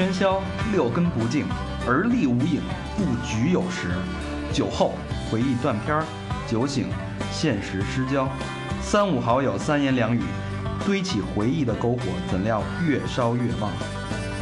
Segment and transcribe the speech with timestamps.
[0.00, 1.44] 喧嚣，六根不净，
[1.86, 2.62] 而立无影，
[2.96, 3.90] 不局有时。
[4.50, 4.94] 酒后
[5.30, 6.04] 回忆断片儿，
[6.48, 6.88] 酒醒
[7.30, 8.26] 现实失焦。
[8.80, 10.22] 三五好友三言两语，
[10.86, 12.00] 堆起回忆的篝火，
[12.30, 13.70] 怎料越烧越旺。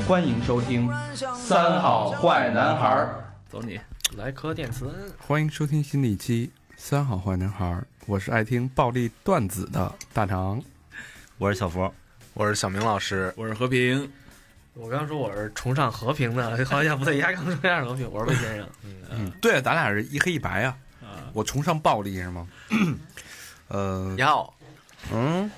[0.06, 0.88] 欢迎收听
[1.34, 3.24] 《三好坏男孩儿》。
[3.52, 3.80] 走你，
[4.16, 7.64] 来颗电磁，欢迎收听新的一期《三好坏男孩》，
[8.06, 10.62] 我是爱听暴力段子的大长。
[11.36, 11.92] 我是小佛，
[12.34, 14.08] 我是小明老师，我是和平。
[14.80, 18.68] 我刚说我是崇尚和平的， 好像不对，压刚说崇尚和平，我是魏先生。
[19.10, 20.76] 嗯，对，咱俩是一黑一白啊。
[21.32, 22.46] 我崇尚暴力是吗？
[23.70, 24.52] 嗯，要，
[25.12, 25.50] 嗯，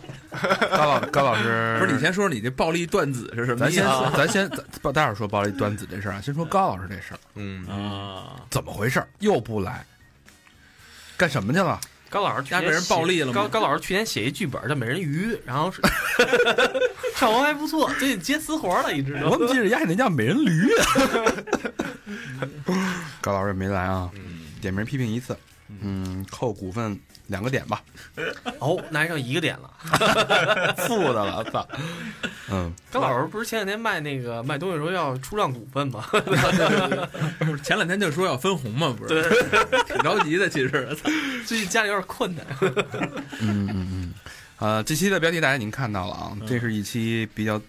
[0.71, 4.13] 高老高老师， 不是你先说说你这暴力段子是什么咱先意思啊？
[4.17, 4.49] 咱先
[4.83, 9.09] 咱待会儿说暴力段子这事儿啊，先说高老师这事儿，嗯，啊，怎么回事儿？
[9.19, 9.85] 又不来，
[11.17, 11.79] 干什么去了？
[12.09, 15.71] 高老师去年被人暴力了吗高高老师去年写一剧本叫《美人鱼》，然后
[17.11, 19.29] 是票房还不错，最近接私活了，一直都。
[19.31, 20.85] 我怎么记着丫那叫美人驴啊？
[23.21, 24.11] 高老师也没来啊，
[24.61, 25.37] 点名批评一次，
[25.83, 27.83] 嗯，扣股份两个点吧，
[28.59, 29.71] 哦，那还剩一个点了。
[30.89, 31.67] 负的了，操，
[32.51, 36.05] 嗯，高老师不是前两天卖那个卖东西的时候要出让股份吗？
[37.39, 39.23] 不是前两天就说要分红嘛，不是？
[39.87, 40.97] 挺着急的，其实。
[41.47, 42.45] 最近家里有点困难。
[43.41, 44.15] 嗯嗯嗯，
[44.61, 47.61] 呃，这期的标题大家已经看到了啊，这是一期比较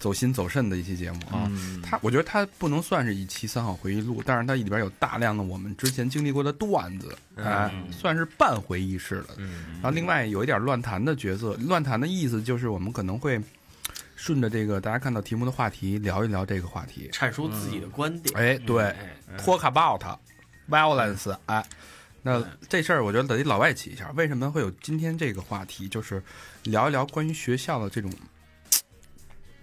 [0.00, 1.46] 走心走肾的一期节目啊。
[1.48, 9.28] 嗯它我觉得它不能算是一期三好回忆录，但是它里边有大量的我们之前经历过的段子，哎、算是半回忆式的。
[9.36, 13.40] 嗯然后另外有一点乱谈的角色，乱谈的意思就是我们可能会
[14.16, 17.08] 顺着这个大家看到题目的话题聊一聊这个话题。
[17.12, 18.36] 阐述自己的观点。
[18.36, 20.02] 哎，对哎，，talk about
[20.68, 21.64] violence，哎。
[22.22, 24.10] 那这事儿，我觉得得老外起一下。
[24.16, 25.88] 为什么会有今天这个话题？
[25.88, 26.22] 就是
[26.64, 28.12] 聊一聊关于学校的这种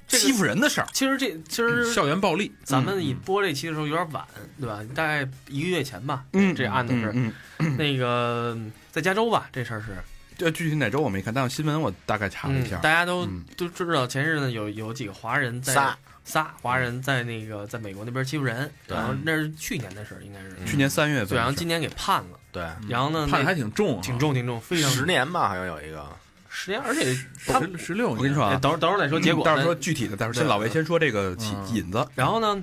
[0.08, 0.88] 欺负人的事儿。
[0.92, 4.26] 其实这其实校园暴力，咱们一播这期的时候有点晚，
[4.60, 4.84] 对吧？
[4.94, 6.26] 大概一个月前吧。
[6.34, 7.34] 嗯，这案子是嗯，
[7.78, 8.58] 那个
[8.92, 9.96] 在加州吧，这事儿是。
[10.38, 12.78] 这具体哪周我没看，但是新闻我大概查了一嗯，下。
[12.78, 20.56] 大家都嗯都知道，前日呢有有几个华人在仨仨华人在那个在美国那边欺负人，然后那是去年的事儿，应该是。
[20.66, 26.06] 去年三月份对，然后今年给判了，对，然后呢，判的还挺重啊，挺重挺重，非常十年吧，好像有一个，
[26.50, 27.16] 十年，而且
[27.46, 28.10] 他十十六。
[28.10, 31.76] 我跟你说啊，哎等会儿等会儿再说结果，到时候说具体的，待会儿先对老魏先说这个起嗯。
[31.76, 32.08] 引子。
[32.16, 32.62] 然后呢，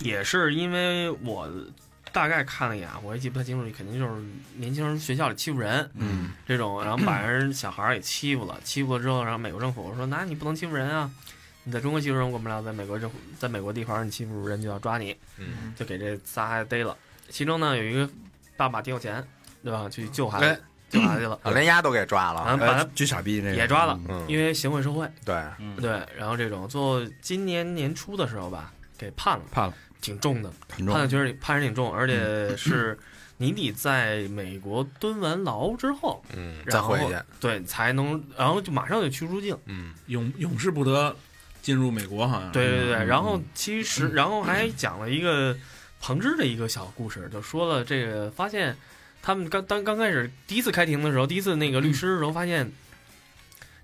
[0.00, 1.50] 也是因为我
[2.12, 4.20] 大概看了一眼，我也记不太清楚，肯定就是
[4.56, 6.32] 年轻人学校里欺负人嗯。
[6.46, 11.10] 这种，然后把人小孩儿给欺负了， 欺负了之后，然后美国政府说，那你不能欺负人啊，
[11.64, 15.72] 你在中国欺负人我们俩，在美国政府在美国地方你欺负人就要抓你，嗯。
[15.74, 16.94] 就给这仨孩子逮了。
[17.30, 18.10] 其中呢有一个
[18.60, 19.26] 爸爸挺有钱，
[19.64, 19.88] 对吧？
[19.88, 23.98] 去救孩哎子，救孩子去了，啊，连鸭都给抓了，然后把他呃巨傻逼那个也抓了
[24.28, 25.42] 因为行贿受贿，对，
[25.80, 30.52] 对，然后这种最后今年年初的时候吧，给判了，判了，挺重的。
[30.68, 30.84] 判。
[30.84, 32.98] 的确实判人挺重，而且是
[33.38, 39.56] 你得在美国蹲完牢之后，嗯，然后再回去，对才能，然后就马上就驱逐境。
[39.64, 41.16] 嗯永永世不得
[41.62, 42.52] 进入美国，好像。
[42.52, 45.56] 对对对，嗯然后其实然后还讲了一个
[46.00, 48.76] 彭之的一个小故事，就说了这个发现
[49.22, 52.72] 他们刚当刚开始第一次开庭的时候，第一次那个律师的时候发现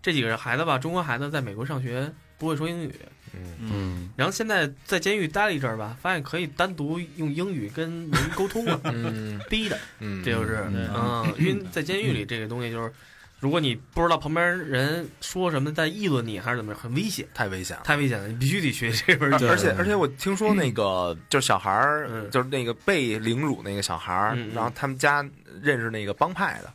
[0.02, 2.94] 这几个孩子吧，中国孩子在美国上学不会说英语，
[3.34, 9.40] 嗯嗯，然后现在在监狱待了一阵儿吧，发现可以单独用英语跟人沟通了，嗯。
[9.50, 9.78] 逼的。
[10.00, 10.90] 嗯，这就是嗯。
[10.94, 12.92] 嗯，因为在监狱里这个东西就是，
[13.38, 17.82] 如果你不知道旁边人说什么在议论你还是怎么样，很危险，太危险了。
[17.84, 19.46] 太危险了，你必须得学这门语。
[19.46, 22.30] 而且而且我听说那个就是小孩儿，嗯。
[22.30, 25.22] 就是那个被凌辱那个小孩儿然后他们家
[25.60, 26.72] 认识那个帮派的，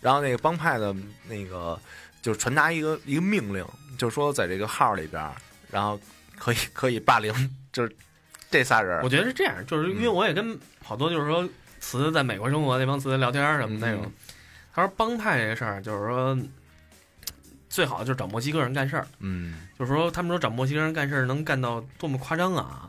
[0.00, 0.94] 然后那个帮派的
[1.28, 1.78] 那个
[2.22, 3.64] 就是传达一个一个命令，
[3.98, 5.32] 就是说在这个号里边儿，
[5.68, 6.00] 然后
[6.38, 7.32] 可以 可以霸凌，
[7.72, 7.92] 就是
[8.50, 11.46] 这仨人我，觉得是这样，就是因为我也跟好多就是说
[11.80, 14.02] 词在美国生活那帮词聊天儿什么那种。
[14.04, 14.12] 嗯，
[14.80, 16.38] 他说帮派这个事儿就是说。
[17.70, 22.88] 最好就是找墨西哥人干事儿，嗯就是说他们说找墨西哥人干事儿能干到多么夸张啊！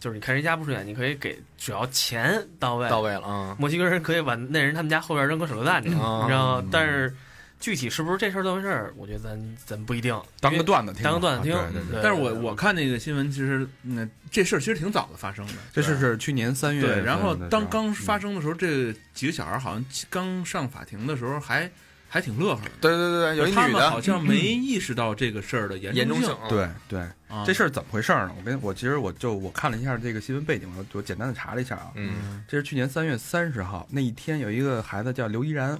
[0.00, 6.68] 就是你看人家不顺眼，你可以给，只要钱到位，到位了啊，墨西哥人可以往那人他们家后边扔个手榴弹去，你知嗯道吗？
[6.70, 7.14] 但是
[7.60, 10.18] 具体是不是这事儿这么回事儿，我觉得咱咱不一定。
[10.40, 15.52] 当个段子听，当个段子听啊对对对，但是我我看那个新闻，其实那这事儿其实挺早的发生的。
[15.72, 17.94] 这事是去年三月然后当刚嗯。
[17.94, 21.68] 发生的时候，这几个小孩好像刚上法庭的时候还
[22.08, 22.70] 还挺乐呵的。
[22.80, 26.30] 对对对对，有一女他们好像没意识到这个事儿的严重性，。
[26.44, 26.48] 嗯。
[26.48, 27.44] 对对，啊。
[27.44, 28.32] 这事儿怎么回事呢？
[28.38, 32.44] 我跟我其实我就我看了一下这个新闻背景，我我简单的查了一下啊，嗯。
[32.46, 35.78] 这是去年三月三十号那一天，有一个孩子叫刘依然，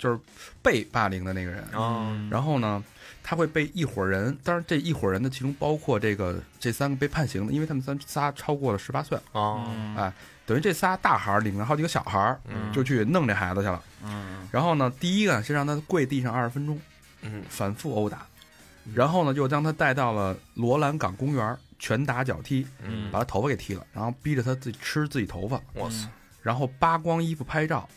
[0.00, 0.18] 就是
[0.62, 1.62] 被霸凌的那个人。
[1.74, 2.82] 哦，然后呢，
[3.22, 10.10] 他会被一伙人，当然这一伙人的其中包括这个这三个被判刑的，因为他们三仨超过了十八岁，哦，哎，
[10.46, 12.36] 等于这仨大孩儿领着好几个小孩
[12.72, 13.82] 就去弄这孩子去了。
[14.02, 14.48] 嗯。
[14.50, 16.80] 然后呢，第一个先让他跪地上二十分钟，
[17.20, 17.44] 嗯。
[17.50, 18.26] 反复殴打，
[18.94, 26.08] 然后呢，又将他带到了罗兰港公园，拳打脚踢，嗯，把他头发给剃了，然后逼着他自己吃自己头发，我操，
[26.42, 27.96] 然后扒光衣服拍照，嗯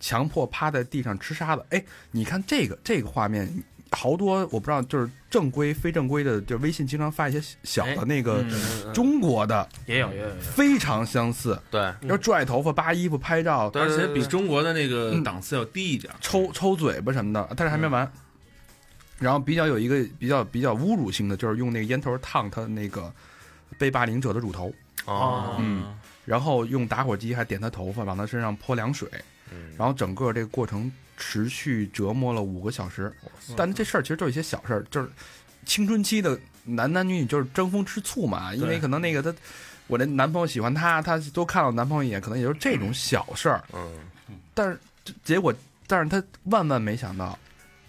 [0.00, 1.64] 强迫趴在地上吃沙子。
[1.70, 3.48] 哎，你看这个这个画面，
[3.90, 8.44] 好多我不知道，就是正规非正规的，就微信经常发一些小的那个
[8.92, 15.22] 中国的，也有也有也有，非常相似，对，嗯要拽头发、扒衣服、拍照、对而且比中国的那个嗯。
[15.22, 16.12] 档次要低一点。
[16.20, 18.10] 抽抽嘴巴什么的，但是还没完。
[19.18, 23.10] 然后比较有一个比较比较侮辱性的，就是用那个烟头烫他那个
[23.78, 24.70] 被霸凌者的乳头，
[25.06, 25.96] 哦，嗯。
[26.26, 29.08] 然后用打火机还点他头发，往他身上泼凉水，
[29.52, 33.12] 嗯，然后整个这个过程持续折磨了五个小时。
[33.56, 35.08] 但这事儿其实就是一些小事儿，就是
[35.64, 39.32] 青春期的男男女女就是争风吃醋嘛，因为可能那个他，
[39.86, 43.64] 我那男朋友喜欢她，她多看了我男朋友一眼，可能也就是这种小事儿。
[43.72, 43.90] 嗯
[44.54, 44.78] 但是
[45.22, 45.54] 结果，
[45.86, 47.38] 但是他万万没想到，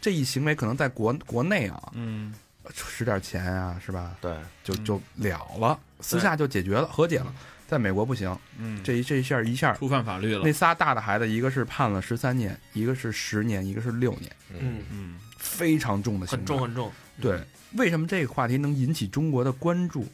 [0.01, 2.33] 这一行为可能在国国内啊，嗯
[2.73, 4.15] 使点钱啊，是吧？
[4.19, 7.33] 对，就就了了，私下就解决了，和解了。
[7.67, 10.51] 在美国不行，嗯，这一这一下一下，触犯法律了那。
[10.51, 16.59] 仨大的孩子，一个是判了十三年，一个是十年，一个是六年，嗯嗯，嗯非常重的刑很重。
[16.61, 16.91] 很重。
[17.21, 17.39] 对，
[17.73, 20.07] 为什么这个话题能引起中国的关注？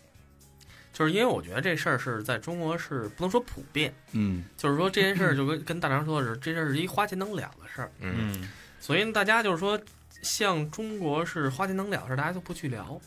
[0.92, 8.50] 就是因为我觉得这事儿是在中国是不能说普遍，嗯就是说这件事儿就跟跟大张说的是，这事儿是一花钱能了的事儿，嗯，嗯
[8.80, 9.80] 所以大家就是说，
[10.22, 13.00] 像中国是花钱能了的事儿，大家就不去聊。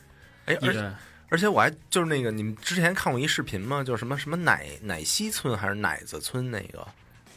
[0.47, 0.93] 哎，而且对，
[1.29, 3.83] 而且我还就是那个，你们之前看过一视频吗？
[3.83, 6.87] 就是什么什么奶奶西村还是奶子村那个，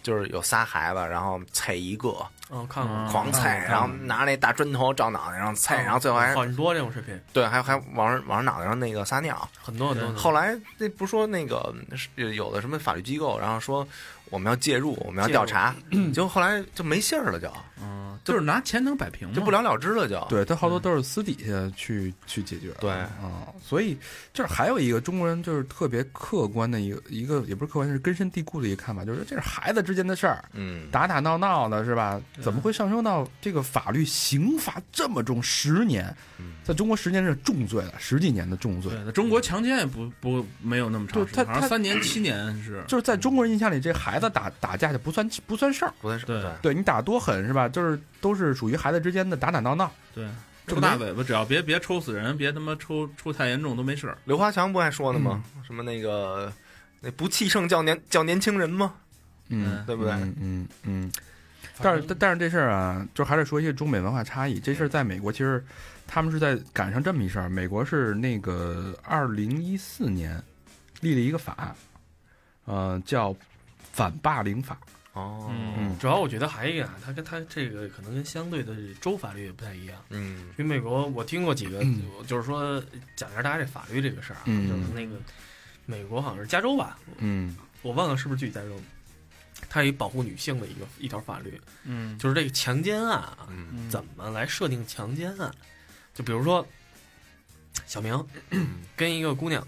[0.03, 2.15] 就是有仨孩子，然后踩一个
[2.51, 9.49] 嗯，看过，嗯狂踩，然后拿那大砖头照脑袋上踩，然后最后还很多这种视频，对，还还往人往人脑袋上那个撒尿。
[9.61, 10.13] 很多很多。
[10.15, 13.87] 后来那不是说那个是有的什么法律机构，然后说
[14.29, 15.75] 我们要介入，我们要调查，
[16.13, 19.33] 结果后来就没信儿了，就嗯，就是拿钱能摆平吗？
[19.33, 22.71] 就不了了之了，就对他好多都是私底下去去解决。
[22.79, 23.97] 对啊、所以
[24.33, 32.19] 这儿还有一个中国人就是特别客观的一个一个，也不是客观，是根深蒂固的一个看法，就是这是孩子之间的事儿，嗯，打打闹闹的是吧？
[32.41, 35.41] 怎么会上升到这个法律刑罚这么重？
[35.41, 38.91] 十年嗯，在中国十年是重罪了，十几年的重罪。
[39.13, 42.83] 中国强奸也不不没有那么长时间，他他好像三年七年是。
[42.87, 45.93] 就是在中国人印象里，这孩子打打架就不算不算事儿。
[46.01, 47.69] 不算是对对你打多狠是吧？
[47.69, 49.91] 就是都是属于孩子之间的打打闹闹。
[50.15, 50.27] 对，
[50.65, 54.17] 这个没抽大尾巴，只要别别抽死人，别他妈抽抽太严重都没事儿。
[54.25, 55.43] 刘华强不还说呢吗？
[55.63, 56.51] 什么那个
[56.99, 58.95] 那不气盛叫年叫年轻人吗？
[59.49, 61.11] 嗯，对不对嗯嗯嗯。
[61.81, 64.59] 但是但但是这事儿啊，就还是说一些中美文化差异。
[64.59, 65.63] 这事儿在美国其实
[66.05, 67.47] 他们是在赶上这么一事儿。
[67.47, 70.43] 美国是那个二零一四年
[70.99, 71.73] 立了一个法，
[72.65, 73.33] 呃，叫
[73.91, 74.77] 反霸凌法。
[75.13, 79.99] 哦，嗯主要我觉得还有一个啊，它跟它这个可能跟相对的州法律也不太一样。
[80.09, 80.47] 嗯。
[80.57, 82.03] 因为美国我听过几个，嗯。
[82.27, 82.81] 就是说
[83.15, 84.69] 讲一下大家这法律这个事儿啊，嗯。
[84.69, 85.19] 就是那个
[85.85, 87.57] 美国好像是加州吧，嗯。
[87.81, 88.79] 我忘了是不是具体加州，
[89.67, 92.17] 它有一保护女性的一个一条法律，嗯。
[92.19, 93.89] 就是这个强奸案啊，嗯。
[93.89, 95.51] 怎么来设定强奸案？
[96.13, 96.65] 就比如说，
[97.87, 98.25] 小明
[98.95, 99.65] 跟一个姑娘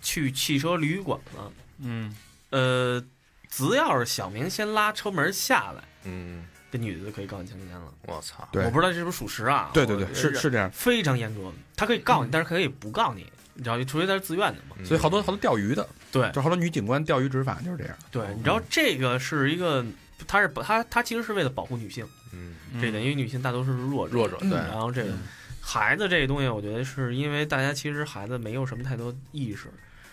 [0.00, 2.14] 去汽车旅馆了，嗯。
[2.50, 3.02] 呃，
[3.50, 7.92] 只要是小明先拉车门下来，嗯，这女的就可以告你强奸了。
[8.06, 8.64] 我操，对。
[8.64, 9.70] 我不知道这是不是属实啊？
[9.74, 10.70] 对对对，是是这样。
[10.70, 14.76] 非常严格，他可以告你，但是可以不告你，你知道，除非他是自愿的嘛。
[14.78, 14.86] 嗯。
[14.86, 16.30] 所以好多好多钓鱼的，对。
[16.30, 17.94] 就好多女警官钓鱼执法就是这样。
[18.10, 19.84] 对，你知道这个是一个，
[20.28, 22.54] 他是他他其实是为了保护女性，嗯。
[22.80, 24.50] 这点因为女性大多数是弱者，弱者对。
[24.50, 25.12] 然后这个
[25.60, 29.68] 孩子这个东西，我觉得是因为大家其实孩子没有什么太多意识，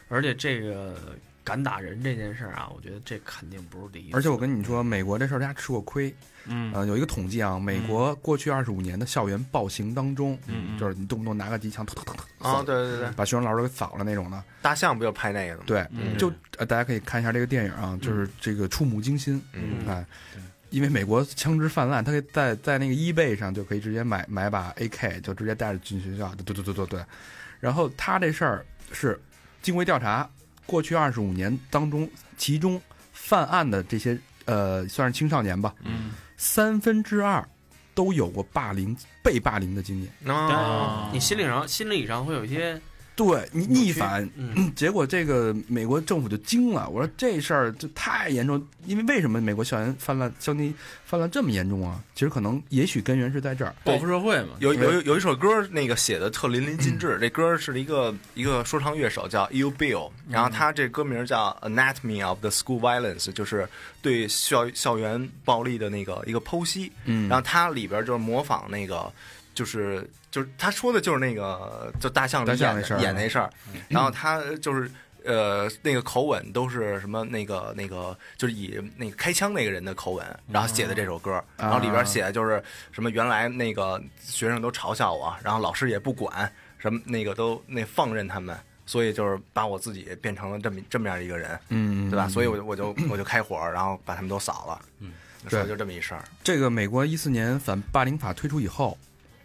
[0.10, 0.96] 而且这个
[1.48, 4.18] 敢打人这件事儿啊，我觉得这肯定不是第一次。
[4.18, 6.13] 而且我跟你说，美国这事儿大家吃过亏。
[6.50, 14.44] 嗯呃，有一个统计啊，美国过去二十五年的校园暴行当中，嗯嗯就是你动不动拿个机枪，突突突突，啊，对对对，把学生老师给扫了那种的。
[14.62, 15.63] 大象不就拍那个的吗？
[15.66, 19.42] 对，嗯就呃，大家可以看一下这个电影啊，就是这个触目惊心。
[19.54, 20.06] 嗯哎，
[20.70, 26.34] 因为美国枪支泛滥，他可以在在那个 eBay 上就可以直接买买把 AK，就直接带着进学校。
[26.36, 27.06] 对对对对对。
[27.60, 29.20] 然后他这事儿是
[29.62, 30.30] 经过调查，
[30.67, 32.07] 过去二十五年当中，
[32.38, 32.79] 其中
[33.12, 36.12] 犯案的这些呃，算是青少年吧，嗯。
[36.38, 37.43] 三分之二
[37.95, 40.12] 都有过霸凌、被霸凌的经验。
[40.27, 42.79] 哦，你心理上心理上会有一些
[43.17, 46.88] 对你逆反，嗯，结果这个美国政府就惊了。
[46.88, 50.71] 我说这事儿就太严重，因为为什么美国校园泛滥、校内
[51.03, 52.00] 泛滥这么严重啊？
[52.13, 53.75] 其实可能也许根源是在这儿。
[53.83, 54.50] 报复社会嘛。
[54.59, 57.17] 有有有一首歌，那个写的特淋漓尽致。
[57.19, 63.67] 这歌是一个一个说唱乐手叫 Il Bill，然后他这歌名叫 Anatomy of the School Violence，就是
[64.01, 66.91] 对校校园暴力的那个一个剖析。
[67.05, 69.12] 嗯然后它里边就是模仿那个，
[69.58, 73.50] 就是就是他说的就是那个就大象大象那事儿演那事儿，
[73.90, 74.90] 然后他就是。
[75.26, 77.22] 呃，那个口吻都是什么？
[77.26, 83.10] 那个那个，就是以那个开枪那个人的口吻，然后写的这首歌，然后里边写的就是什么？
[83.10, 92.30] 原来那个学生都嘲笑我，然后老师也不管，什么那个都那放任他们，所以就是把我自己变成了这么这么样一个人，嗯，对吧？
[92.30, 95.12] 所以我就我就我就开火，然后把他们都扫了，嗯，
[95.50, 98.98] 说对就这么一事儿，这个美国一四年反霸凌法推出以后，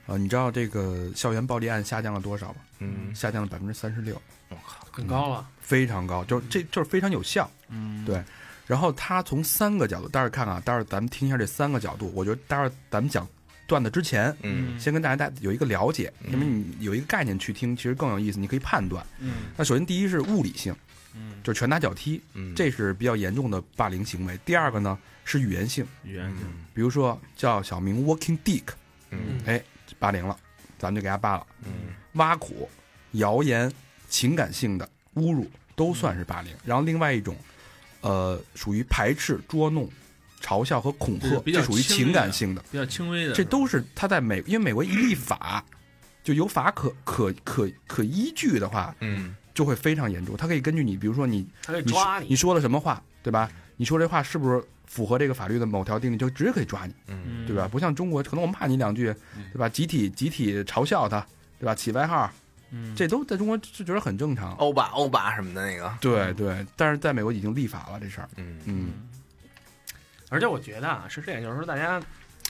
[0.07, 2.57] 啊，你知道这个校园暴力案下降了多少吗？
[2.81, 5.49] 嗯，下降了百分之三十六，我靠，更高了。
[5.61, 7.49] 非常高，就这就是非常有效。
[7.69, 8.23] 嗯，对
[8.67, 12.13] 然后他从三个角度，待会儿看啊，待会儿咱们听一下这三个角度。
[12.15, 13.27] 我觉得待会儿咱们讲
[13.67, 19.05] 段子之前，嗯先跟大家大有一个了解，嗯因为你有一个概念去听，其实更有意思，你可以判断。
[19.21, 20.75] 嗯那首先第一是物理性，
[21.15, 24.39] 嗯，就是拳打脚踢，嗯，这是比较严重的霸凌行为。
[24.45, 28.65] 第二个呢是语言性，语言性，嗯比如说叫小明 walking dick，
[29.11, 29.63] 嗯哎，
[30.03, 30.37] 霸凌了，
[30.81, 31.47] 咱们就给他扒了。
[31.65, 32.69] 嗯挖苦、
[33.13, 33.73] 谣言、
[34.09, 36.53] 情感性的侮辱都算是霸凌。
[36.65, 37.37] 然后另外一种，
[38.01, 39.89] 呃，属于排斥、捉弄、
[40.43, 42.63] 嘲笑和恐吓，这属于情感性的。
[42.71, 45.65] 比较轻微的，这都是他在美，因为美国一立法，
[46.25, 50.37] 就有法可可可可依据的话，嗯就会非常严重。
[50.37, 53.49] 他可以根据你，比如说你他可以你抓说你说了什么话，对吧？
[53.77, 56.93] 你说这话是不是符合这个法律的某条定律，就直接可以抓你，
[57.47, 57.67] 对吧？
[57.67, 59.05] 不像中国，可能我骂你两句，
[59.51, 59.67] 对吧？
[59.67, 61.27] 集体集体嘲笑他，
[61.59, 61.75] 对吧？
[61.75, 62.31] 起外号，
[62.71, 64.53] 嗯，这都在中国就觉得很正常。
[64.57, 68.29] 欧巴欧巴什么的那个，对对，但是在美国已经立法了这事儿。
[68.37, 68.93] 嗯嗯
[70.29, 71.99] 而且我觉得啊，是这样，就是说大家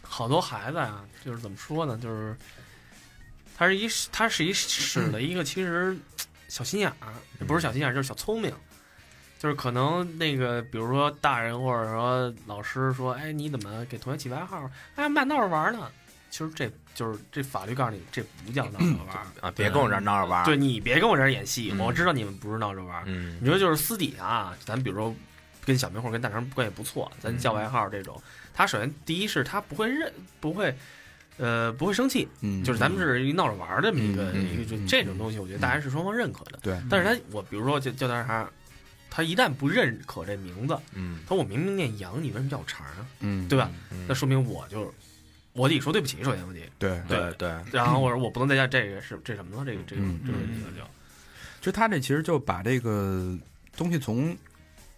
[0.02, 2.36] 好多孩子啊，就是怎么说呢，就是
[3.56, 5.96] 他是一他是一使了一个其实
[6.48, 8.52] 小心眼儿，也不是小心眼儿，就是小聪明。
[9.42, 14.70] 就是可能那个，比如说大人或者说老师说，哎，你怎么给同学起外号？
[14.94, 15.88] 哎，满闹着玩儿呢。
[16.30, 19.26] 其实这就是这法律告诉你，这不叫闹着玩儿。
[19.40, 23.04] 啊，别跟我这儿闹着玩儿，对你别跟我这儿演戏，嗯我知道你们不是闹着玩
[23.40, 25.12] 你说就是私底下啊，咱比如说
[25.64, 28.22] 跟小明或者跟大成关系不错，咱叫外号这种，
[28.54, 30.72] 他首先第一是他不会认，不会，
[31.38, 36.60] 呃，不会生气，嗯，就是咱们是一闹着玩儿的这么一个、嗯一个就嗯这种东西，我觉得大家是双方认可的。
[36.62, 38.48] 对，但是他我比如说叫叫他啥，
[39.14, 41.18] 他一旦不认可这名字，嗯。
[41.24, 43.06] 他说我明明念杨，你为什么叫我肠呢？
[43.20, 43.70] 嗯，对吧？
[43.90, 44.06] 嗯。
[44.08, 44.90] 那说明我就
[45.52, 46.98] 我得说对不起，首先问题，对。
[47.06, 47.30] 对。
[47.34, 50.18] 对，然后我说我不能再叫这个是这什么了，这个这个嗯。
[50.24, 50.64] 这个嗯。
[50.74, 50.82] 叫。
[50.82, 50.90] 叫
[51.60, 53.38] 其实他这其实就把这个
[53.76, 54.34] 东西从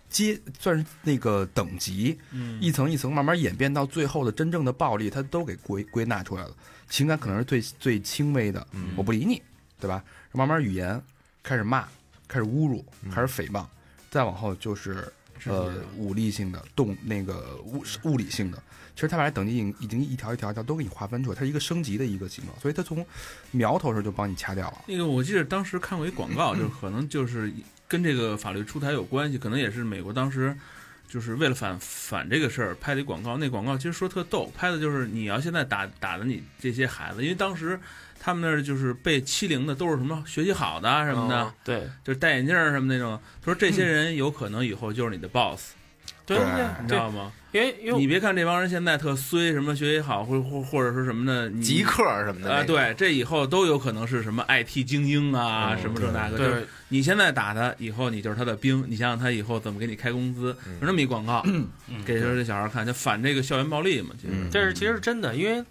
[0.08, 2.56] 阶算是那个等级嗯。
[2.62, 6.54] 一层一层慢慢演变到最后的真正的暴力，他都给归归纳出来了。
[6.88, 8.90] 情感可能是最最轻微的，嗯。
[8.96, 9.42] 我不理你，
[9.80, 10.04] 对吧？
[10.30, 11.02] 慢慢语言
[11.42, 11.88] 开始骂，
[12.28, 13.66] 开始侮辱，开始诽谤，
[14.14, 15.12] 再往后就是
[15.44, 18.62] 呃武力性的动那个物物理性的。
[18.94, 23.04] 其实他把这等级已经已经一条一条一条都给你划分出来，它是一个升级的一个情况，所以它从
[23.50, 24.84] 苗头上就帮你掐掉了。
[24.86, 27.52] 那个我记得当时看过一广告， 就是可能就是
[27.88, 30.56] 跟这个法律出台有关系，可能也是美国当时
[31.08, 33.36] 就是为了反反这个事儿拍的一广告。
[33.36, 37.76] 那广告其实说特逗，拍的就是你要现在打打的你这些孩子，因为当时
[38.24, 43.20] 他们那儿就是被欺凌的都是什么学习好的啊什么的，哦对就是戴眼镜儿什么那种。
[43.42, 45.72] 他说这些人有可能以后就是你的 boss，、
[46.24, 46.46] 对对
[46.80, 47.30] 你知道吗？
[47.52, 56.38] 因为因为你别看这帮人现在特衰，什么学习好，或或或者说什么的，极客什么的啊、那个，对，这以后都有可能是什么 IT 精英啊，嗯什么这那个。
[56.38, 58.82] 就是对你现在打他，以后你就是他的兵。
[58.88, 60.56] 你想想他以后怎么给你开工资？
[60.66, 61.68] 嗯有这么一广告，嗯
[62.06, 64.10] 给这这小孩看，就反这个校园暴力嘛。
[64.18, 65.62] 其实，嗯这是其实是真的，因为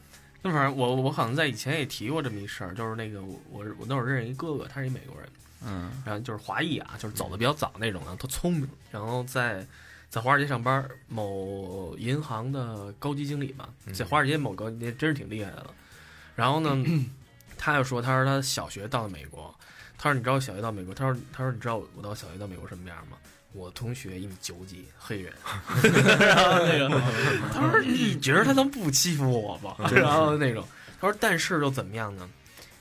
[0.46, 5.30] 那反正我我好像在以前也提过这么一事儿，就是那个我我我那会儿认识一哥哥，他是一美国人，
[5.66, 9.66] 嗯然后就是华裔啊，就是走的比较早那种，然后特聪明，然后在
[10.10, 15.74] 在华尔街上班，某银行的高级经理吧，在华尔街某高级真是挺厉害的了。
[16.36, 16.76] 然后呢，
[17.58, 19.56] 他就说，他说他小学到了美国，
[19.98, 23.18] 他说你知道我小学到美国，他说他说你知道我到小学到美国什么样吗？
[23.54, 25.32] 我同学一米九几，黑人，
[26.20, 26.90] 然后那个
[27.54, 29.76] 他说你觉得他能不欺负我吗？
[29.92, 30.68] 然后那种
[31.00, 32.28] 他说但是又怎么样呢？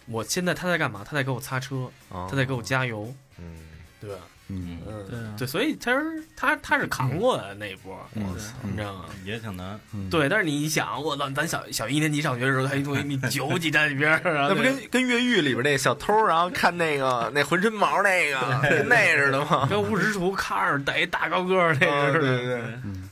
[0.06, 1.04] 我现在他在干嘛？
[1.04, 3.58] 他在给我擦车，哦他在给我加油，嗯
[4.00, 4.16] 对吧？
[4.48, 9.04] 嗯，嗯，对啊对，所以其实他他是扛过的那一波，嗯我操你知道吗？
[9.24, 9.78] 也挺难。
[9.94, 19.66] 嗯，对，但是你想，我操，咱小小一年级上学的时候，他一东西你九几站里边儿，那不跟跟越狱里边那小偷，然后看那个那浑身毛那个， 跟那似的吗？
[19.70, 22.28] 跟无耻图看着逮一大高个儿那个似的。
[22.32, 22.62] 啊对对对，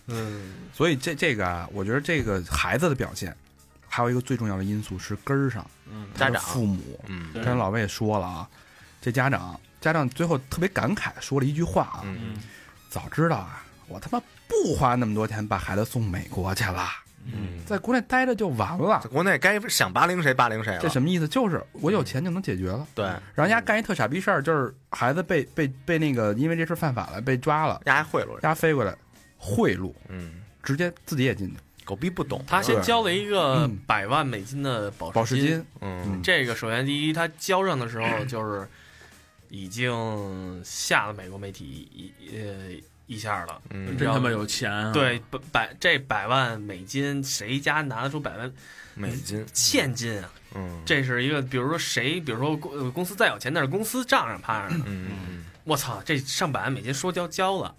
[0.08, 3.34] 嗯，所以这这个啊，我觉得这个孩子的表现，
[3.88, 7.00] 还有一个最重要的因素是根儿上，嗯，家长父母。
[7.06, 8.48] 嗯刚才老魏也说了啊，
[9.00, 12.04] 这家长家长最后特别感慨说了一句话啊，
[12.88, 16.88] 早知道啊，我他妈不花那么多钱把孩子送美国去了，
[17.24, 19.08] 嗯，在国内待着就完了在。
[19.08, 20.80] 国内该想霸凌谁霸凌谁了。
[20.80, 21.28] 这什么意思？
[21.28, 22.86] 就是我有钱就能解决了。
[22.94, 28.34] 对，然后人家干一特傻逼事儿，就是孩子被被被那个因为这事犯法了，被抓了，丫还贿赂人。
[28.34, 28.94] 人家飞过来
[29.36, 32.44] 贿赂，嗯，直接自己也进去，狗逼不懂。
[32.46, 35.46] 他先交了一个嗯百万美金的保保释金。
[35.46, 38.68] 金，嗯这个首先第一，他交上的时候 就是
[39.50, 42.70] 已经吓了美国媒体一呃
[43.06, 43.60] 一下了。
[43.70, 44.92] 嗯真他妈有钱啊！
[44.92, 48.50] 对，百百这百万美金，谁家拿得出百万
[48.94, 49.44] 美金。
[49.52, 50.32] 现金啊？
[50.54, 54.84] 嗯，这是一个，比如说谁，比如说公呃公司再有钱，那是公司账上趴着呢。
[54.86, 57.74] 嗯嗯我操，这上百万美金说交交了，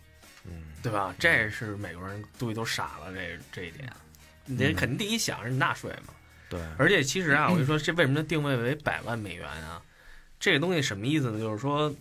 [0.45, 0.51] 嗯
[0.83, 1.13] 对吧？
[1.17, 3.89] 这是美国人估计都傻了，这这一点，
[4.45, 6.13] 你肯定第一想是你纳税嘛。
[6.49, 9.81] 对，而且其实啊，我跟你说， 这为什么定位为百万美元啊？
[10.41, 11.39] 这个东西什么意思呢？
[11.39, 11.93] 就是说，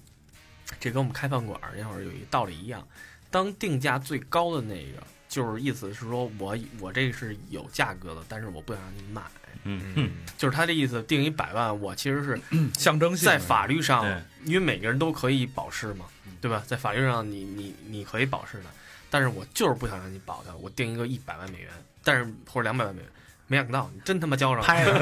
[0.80, 2.84] 这跟我们开饭馆儿那会儿有一道理一样，
[3.30, 9.20] 当定价最高的那个，就是意思是说我我这是有价格的，但是我不想让你买，
[9.64, 12.40] 嗯嗯就是他的意思，定一百万，我其实是
[12.72, 14.06] 象征性在法律上，
[14.44, 16.06] 因为每个人都可以保释嘛，
[16.40, 16.64] 对吧？
[16.66, 18.70] 在法律上你，你你可以保释的，
[19.10, 21.70] 但是我就是不想让你保的，我定一个一百万美元，
[22.02, 23.10] 但是或者两百万美元，
[23.50, 25.00] 没想到你真他妈交上了，拍了。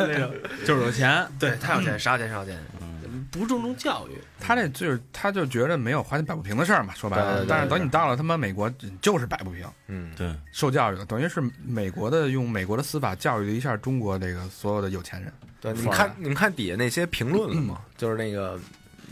[0.00, 0.34] 那个，
[0.66, 7.46] 就是有钱，对他有钱，啥有钱啥有钱，嗯，不注重教育，他这就是他就觉得没有花钱摆不平的事儿嘛，说白了。
[7.48, 8.68] 但是等你到了他妈美国，
[9.00, 15.32] 就是摆不平，嗯，对，受教育了，等于是美国的用美国的司法教育了一下中国这个所有的有钱人。
[15.60, 17.80] 对，你们看你们看底下那些评论了吗？
[17.96, 18.58] 就是那个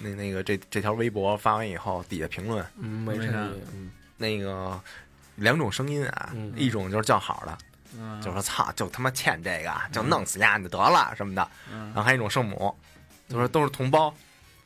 [0.02, 3.38] 那那个这这条微博发完以后，底下评论嗯，没事没啥，
[3.75, 4.80] 嗯那个
[5.37, 7.58] 两种声音啊嗯，一种就是叫好的，
[7.98, 11.48] 嗯，就说操，就他妈欠这个，就弄死丫就得了什么的。
[11.72, 11.86] 嗯。
[11.86, 12.74] 然后还有一种圣母，
[13.28, 14.12] 就说都是同胞，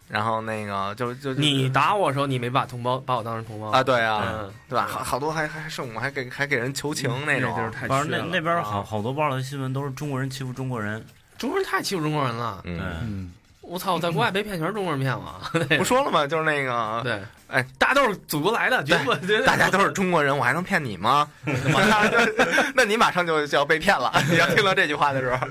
[0.09, 4.87] 然后那个就就就你打我的时候，你没把同胞把我当成同胞啊，对啊，嗯，对吧？
[4.87, 8.63] 好好多还还圣母还给还给人求情那种，就是太那那边啊。
[8.63, 11.05] 好好多报道的新闻都是中国人欺负中国人，
[11.39, 13.33] 中国人太欺负中国人了，嗯，嗯，
[13.71, 15.41] 我操，在国外被骗全是中国人骗我，
[15.79, 16.27] 不说了吗？
[16.27, 21.31] 就是那个，对，哎，大家都是祖国来的，绝不绝对大家都是中国人，我还能骗你吗？
[22.75, 24.13] 那你马上就就要被骗了。
[24.29, 25.47] 你要听到这句话的时候，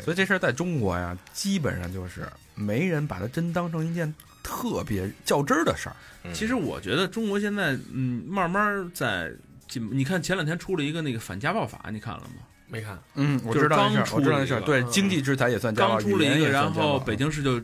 [0.00, 5.96] 所以这事儿在中国呀，基本上就是没人把它真当成一件特别较真儿的事儿。
[6.34, 9.32] 其实我觉得中国现在，嗯，慢慢在
[9.66, 9.88] 进。
[9.90, 12.42] 你看前两天出了一个那个反家暴法，你看了吗？
[12.68, 14.60] 没看，嗯，我就是知道那事儿，刚出我知道那事儿。
[14.60, 17.60] 对，嗯经济制裁也算家暴，刚出了一个，然后北京市就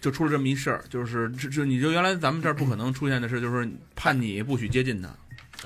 [0.00, 5.08] 就出了这么一事儿，就是这这你就原来咱们这儿不可能出现的事，就是判你不许接近他。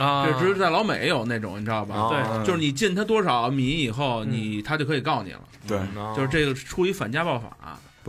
[0.05, 2.11] 啊，这只是在老美有那种，你知道吧？
[2.11, 5.41] 对就是你进他多少米以后，嗯你他就可以告你了。
[5.67, 5.79] 对，
[6.15, 7.57] 就是这个出于反家暴法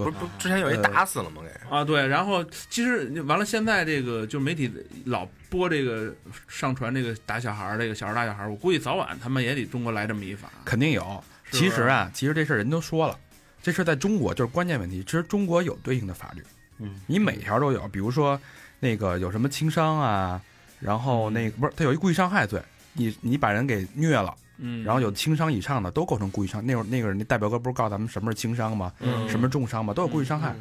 [0.04, 1.42] 不是不之前有一打死了吗？
[1.42, 2.06] 给啊，对。
[2.08, 4.72] 然后其实完了，现在这个就媒体
[5.06, 6.14] 老播这个
[6.48, 10.50] 上传这个打小孩儿，这个小孩儿打小孩儿，我估计早晚他们也得中国来这么一法。
[10.66, 11.24] 肯定有。
[11.52, 13.18] 其实啊，其实这事儿人都说了，
[13.64, 15.04] 这事儿在中国就是关键问题。
[15.04, 16.44] 其实中国有对应的法律，
[16.80, 17.88] 嗯，你每条都有。
[17.88, 18.40] 比如说
[18.80, 20.42] 那个有什么轻伤啊，
[20.80, 22.62] 然后那个不是他有一故意伤害罪，
[22.94, 26.66] 你你把人给虐了，嗯，然后有轻伤以上的都构成故意伤。
[26.66, 28.92] 那会儿那个人那代表哥不是告诉咱们什么是轻伤吗？
[29.00, 29.94] 嗯什么重伤吗？
[29.94, 30.56] 都有故意伤害。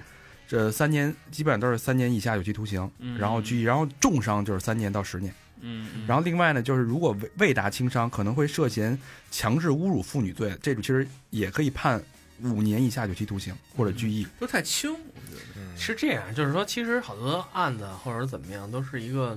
[0.49, 5.35] 这三年基本上都是三年以下有期徒刑，嗯然后拘役，然后重伤就是三年到十年。
[5.61, 8.97] 嗯，嗯，然后另外呢，就是如果未未达轻伤，可能会涉嫌
[9.31, 12.01] 强制侮辱妇女罪，这种其实也可以判
[12.43, 14.27] 五年以下有期徒刑或者拘役。
[14.39, 15.77] 都太轻，我觉得。
[15.79, 19.37] 是这样，就是说，其实好多案子或者怎么样，都是一个，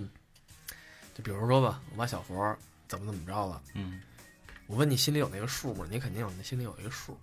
[1.15, 2.55] 就比如说吧，我把小佛
[2.87, 3.99] 怎么怎么着了，嗯，
[4.69, 5.84] 我问你心里有那个数吗？
[5.89, 7.19] 你肯定有，你心里有一个数。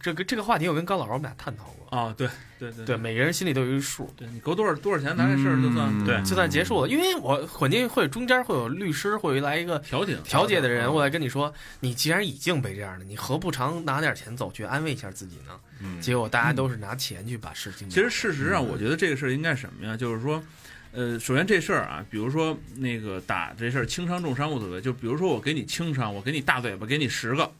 [0.00, 2.28] 这个这个话题我跟高老师我们俩探讨过，啊，对
[2.58, 6.88] 对对对，每个人心里都有一个数，对，你够多少多少钱，咱这事儿就算嗯对就算结束了。
[6.88, 11.50] 因为我肯定会中间会有律师会来一个调解调解的人，啊过来跟你说，
[11.80, 15.58] 你既然已经被这样了，你何不常拿点钱走去安慰一下自己呢？
[15.80, 17.88] 嗯结果大家都是拿钱去把事情。
[17.88, 19.96] 其实事实上，我觉得这个事儿应该什么呀？
[19.96, 20.42] 就是说，
[20.94, 27.50] 呃，首先这事儿啊，比如说那个打这事儿轻伤重伤无所谓，就比如说我给你轻伤，我给你大嘴巴，给你十个，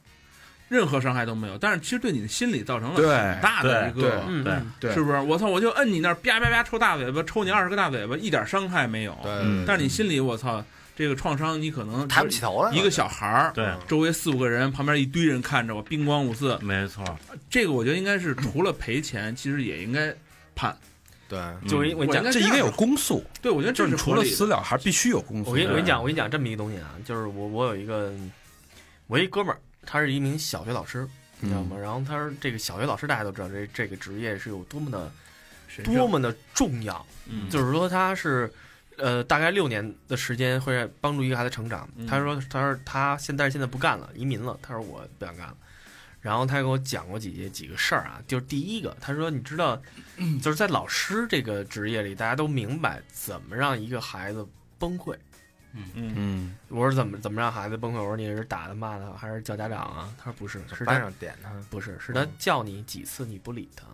[0.68, 5.18] 任何伤害都没有，但是其实对你的心理造成了很大的一对个，是不是？
[5.20, 9.18] 我操，我就摁你那儿啪啪啪抽大嘴巴，抽你二十个大嘴巴，一点伤害没有。
[9.22, 10.62] 对嗯但是你心里，我操，
[10.94, 16.58] 这个创伤你可能抬不起头来，一个小孩儿，对，周围四五个人，旁边一堆人看着我，兵光五四。
[16.60, 17.02] 没错，
[17.48, 20.14] 这个我觉得应该是除了赔钱，其实也应该
[20.54, 20.76] 判。
[21.32, 25.48] 对，就我跟你我跟你讲这应该有公诉，对，我觉得这就是你除了私了还必须有公诉。
[25.50, 28.12] 我跟你我跟你讲，我跟你讲这么一个东西啊，就是我我有一个
[29.06, 31.08] 我一哥们儿，他是一名小学老师，
[31.40, 31.76] 你知道吗？
[31.78, 35.10] 然后他说这个小学老师，大家都知道这这个职业是有多么的
[35.84, 38.52] 多么的重要，嗯就是说他是。
[38.98, 41.88] 呃，大概六年的时间会帮助一个孩子成长。
[41.96, 44.56] 嗯他说，他说他现但是现在不干了，移民了。
[44.60, 45.56] 他说我不想干了。
[46.22, 49.76] 然后他给我讲过几件几个事儿啊，就是第一个，他说你知道，
[50.40, 54.46] 就是在老师这个职业里，大家都明白怎么让一个孩子
[54.78, 55.14] 崩溃。
[55.74, 57.96] 嗯嗯，我说怎么怎么让孩子崩溃？
[57.96, 60.14] 我说你是打他骂他还是叫家长啊？
[60.16, 63.86] 他说不是，是班他上点他，不是是他叫你几次你不理他，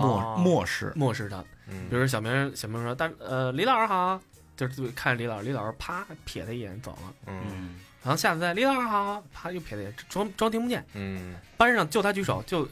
[0.00, 1.42] 漠哦漠视，漠视他。
[1.66, 4.20] 嗯比如小明小明说，但呃李老师好，
[4.54, 7.14] 就是看李老师，李老师啪瞥他一眼走了。
[7.26, 10.84] 嗯嗯然后下次再李老师好，啪又撇他一眼，装装听不见。
[10.94, 12.66] 嗯，班上就他举手，就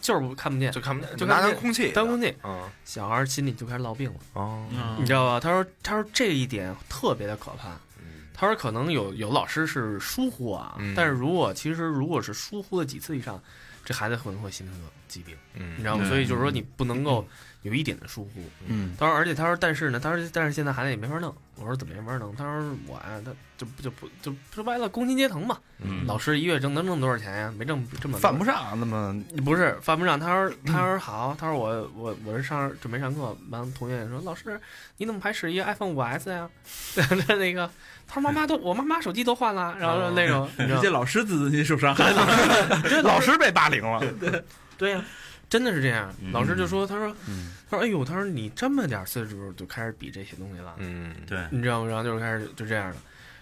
[0.00, 0.72] 就是不看不见。
[0.72, 1.54] 就，看不见，就拿看不见。
[1.54, 2.68] 当空气，当空气，嗯。
[2.84, 4.96] 小孩心里就开始落病了，哦，嗯。
[4.98, 5.38] 你知道吧？
[5.38, 7.70] 他说他说这一点特别的可怕。
[7.98, 8.26] 嗯。
[8.34, 10.94] 他说可能有有老师是疏忽啊，嗯。
[10.96, 13.40] 但是如果其实如果是疏忽了几次以上，
[13.84, 16.08] 这孩子可能会形成个疾病，嗯，你知道吗？
[16.08, 17.26] 所以就是说你不能够
[17.62, 18.42] 有一点的疏忽。
[18.66, 21.34] 嗯，他说，而且他说，但是呢，他说，但是现在孩子也没法弄。
[21.56, 22.34] 我说怎么没法弄？
[22.34, 25.58] 他说我呀，他就不就不就说白了，工薪阶层嘛。
[25.84, 27.54] 嗯老师一月挣能挣多少钱呀？
[27.56, 30.18] 没挣这么多犯不上那么不是犯不上。
[30.18, 34.60] 他说他说好，他说我我我是上准备上课，完同学也说老师
[34.96, 36.48] 你怎么还使一个 iPhone 五 S 呀？
[37.38, 37.70] 那个
[38.08, 42.82] 他说妈妈都我妈妈手机都换了，然后那种你知道这老师自尊心受伤害了。
[42.88, 44.02] 这老师被霸凌了。
[44.78, 45.04] 对呀、
[45.52, 46.10] 真的是这样。
[46.22, 50.74] 嗯老师就说他说嗯他说哎呦他说你这么点岁数就开始比这些东西了。
[50.78, 51.88] 嗯，对，你知道吗？
[51.90, 52.96] 然后就是开始就这样了。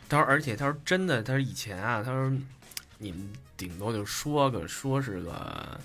[0.09, 2.33] 他说，而且他说真的，他说以前啊，他说
[2.99, 5.81] 你们顶多就说个说是个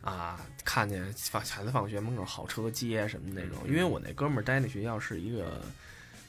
[0.00, 3.58] 啊，看见放孩子放学门口好车接什么那种。
[3.68, 5.62] 因为我那哥们儿待那学校是一个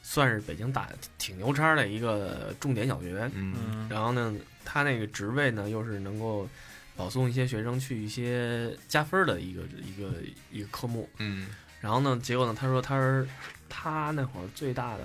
[0.04, 4.32] 算是北京打挺牛叉的一个重点小学，嗯嗯然后呢，
[4.64, 6.48] 他那个职位呢又是能够
[6.96, 10.14] 保送一些学生去一些加分的一个一个
[10.52, 11.10] 一个科目。
[11.18, 11.48] 嗯
[11.82, 13.28] 然后呢，结果呢，他说他是
[13.68, 15.04] 他那会儿最大的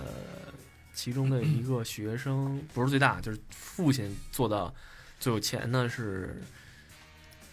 [0.95, 4.73] 其中的一个学生，不是最大，就是父亲做到
[5.19, 6.41] 最有钱的是，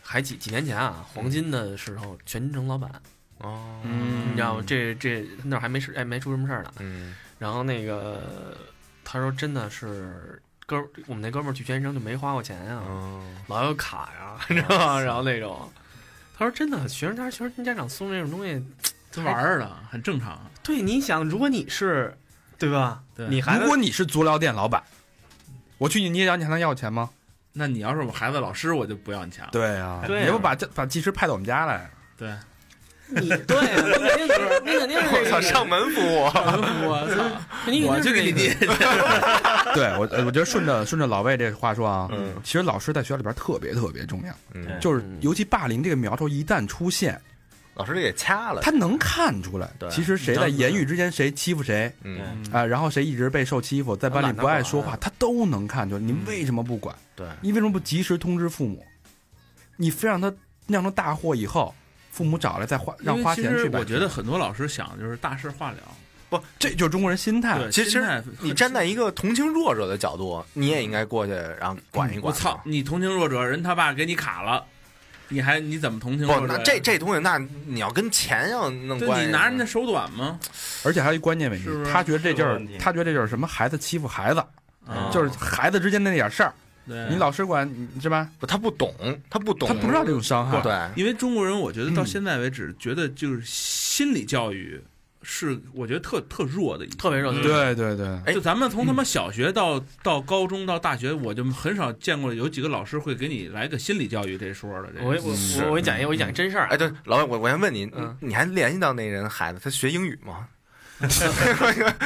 [0.04, 3.02] 还几几年前啊，黄金的时候全城老板，
[3.40, 4.64] 哦，嗯你知道吗？
[4.68, 6.72] 这这那会儿还没事，哎，没出什么事儿呢。
[6.78, 8.56] 嗯然后那个
[9.04, 15.00] 他说真的是哥，我们那哥们儿去全生就没花过钱呀、嗯， 老有卡呀，你知道吗？
[15.00, 15.72] 然后那种，
[16.38, 18.64] 他说真的，学生家学生家长送这种东西。
[19.16, 20.38] 他玩儿的，很正常。
[20.62, 22.18] 对，你想，如果你是，
[22.58, 23.02] 对吧？
[23.16, 24.84] 对你孩子如果你是足疗店老板，
[25.78, 27.10] 我去你捏脚，你还能要钱吗？
[27.54, 29.52] 那你要是我孩子老师，我就不要你钱了。
[29.54, 31.90] 对啊，对啊你要不把把技师派到我们家来？
[32.18, 32.30] 对，
[33.08, 36.24] 你对，你肯定是，你肯定是 我操，上门服务，
[36.90, 37.24] 我操，
[37.72, 38.54] 你我就给你捏。
[39.74, 47.20] 对我，呃我觉得顺着顺着老魏这话说啊，嗯其实老师在学校里边特别特别重要，嗯，就是嗯尤其霸凌这个苗头一旦出现，
[47.74, 56.02] 老师给掐了，他能看出来对，其实谁在言语之间谁欺负谁嗯，啊，然后谁一直被受欺负，在班里不爱说话，他都能看出来。
[56.02, 56.96] 你为什么不管？
[57.16, 58.86] 对，你为什么不及时通知父母？
[59.78, 60.34] 你非让他
[60.68, 61.74] 酿成大祸以后，
[62.12, 65.78] 父母找来再花让花钱去我觉得很多老师想的就是大事化了。
[66.38, 67.58] 不，这就是中国人心态。
[67.60, 72.34] 对，其实你站在一个同情弱者的角度，你也应该过去，然后管一管。
[72.34, 72.60] 我操，！
[72.66, 74.64] 你同情弱者，人他爸给你卡了，
[75.30, 80.40] 你还你怎么同情不，弱者这这东西，那你要跟钱要弄关系，你拿人家手短吗？
[80.84, 84.40] 而且还有一关键问题是，是他觉得这就是他觉得这就是什么孩子欺负孩子，
[84.86, 86.54] 啊就是孩子之间的那点事儿。
[86.88, 87.68] 对你老师管
[88.00, 88.30] 是吧？
[88.38, 88.94] 不他不懂，
[89.28, 90.62] 他不懂，他不知道这种伤害。
[90.62, 94.80] 对，因为中国人，我觉得到嗯现在为止，觉得就是心理教育
[95.28, 104.90] 是我觉得特特弱的一特别弱的对对对，哎就咱们从他妈小学到到高中到大学，我就很少见过有几个老师会给你来个心理教育这说的。
[104.94, 106.70] 这我我我我给你讲一个，我给你讲一真事儿啊。
[106.72, 110.48] 哎，对，老魏，我我先问你，嗯你你还联系到那人孩子，他学英语吗？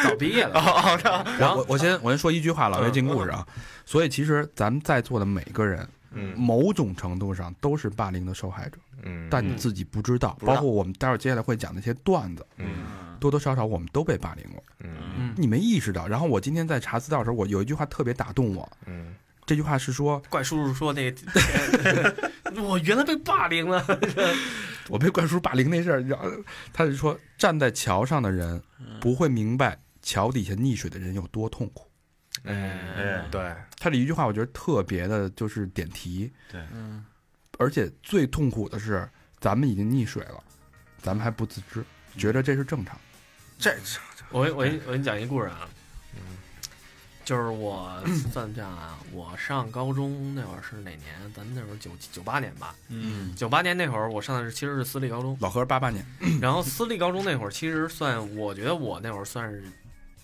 [0.04, 3.46] 早毕业了， 哦，哦然后我我先我先说一句话，老岳进故事啊。
[3.86, 10.36] 所以其实咱们在座的每个人，嗯某种程度上都是霸凌的受害者，嗯，但你自己不知道。
[10.40, 12.66] 不知道包括我们待会儿接下来会讲那些段子，嗯
[13.20, 14.90] 多多少少我们都被霸凌过，嗯。
[15.18, 16.08] 嗯你没意识到。
[16.08, 19.16] 然后我今天在查资料的时候，我有一句话特别打动我，嗯。
[19.46, 23.84] 这句话是说怪叔叔说那个， 我原来被霸凌了。
[24.90, 26.30] 我被怪叔霸凌那事儿，然后
[26.72, 28.62] 他就说站在桥上的人
[29.02, 31.88] 不会明白桥底下溺水的人有多痛苦。
[32.44, 36.62] 哎，对，他这一句话我觉得特别的就是点题，对。
[36.72, 37.04] 嗯，
[37.58, 40.44] 而且最痛苦的是咱们已经溺水了，
[41.02, 41.84] 咱们还不自知，
[42.18, 42.96] 觉得这是正常。
[43.60, 43.76] 这
[44.32, 45.68] 我我我给你讲一故事啊，
[46.16, 46.22] 嗯。
[47.26, 51.34] 就是我算这样啊，我上高中那会儿是哪年？
[51.36, 53.36] 咱们那会儿九九八年吧，嗯。
[53.36, 56.04] 九八年那会儿我上的是其实是私立高中，老何八八年，
[56.42, 59.64] 然后私立高中那会儿其实算，我觉得我那会儿算是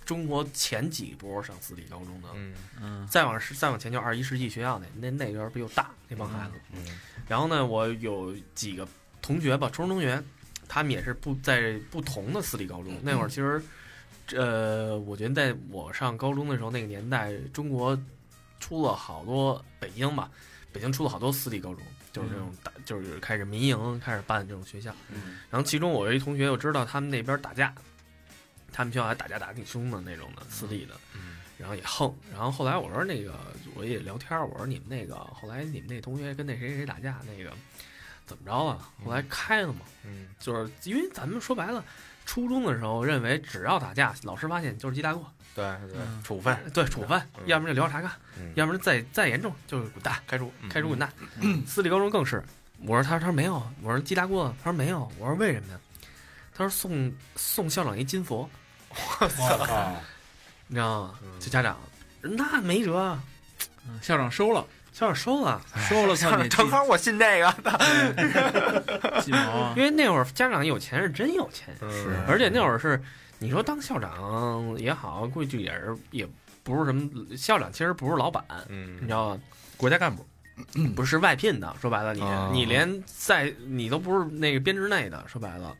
[0.04, 3.08] 中国前几波上私立高中的，嗯嗯。
[3.08, 6.84] 再往是再往前就二十一世纪学校那那那边比较大那帮孩子，嗯。
[7.28, 8.88] 然后呢，我有几个
[9.22, 10.24] 同学吧，初中同学，
[10.68, 12.94] 他们也是不在不同的私立高中。
[13.02, 13.62] 那会儿其实，
[14.36, 17.98] 呃，我觉得在我上高中的时候，那个年代，中国
[18.60, 20.30] 出了好多北京吧，
[20.72, 24.94] 北京出了好多私立高中，就是这种大，就是开始民营开始办这种学校。
[25.14, 27.74] 嗯然后其中我有一同学，我知道他们那边打架，
[28.72, 30.94] 他们学校还打架打得挺凶的那种的私立的。
[31.16, 33.34] 嗯然后也横，然后后来我说那个
[33.76, 37.50] 我也聊天儿，我说你们那个后来你们那同学跟那谁谁打架那个
[38.26, 38.90] 怎么着啊？
[39.04, 40.28] 后来开了嘛，嗯。
[40.40, 41.84] 就是因为咱们说白了，
[42.26, 45.98] 初中的时候认为只要打架，老师发现就是记大过，对对。
[46.00, 48.52] 嗯，处分，对处分，嗯要不然就聊查看，嗯。
[48.56, 51.12] 要不然再再严重就是滚蛋，开除，开除滚蛋。
[51.66, 52.44] 私立高中更是，
[52.82, 55.80] 我说他他说没有，我说记大过，他说没有，我说为什么呀？
[56.54, 58.50] 他说送送校长一金佛，
[59.20, 59.98] 我操。
[60.68, 61.20] 你知道吗？
[61.24, 61.40] 嗯。
[61.40, 61.78] 就家长
[62.22, 63.18] 那没辙
[64.02, 65.62] 校长收了，校长收了。
[65.90, 67.52] 收了，操你正好我信这个，
[69.22, 69.74] 鸡毛啊。
[69.76, 69.84] 因！
[69.84, 72.18] 为那会儿家长有钱是真有钱，是。
[72.26, 73.04] 而且那会儿是
[73.38, 76.26] 你说当校长也好，估计也是也
[76.64, 78.96] 不是什么校长，其实不是老板，嗯。
[79.02, 79.42] 你知道吗？
[79.76, 80.26] 国家干部，
[80.96, 82.50] 不是外聘的，说白了你哦。
[82.54, 85.76] 你连在你都不是那个编制内的，说白了。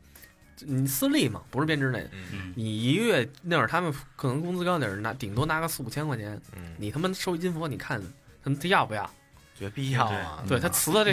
[0.60, 2.52] 你私立嘛，不是编制内的，嗯。
[2.54, 7.98] 你一个月那会儿他们可能工资高点儿，拿顶多拿个四五千块钱，嗯，你他妈收一金佛，你看
[8.46, 9.10] 他们他要不要？
[9.58, 11.12] 绝必要啊，对他辞了这，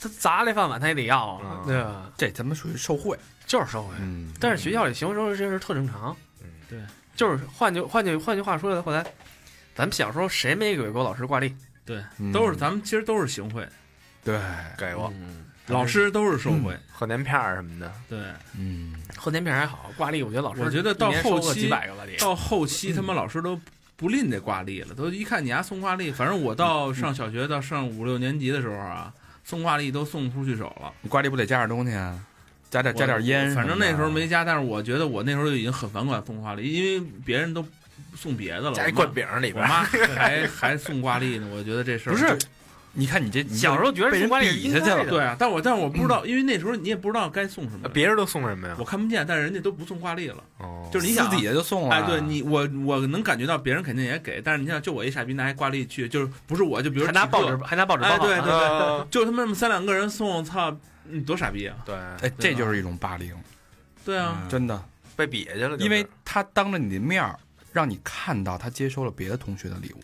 [0.00, 2.10] 他砸这饭碗他也得要啊，嗯对吧？
[2.18, 3.16] 这他妈属于受贿。
[3.46, 3.94] 就是收回。
[4.00, 6.16] 嗯，但是学校里行为收这事儿特正常，
[6.70, 9.04] 嗯就是换句换句换句话说来，后来
[9.76, 11.54] 咱们小时候谁没给过老师挂历？
[11.84, 13.64] 对，嗯都是咱们其实都是行贿，
[14.24, 14.40] 对，
[14.76, 16.76] 给过嗯，老师都是受贿。
[16.92, 18.18] 贺年片儿什么的，对，
[18.58, 21.70] 嗯，贺年片还好，挂历我觉得老师我觉得到后期
[22.18, 23.60] 到后期他妈老师都
[23.96, 29.12] 不吝这挂历了，都一看你家送挂历，反正我到上小学到上五六年级的时候啊，
[29.44, 30.92] 送挂历都送不出去手了。
[31.02, 32.18] 你挂历不得加点东西啊？
[32.70, 37.62] 加点加点烟反正那时候没加，但是我觉得我那时候就已经很反感送挂历，因为别人都
[38.16, 42.38] 送别的了，加一灌饼里边儿，我妈还还送挂历呢，我觉得这事儿不是
[42.94, 48.84] 你看你这小时候觉得被人送挂历是比下去了对啊，但我但是我不知道，因为那时候你也不知道该送什么，别人都送什么呀我？
[48.84, 51.94] 看不见，但是人家都不送挂历了，哦就是你想底下就送了。
[51.94, 61.76] 哎，对你我我能感觉到别人肯定也给，但是你想，就我一傻逼拿一挂历去，就是不是我就比如还拿报纸还拿报纸包哎，对对啊对，就他们那么三两个人送，操，你多傻逼啊！
[61.86, 63.34] 对，哎，这就是一种霸凌，
[64.04, 64.84] 对啊，真的，
[65.16, 67.38] 被比下去了，因为他当着你的面儿
[67.72, 70.00] 让你看到他接收了别的同学的礼物。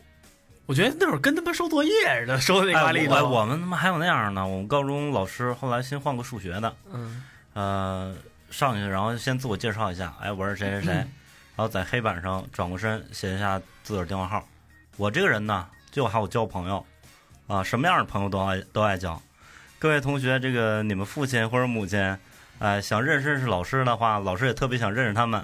[0.68, 3.24] 我觉得那会儿跟他妈收作业似的，收的那挂历哎，的。
[3.24, 4.46] 我我们他妈还有那样呢。
[4.46, 8.14] 我们高中老师后来新换个数学的，嗯，呃，
[8.50, 11.06] 上去然后先自我介绍一下，哎，我是谁谁谁，然
[11.56, 14.46] 后在黑板上转过身写一下自个儿电话号。
[14.98, 16.84] 我这个人呢，就好交朋友，
[17.46, 19.18] 啊，什么样的朋友都爱都爱交。
[19.78, 22.18] 各位同学，这个你们父亲或者母亲，
[22.58, 25.42] 哎、想认识认识老师的话，老师也特别想认识他们，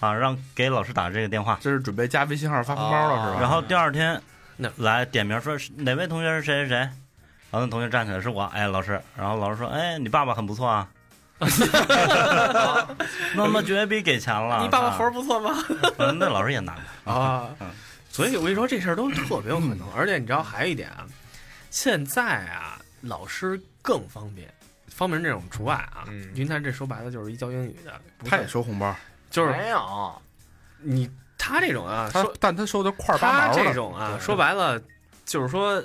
[0.00, 1.58] 啊，让给老师打这个电话。
[1.62, 3.40] 这是准备加微信号发红包了是吧？
[3.40, 4.20] 然后第二天
[4.56, 6.66] 那来点名说哪位同学是谁？
[6.66, 6.68] 谁？
[6.68, 10.88] 谁，然后那同学站起来是我，哎，老师，然后老师说，哎，你爸爸很不错啊，
[13.34, 15.54] 那么绝逼给钱了，你爸爸活啊儿不错吗？
[15.98, 17.48] 嗯那老师也难， 啊。
[17.60, 17.70] 嗯，
[18.08, 21.06] 所以我跟你说这事儿都特别有可能，而且你知道还有一点啊，
[21.70, 24.48] 现在啊老师更方便，
[24.88, 26.30] 方便这种除外啊，嗯。
[26.34, 28.94] 因为他这说白了就是一教英语的，不他也是收红包，
[29.30, 30.22] 就是没有，
[30.80, 34.80] 你他这种啊，他说但他收的块儿八他这毛的，种啊，说白了
[35.24, 35.82] 就是说。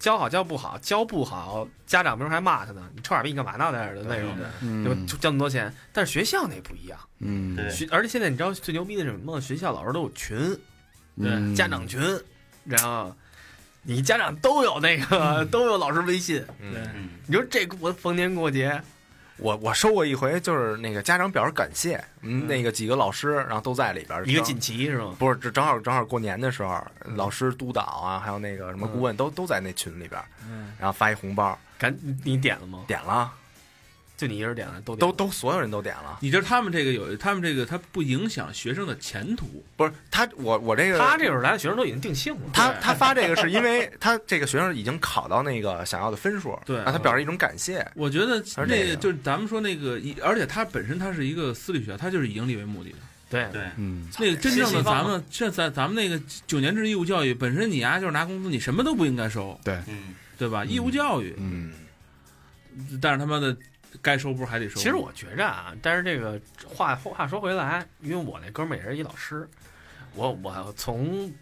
[0.00, 2.88] 教好教不好，教不好，家长明儿还骂他呢。
[2.94, 3.72] 你臭傻逼，你干嘛呢？
[3.72, 4.38] 在这儿的那种，
[4.84, 5.74] 就嗯就交那么多钱。
[5.92, 9.40] 但是学校那不一样，嗯，学而且现在你知道最牛逼的是什么吗？
[9.40, 10.56] 学校老师都有群，
[11.20, 12.00] 对家长群，
[12.62, 13.12] 然后
[13.82, 16.44] 你家长都有那个、都有老师微信。
[16.60, 18.80] 嗯对嗯，你说这我逢年过节，
[19.38, 25.14] 我我收过一回，就是那个家长表示感谢，嗯，那个几个老师，然后都在里边一个锦旗是吗？
[25.18, 32.84] 不是，这正好正好过年的时候，老师督导啊，还有那个什么顾问都都在那群里边，嗯，然后发一红包，赶你点了吗？
[32.86, 33.32] 点了，
[34.18, 52.96] 就你一人点了，都了都都所有人都点了，你知道他们这个有，他们这个他不影响学生的前途，不是他我我这个他这会儿来的学生都已经定性了，他他发这个是因为他这个学生已经考到那个想要的分数，对然后他表示一种感谢，我觉得是这个那个就是咱们说那个，一而且他本身他是一个私立学校，他就是以盈利为目的的。
[53.30, 60.64] 对对嗯，那个真正的咱们这咱咱们那个九年制义务教育本身，你呀就是拿工资，你什么都不应该收，嗯，对吧？
[60.64, 61.70] 义务教育，嗯，
[63.02, 63.54] 但是他妈的
[64.02, 64.76] 该收不是还得收？
[64.76, 69.48] 其实我觉着啊，但是这个话话说回来，因为我那哥们儿也是一老师，
[70.14, 71.32] 我我从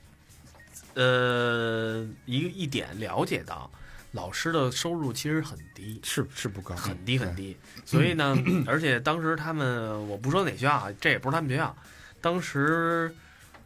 [0.94, 3.70] 呃一个一点了解到，
[4.12, 7.56] 老师的收入其实很低，是是不高，很低很低。
[7.84, 11.76] 所以呢， 而且当时他们我不说哪学校啊，这也不是他们学校，
[12.20, 13.14] 当时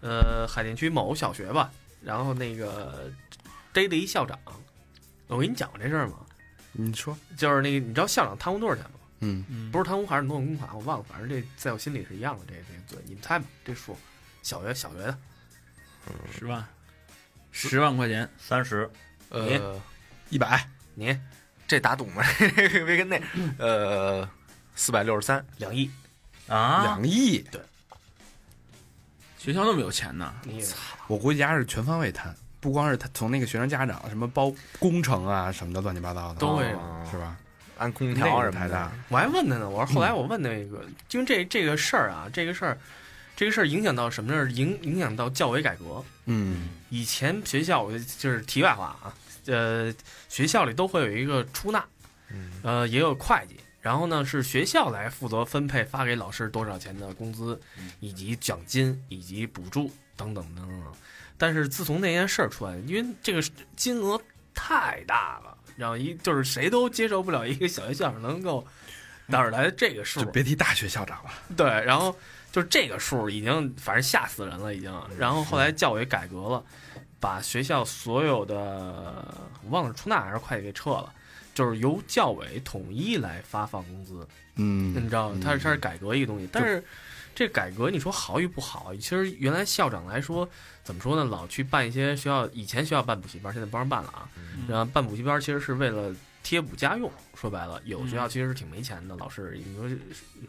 [0.01, 1.71] 呃海淀区某小学吧，
[2.03, 3.11] 然后那个
[3.73, 4.38] 逮了一校长，
[5.29, 6.14] 我跟你讲过这事儿吗？
[6.72, 8.90] 你说，就是那个你知道校长贪污多少钱吗？
[9.20, 9.70] 嗯，嗯。
[9.70, 12.44] 不是贪污还是挪用公款，我忘了，反正这在我心里是一样的。
[12.46, 13.96] 这这个罪，你们猜吧，这数，
[14.42, 15.18] 小学小学的，
[16.33, 16.64] 十万，
[17.50, 18.88] 十万块钱，三十，
[19.28, 19.80] 呃，
[20.28, 21.18] 一百，你
[21.66, 22.22] 这打赌吗？
[22.38, 23.20] 别 跟那
[23.59, 24.28] 呃
[24.74, 25.90] 四百六十三，两亿，
[26.48, 27.61] 啊，两亿，对。
[29.38, 30.35] 学校那么有钱呢？
[30.44, 30.62] 你
[31.06, 37.37] 我估计家是全方位贪，不光是他从那个学生家长，什么包工程啊什么的乱七八糟的，都会有哦是吧？
[37.79, 42.79] 安空调什么的个太大，，我还问他呢，我说后来我问那个，因为这这个事儿啊，这个事儿，
[43.35, 44.51] 这个事儿影响到什么呢？
[44.51, 46.05] 影影响到教委改革。
[46.27, 49.14] 嗯以前学校，我就是题外话啊，
[49.46, 49.90] 呃，
[50.29, 51.83] 学校里都会有一个出纳，
[52.31, 57.59] 嗯呃，也有会计，然后呢是学校来负责分配发给老师多少钱的工资，
[58.01, 60.92] 以及奖金以及补助等等等等。
[61.40, 63.42] 但是自从那件事儿出来，因为这个
[63.74, 64.20] 金额
[64.53, 68.62] 太大了，然后一就是谁都接受不了一个小学校长能够
[69.24, 70.22] 哪儿来的这个数。
[70.22, 72.14] 就，别提大学校长了，对，然后
[72.53, 74.94] 就是这个数已经反正吓死人了，已经。
[75.16, 76.62] 然后后来教委改革了，
[77.18, 81.11] 把学校所有的我忘了出纳还是会计给撤了，
[81.55, 84.29] 就是由教委统一来发放工资。
[84.57, 84.94] 嗯。
[84.94, 86.85] 你知道，它是它是改革一个东西，但是
[87.35, 90.46] 这改革你说好与不好，其实原来校长来说
[90.90, 91.22] 怎么说呢？
[91.24, 94.29] 老去办一些学校以前学校办补习班，现在不让办了啊。
[94.68, 99.88] 然后办补习班其实是为了贴补家用，说白了，有学校其实是挺没钱的，老师你说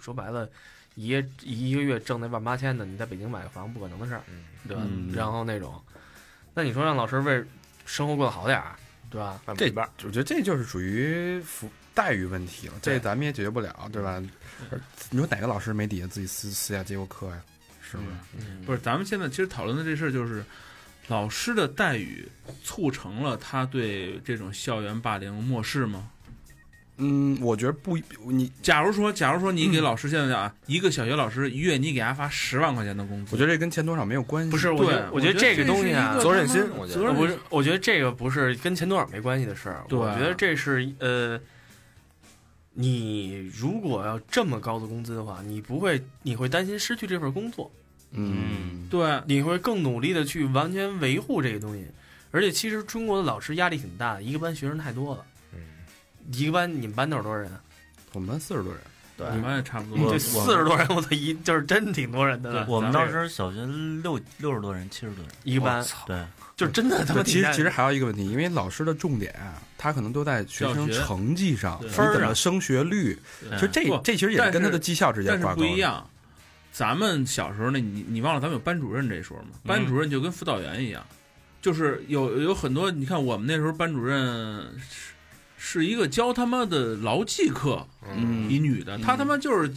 [0.01, 0.49] 说白了。
[0.95, 4.83] 一个一个月挣那万八千的，你在北京买个房不可能的事儿，嗯，对吧？
[4.85, 5.81] 嗯然后那种，
[6.53, 7.41] 那你说让老师为
[7.85, 8.75] 生活过得好点儿，
[9.09, 9.39] 对吧？
[9.45, 14.21] 这办补习班我觉得这就是属于福待遇问题了，这咱们也解决不了，对吧？
[15.09, 17.41] 你说哪个老师没底下自己私私下接过课呀？
[17.91, 18.09] 是不是？
[18.39, 20.43] 嗯不是，咱们现在其实讨论的这事儿就是，
[21.07, 22.27] 老师的待遇
[22.63, 26.09] 促成了他对这种校园霸凌漠视吗？
[27.03, 34.51] 嗯，我觉得不，你假如说，假如说你给老师现在啊，一个小学老师一月你给他发十万块钱的工资，我觉得这跟钱多少没有关系。
[34.51, 39.83] 不是，我觉对得，我觉得这个东西啊，责任心我觉得不是，我觉得这个不是跟钱多少没关系的事儿。
[39.89, 41.39] 对我觉得这是呃，
[42.73, 47.71] 你如果要这么高的工资的话，你不会，你会担心失去这份工作，
[48.11, 51.85] 嗯，对，你会更努力的去完全维护这个东西。
[52.31, 55.25] 而且其实中国的老师压力挺大的，一个班学生太多了。
[55.53, 55.59] 嗯，
[56.31, 57.61] 一个班你们班都有多少人啊？
[58.13, 58.81] 我们班四十多人，
[59.17, 60.19] 对你们班也差不多这。
[60.19, 62.65] 四十多人，我操，一就是真挺多人的了。
[62.67, 63.65] 我们当时小学
[64.01, 66.21] 六六十多人，七十多人，一个班，对，
[66.55, 75.61] 就真的他妈其实其实实还有一个问题，因为老师的重点啊，他可能都在学生成绩上，分儿啊升学率，对其实这这其实也是跟他的绩效之间挂钩。
[75.61, 76.09] 不一，样，
[76.71, 79.49] 咱们小时候那，你你忘了咱们有班主任这一说吗？
[79.63, 81.05] 班主任就跟辅导员一样，
[81.61, 84.19] 就是有有很多，你看我们那时候班主任
[84.79, 85.13] 是
[85.57, 89.71] 是一个教他妈的劳技课，嗯一女的，她他妈就是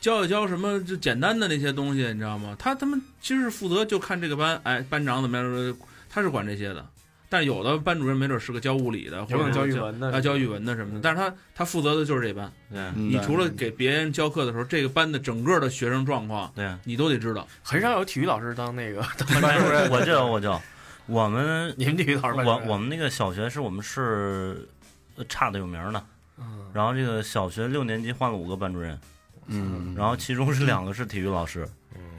[0.00, 2.54] 教一教什么就简单的那些东西，你知道吗？
[2.58, 5.76] 她他妈其实负责就看这个班，哎，班长怎么样，
[6.10, 6.86] 他是管这些的。
[7.34, 12.48] 但有的班主任没准是个教物理的，或者教语文的啊教语文的什么的，但是他他负责的就是这班。
[12.94, 17.44] 你除了给别人教课的时候，这个班的整个的学生状况，对，你都得知道。
[17.60, 20.60] 很少有体育老师当那个当班主任我就我就
[21.06, 24.68] 我们 你们体育老师我我们那个小学是我们市
[25.16, 26.06] 呃差的有名的，
[26.38, 26.70] 嗯。
[26.72, 28.96] 然后这个小学六年级换了五个班主任，
[29.48, 31.68] 嗯，然后其中是两个是体育老师，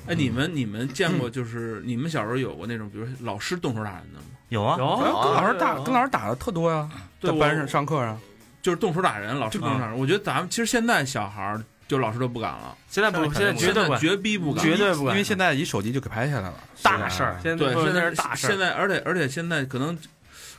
[0.08, 4.26] 哎，你们你们见过就是你们小时候有过那种，比如老师动手打人的吗？
[4.50, 6.90] 有啊，有跟老师打跟老师打的特多呀，
[7.20, 8.18] 对在班上上课啊，
[8.62, 9.98] 就是动手打人，老师动手打人。
[9.98, 17.40] 我觉得咱们其实现在小孩儿就老师都不敢了，现在不，现在绝对不敢，绝逼不敢，绝对不敢，因为现在一手机就给拍下来了，大事儿。
[17.42, 18.50] 现在对，现在是大事儿。
[18.50, 19.98] 现在而且而且现在可能。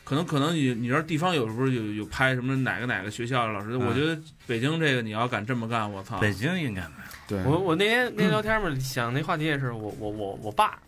[0.03, 6.17] 可能可能你你知道地方有时候有有拍什么哪个哪个学校的老师，我觉得北京这个你要敢这么干，我操！
[6.19, 7.43] 北京应该没有。
[7.43, 10.79] 对，我我那天那天聊天嘛，想那话题也是我我我我爸，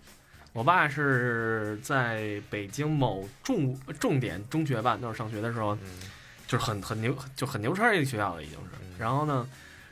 [0.59, 5.77] 我爸是在北京某重重点中学吧，那会儿上学的时候，
[6.47, 9.01] 就是很很牛就很牛叉一个学校了已经是。
[9.01, 9.47] 然后呢，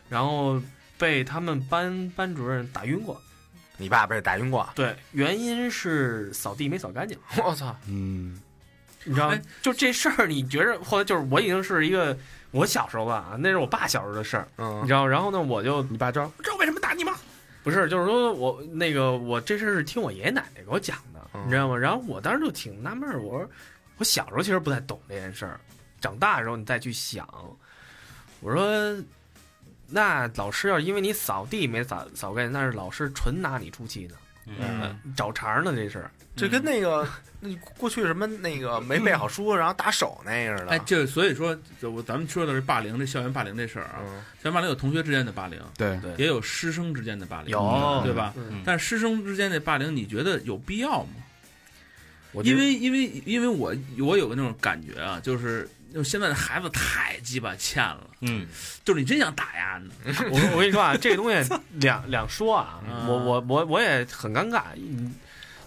[0.09, 0.61] 然后
[0.97, 3.17] 被他们班班主任打晕过。
[3.77, 4.67] 你爸被打晕过？
[4.75, 7.17] 对，原因是扫地没扫干净。
[7.45, 7.73] 我操！
[7.87, 8.37] 嗯。
[9.05, 12.17] 你知道，就这事儿，你觉着后来就是我已经是一个
[12.51, 17.13] 我小时候吧，那是我爸小时候的事儿，嗯，你知道，然后呢，我就你爸知道知道为什么打你吗？
[17.67, 21.75] 不是，就是说我那个我这事儿是听我爷爷奶奶给我讲的，你知道吗？
[21.75, 23.49] 然后我当时就挺纳闷，我说
[23.97, 25.59] 我小时候其实不太懂这件事儿，
[25.99, 27.27] 长大的时候你再去想，
[28.39, 28.97] 我说
[29.85, 34.15] 那老师要因为你扫地没扫扫干净，那是老师纯拿你出气呢，
[34.59, 36.09] 嗯，找茬呢这是。
[36.35, 37.07] 这跟那个
[37.39, 40.69] 那过去什么那个没背好书然后打手那个似的。
[40.71, 44.05] 哎，就所以说，就我咱们说的是霸凌，这校园霸凌这事儿啊，
[44.41, 48.33] 校园霸凌有同学之间的霸凌，对对，也有师生之间的霸凌，有对吧？
[48.37, 51.09] 嗯但师生之间的霸凌，你觉得有必要吗？
[52.33, 55.67] 我因为因为因为我我有个那种感觉啊，就是就
[56.03, 58.47] 现在的孩子太鸡巴欠了，嗯，
[58.83, 59.91] 就是你真想打呀呢。
[60.31, 63.07] 我我跟你说啊，这个东西 两两说啊，嗯。
[63.07, 65.13] 我我我我也很尴尬，嗯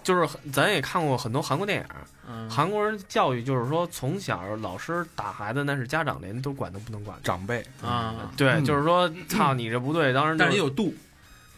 [0.02, 1.86] 就是咱也看过很多韩国电影，
[2.26, 7.18] 嗯，韩国人教育就是说从小老师打孩子，那是家长连都管都不能管。
[7.22, 10.94] 长辈啊，对，嗯就是说，操你这不对，当时但是也有度，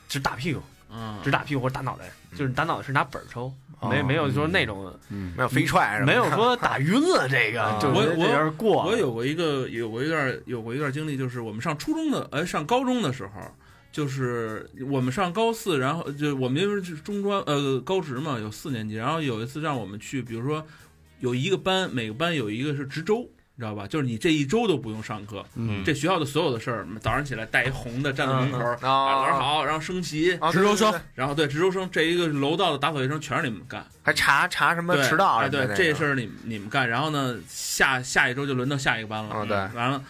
[0.08, 0.60] 只打屁股，
[0.90, 2.04] 嗯，只打屁股或者打脑袋，
[2.36, 3.52] 就是打脑袋是拿本儿抽，哦
[3.88, 6.06] 没没有说那种嗯没有飞踹是吧？
[6.06, 8.84] 没有说打晕了这个啊，就我我有点过。
[8.84, 13.40] 我有过一个有过一段有过一段经历，就是我们上初中的，呃，上高中的时候，
[13.90, 20.64] 就是我们上高四，然后就我们因为是中专呃高职嘛，有四年级，然后有一次让我们去，比如说
[21.20, 23.28] 有一个班，每个班有一个是值周。
[23.62, 23.86] 你知道吧？
[23.86, 40.02] 就是你这一周都不用上课，嗯这学校的所有的事儿，早上起来带一红的站在门口，嗯啊，老师啊，好，然后升旗，啊值周生然后对值周生这一个楼道的打扫卫生全是你们干，还查查什么迟到啊对这事儿你你们干，然后呢下下一周就轮到下一个班了，啊对完了，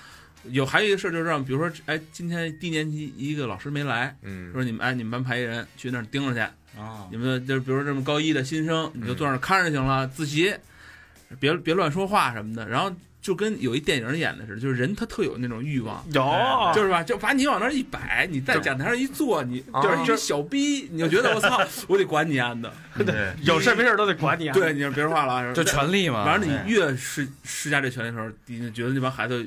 [0.44, 4.50] 有还有一个事儿就是让，比如说，哎，今天低年级一个老师没来，嗯。
[4.52, 10.54] 说你们哎，你们班派一人去那儿盯着去，啊，你们就是比如说这么高一的新生，你就坐那儿看着行嗯了，自习，
[11.38, 12.68] 别别乱说话什么的。
[12.68, 12.90] 然后
[13.22, 16.04] 就跟有一电影演的似的，就是人他特有那种欲望。
[16.12, 22.72] 有就是吧，就把你往那儿一摆，你在讲台上一坐，你啊就是一个小逼，你就觉得我操， 我得管你丫的。
[22.98, 24.52] 对，有事没事都得管你啊。
[24.52, 26.24] 对，你就别说话了啊， 就权利嘛。
[26.24, 29.46] 反正，你越施施加这权利的时候，你就觉得那帮孩子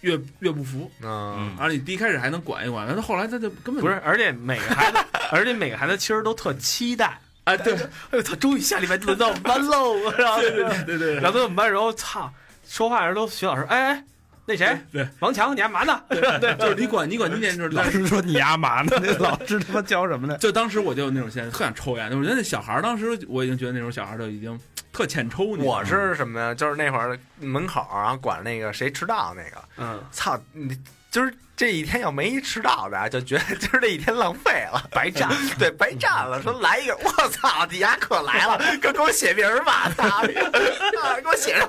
[0.00, 0.90] 越越不服。
[1.00, 4.98] 嗯而你第一开始还能管一管，但是后来他就根本不是，而且每个孩子，
[5.30, 7.20] 而且每个孩子其实都特期待。
[7.44, 7.78] 哎，对哎
[8.12, 8.36] 呦，操！
[8.36, 12.32] 终于下礼拜轮到我们班喽，然后对对对对，然后在我们班然后，操，
[12.72, 14.04] 说话的时候都徐老师，哎哎，
[14.46, 16.02] 那谁，对王强，你干嘛呢？
[16.08, 18.96] 对，就是你管你管今年就是老师说你干嘛呢？
[19.02, 20.38] 那老师他妈教什么呢？
[20.38, 24.58] 就当时我就有那种现在特想抽烟，我觉得那小孩当时我已经觉得那种小孩儿就已经
[24.90, 25.44] 特欠抽。
[25.44, 26.54] 我是什么呀？
[26.54, 30.74] 就是那会儿门口然后管那个谁迟到那个，嗯，操你！
[31.10, 35.28] 就是这一天要没迟到的，就觉得今儿这一天浪费了， 白占，
[35.58, 36.40] 对，白占了。
[36.42, 41.68] 说来一个， 我操，你丫可来了，给给我写名儿吧，操给我写上。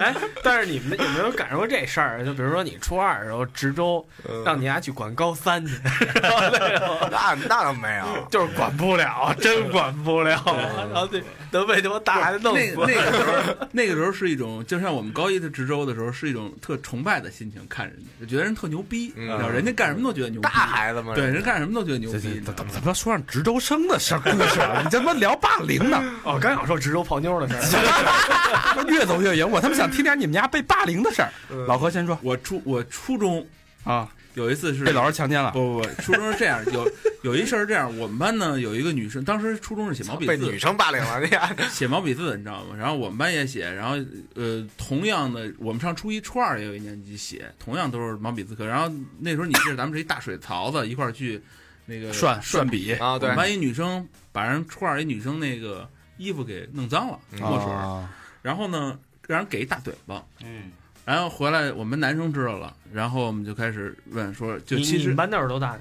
[0.00, 2.24] 哎，但是你们有没有感受过这事儿？
[2.24, 4.04] 就比如说你初二的时候值周，
[4.44, 5.74] 让你丫去管高三去，
[6.22, 10.42] 那那倒没有，就是管不了，真管不了，
[10.90, 12.74] 然后对能被他妈大孩子弄死。
[12.78, 20.50] 那那个时候，那个时候是一种，就像我们高一的值周的时候，是一种特崇拜的心情看人家，就觉得人特牛逼，嗯你知道，人家干什么都觉得牛逼大。
[20.50, 22.18] 孩子嘛，对，人干什么都觉得牛逼。
[22.40, 24.80] 怎么怎么说上值周生的事儿故事啊？
[24.82, 26.02] 你这妈聊霸凌呢？
[26.24, 31.30] 哦，刚想说值周泡妞的事儿， 越走越远，我他妈想听点你们家被霸凌的事儿。
[31.66, 33.46] 老何先说我初我初中
[33.84, 35.50] 啊，有一次是被老师强奸了。
[35.52, 36.90] 不不不，初中是这样，有
[37.22, 41.20] 有一事儿是这样，我们班呢有一个女生，当时初中是写毛笔字被女，生霸凌了，
[41.70, 42.74] 写毛笔字，你知道吗？
[42.76, 43.96] 然后我们班也写，然后
[44.34, 48.66] 呃，同样的，我们上初一、初二也有一年级写，同样都是毛笔字课。
[48.66, 51.40] 然后那时候你记得咱们是一大水槽子，一块儿去
[51.84, 58.08] 那个涮涮涮笔啊，对我们，班一女生把人初二一女生那个衣服给弄脏了，墨水，啊
[58.40, 60.24] 然后呢让人给一大嘴巴。
[60.42, 60.72] 嗯，
[61.04, 65.76] 然后回来，我们男生知道了，然后我们就开始问说，就其实你你们班那会儿多大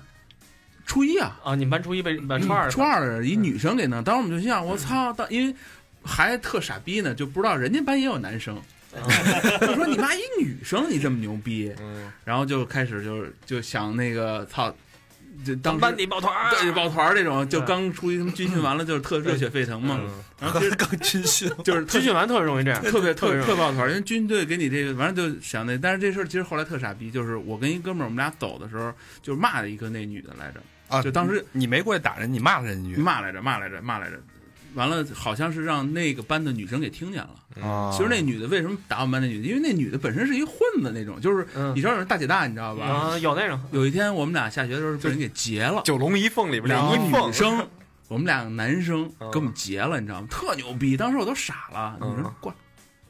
[0.85, 1.55] 初一啊，啊？
[1.55, 2.71] 你们班初一被班初二的。
[2.71, 5.55] 初二的人一女生给弄，当时我们就心想，我操，当因为
[6.03, 8.59] 还特傻逼呢，就不知道人家班也有男生，
[9.61, 12.11] 就说你妈一女生你这么牛逼，嗯。
[12.25, 14.75] 然后就开始就是就想那个操，就
[15.63, 19.99] 当班底抱团儿，对抱团儿这种，就刚出去什么军训完了，就是特热血沸腾嘛。
[20.01, 20.09] 嗯。
[20.39, 34.19] 然后其实刚军训， 就是特军训完特别容易这样，特别特特别特抱团儿，因为军队给你这个，完了就想那，但是这事儿其实后来特傻逼，就是我跟一哥们儿，我们俩走的时候就骂了一个那女的来着，啊，就当时你没过去打人，你骂了人一句骂来着骂来着骂来着，
[34.75, 37.65] 完了好像是让那个班的女生给听见了。
[37.65, 37.91] 啊。
[37.91, 39.47] 其实那女的为什么打我们班那女的？
[39.47, 42.85] 因为那女的本身是一混子那种，就是嗯你知道有人大姐大，你知道吧？
[42.85, 47.67] 啊，有那种，有一天我们俩下学的时候被人给劫了，九龙一凤里边两个一凤女生，
[48.07, 50.27] 我们俩男生嗯给我们劫了，你知道吗？
[50.29, 51.97] 特牛逼，当时我都傻了。
[52.01, 52.57] 女生嗯过来，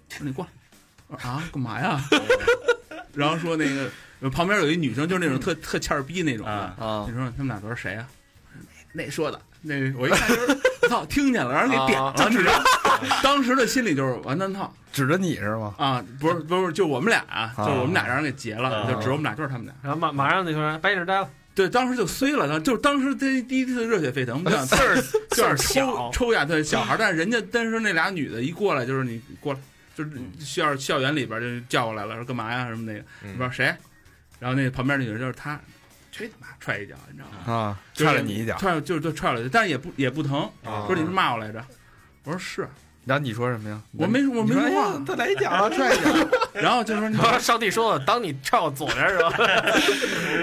[0.10, 0.52] 我说你过来，
[1.08, 2.02] 我说啊，干嘛呀？
[3.14, 6.52] 然后说那个旁边有一女生，就是那种特特欠儿逼那种的。
[6.52, 8.08] 啊啊你说他们俩都是谁啊？
[8.94, 12.64] 那说的，那个我一看就是， 我操，听见了，让人给点了，你知道？
[13.24, 15.74] 当时的心里就是完蛋套指着你是吗？
[15.78, 19.74] 啊，不是不是，就我们俩，啊就是我们俩让人给劫了，啊就指我们俩就是他们俩。
[19.82, 24.96] 然后马马上那群人白纸呆了，对，当时就衰了，就是当时这第一次热血沸腾， 就想事儿
[25.32, 29.60] 就是抽小，抽呀，对小孩儿，但是人家但是那俩女的一过来就是你过来，
[29.96, 33.74] 就是校校园里边就叫过来了，说干嘛呀什么那个，嗯不知道谁，
[34.40, 35.60] 然后那旁边那女的就是她，
[36.12, 37.54] 去他妈踹一脚，你知道吗？
[37.54, 41.64] 啊，踹了你一脚，踹就是就踹了，但是也不也不疼，啊说你是骂我来着，
[42.24, 42.68] 我说是，
[43.06, 43.80] 然后你说什么呀？
[43.94, 49.32] 我没我没说话，他来一脚啊， 踹一脚，然后就说你 上帝说了，当你踹我左边是吧？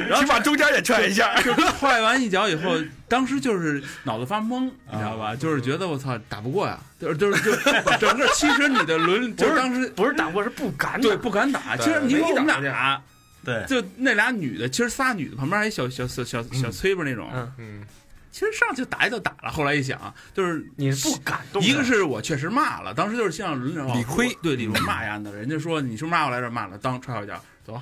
[0.08, 1.40] 然后把中间也踹一下。
[1.42, 5.34] 就踹完一脚以后，当时就是脑子发懵，你知道吧？
[5.36, 7.52] 就是觉得我操打不过呀，就是就是就
[7.98, 11.22] 整个其实你的轮就是当时不是打不过，是不敢对打。
[11.22, 11.76] 不敢打。
[11.76, 13.00] 对其实你说我们俩
[13.48, 17.86] 对，就那俩女的，其实仨女的旁边还一小小小小小崔吧那种，嗯，嗯
[18.30, 19.50] 其实上去打也就打了。
[19.50, 21.62] 后来一想，就是你是不敢动。
[21.62, 27.80] 一个是我确实骂了，当时就是像轮流理亏对李逵骂丫的，人家说你是不是骂我来着，骂了，当踹我一脚，走，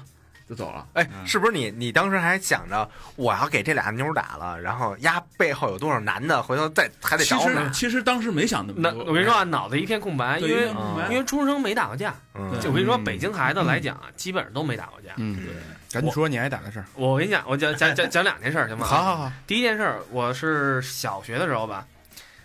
[0.48, 0.86] 就走了。
[0.92, 1.70] 哎，嗯是不是你？
[1.70, 7.64] 你当时还想着我要给这俩妞打了，然后丫背后有多少男的，回头再还得找我们。
[7.66, 9.04] 实其实当时没想那么那多。
[9.04, 10.68] 我跟你说啊，脑子一片空白，因为
[11.10, 12.14] 因为初中生没打过架。
[12.34, 15.10] 嗯就我跟你说，北京孩子来讲啊，基本上都没打过架。
[15.16, 15.48] 嗯，
[15.90, 16.84] 赶紧说你挨打的事儿。
[16.94, 18.86] 我跟你讲，我讲讲讲讲两件事儿行吗？
[18.86, 21.86] 好好好，第一件事儿，我是小学的时候吧，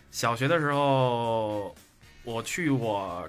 [0.10, 1.76] 小学的时候，
[2.24, 3.28] 我去我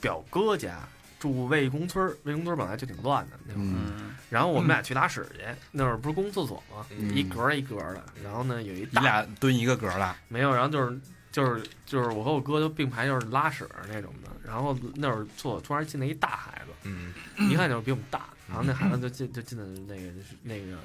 [0.00, 0.78] 表哥家
[1.24, 6.84] 住魏公村，魏公村本来就挺乱的那会儿，然后我们俩去拉屎去，那会儿不是公厕所吗？
[6.90, 11.00] 嗯一格儿一格儿的，然后呢有一你大俩蹲一个格了，没有，然后就是
[11.32, 17.14] 就是就是我和我哥就并排就是拉屎那种的，然后那会儿厕所突然进来一大孩子，嗯
[17.50, 20.12] 一看就是比我们大，然后那孩子就进就进的那个
[20.42, 20.76] 那个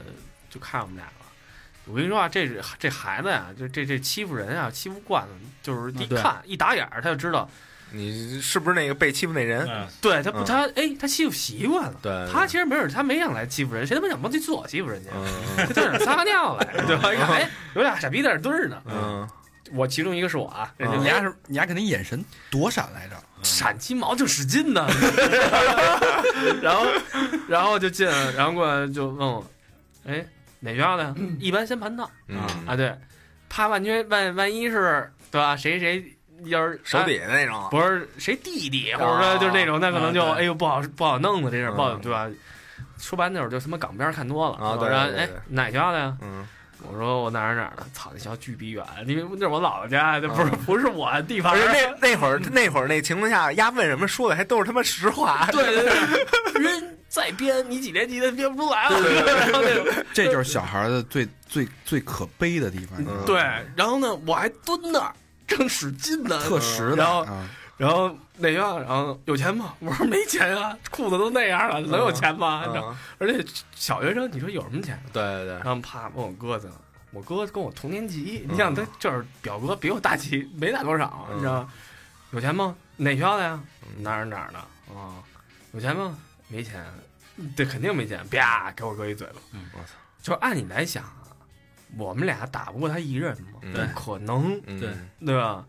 [0.50, 1.12] 就看我们俩了。
[1.86, 7.50] 我跟你说啊，这是这孩子呀，就这这欺负人啊，欺负惯了，就是一看、一打眼儿他就知道，
[7.92, 9.68] 你是不是那个被欺负那人？
[9.68, 9.88] 嗯。
[10.02, 10.46] 对他不、嗯。
[10.46, 15.68] 他哎他欺负习惯了，对，他其实没准他没想来欺负人，谁他妈想帮去厕所欺负人家，嗯。
[15.68, 17.14] 他就想撒个尿来， 对吧？
[17.14, 17.50] 一看哎。
[17.76, 19.28] 有俩傻逼在那蹲着呢，嗯。
[19.72, 24.88] 我其中一个是我啊，人家嗯你丫是你丫肯定眼神躲闪来着，闪鸡毛就使劲呢，
[26.60, 26.88] 然后
[27.48, 29.46] 然后就进来，然后过来就问我，
[30.08, 30.26] 哎，
[30.60, 31.04] 哪学校的？
[31.04, 31.16] 呀？
[31.40, 32.10] 一般先盘道。
[32.28, 32.40] 嗯。
[32.66, 32.98] 啊，对，
[33.48, 35.56] 怕万一万万一是对吧？
[35.56, 36.04] 谁谁
[36.46, 42.28] 要是手啊底下那种，不是谁弟弟，或者说就是那种，那可能就哎呦不好不好弄的这事儿，不对吧？
[42.98, 46.18] 说白了那会儿就他妈港片看多了啊对然后哎哪学校的呀？
[46.22, 46.48] 嗯
[46.90, 51.60] 我说我哪儿哪儿的，操，那学校巨逼远，因为那是我姥姥家，这不是不是我地方而。
[51.74, 55.46] 且那 那会儿那会儿那情况下，丫问什么说的还都是他妈实话。
[55.52, 55.84] 对对
[56.54, 58.98] 对，人再编你几年级的编不出来了，
[60.14, 63.36] 这就是小孩的最最最可悲的地方，嗯对，
[63.76, 65.12] 然后呢我还蹲那儿
[65.50, 66.95] 正使劲呢，特实的。
[66.97, 69.74] 然后啊然后那学校，然后有钱吗？
[69.80, 72.64] 我说没钱啊，裤子都那样了，能有钱吗？
[72.68, 75.02] 你知道嗯而且小学生，你说有什么钱？
[75.14, 76.74] 对对对然，后啪问我哥去了，
[77.12, 81.70] 我哥跟我同年级，你想他就是表哥，比我大几没大多少，嗯你知道吗？
[82.32, 82.76] 有钱吗？
[82.97, 83.58] 哪学校的呀？
[84.00, 84.58] 哪儿哪儿的
[84.93, 85.16] 啊？
[85.72, 86.18] 有钱吗？
[86.50, 86.86] 没钱，
[87.56, 89.36] 这肯定没钱，啪给我哥一嘴巴。
[89.54, 91.18] 嗯我操，就按你来想啊，
[91.98, 93.60] 我们俩打不过他一人吗？
[93.62, 93.74] 嗯。
[93.74, 94.80] 不可能，嗯。
[94.80, 94.90] 对。
[95.26, 95.66] 对吧？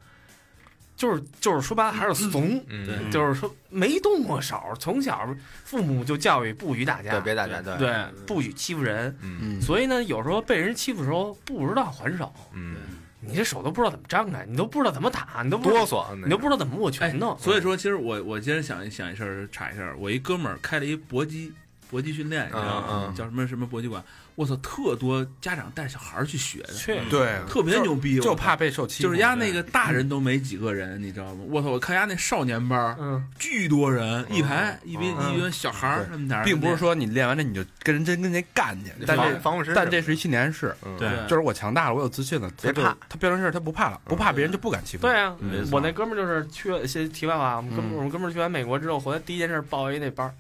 [0.97, 2.87] 就是就是说白了还是怂，嗯。
[2.87, 3.11] 对。
[3.11, 5.27] 就是说没动过手，从小
[5.65, 7.77] 父母就教育不许打架，对，别打架，对。
[7.79, 9.17] 对，不许欺负人。
[9.63, 12.77] 所以呢，有时候被人欺负的时候不知道还手，嗯，
[13.21, 17.37] 你这手都不知道怎么张开，你都不知道怎么打，你都不哆嗦，你都不知道怎么握哎拳头。
[17.39, 21.53] 所以说，其实我我今天想一想一事儿，插一事儿，我一哥们儿开了一搏击，
[21.91, 23.13] 搏击训练，你知道吗？
[23.17, 24.03] 叫什么什么搏击馆？
[24.37, 31.45] 我操，特多家长带小孩儿去学的，去对，特别牛逼，就怕被受欺负，就是丫那个大人都没几个人，你知道吗？
[31.49, 31.69] 我操！
[31.69, 35.35] 我看家那少年班儿嗯，巨多人，一排一边嗯。
[35.35, 36.07] 一边小孩儿对。
[36.13, 40.97] 那么点儿，并不是说你练完这你就跟人真跟人干去，但这防护师但这是一心理暗示，嗯。
[40.97, 41.11] 对。
[41.29, 42.97] 就是我强大了，我有自信了，他别怕。
[43.11, 45.03] 他变成事儿他不怕了，不怕别人就不敢欺负。
[45.03, 47.97] 对啊嗯，我那哥们儿就是去，先题外话，我们哥们儿嗯。
[47.97, 50.33] 我们哥们儿去完美国之后回来第一件事报一那班儿，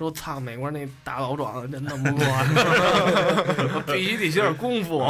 [0.00, 2.24] 说操，美国那大老壮真弄不过，
[3.92, 5.04] 必须得学点功夫。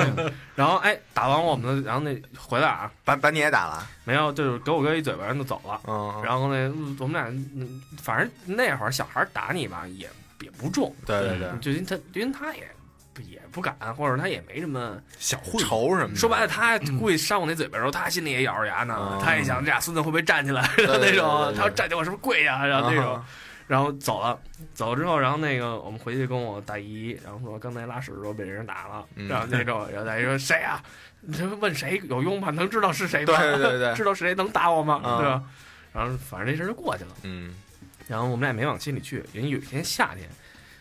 [0.54, 5.80] 然后哎，打完我们，然后那回来啊，把把你也打了，没有，就是给我哥一嘴巴，人就走了。
[5.86, 10.06] 嗯，然后呢，嗯我们俩，嗯反正那会儿小孩打你吧，也
[10.42, 12.68] 也不重，对对对，就因为他因为他也
[13.26, 14.98] 也不敢，或者他也没什么。
[15.18, 19.20] 小混混，仇什么的，说白了，他故意扇我那嘴巴的时候，他心里也咬着牙呢嗯。
[19.24, 22.66] 他也想这俩孙子会不会站起来，那种他要站起来我是不是跪呀？
[22.66, 23.24] 然后那种啊，
[23.66, 24.38] 然后走了，
[24.74, 30.82] 走了之后，然后那个我们回去跟我大姨，然后说刚才拉屎的时候被人打了，嗯然后那种，然后大姨说谁呀？
[31.20, 32.50] 你这问谁有用吗？
[32.50, 33.36] 能知道是谁吗？
[33.38, 35.00] 对对对对 知道谁能打我吗？
[35.02, 35.42] 啊对吧？
[35.92, 37.10] 然后反正这事儿就过去了。
[37.22, 37.54] 嗯
[38.06, 40.28] 然后我们俩也没往心里去，因为有一天夏天，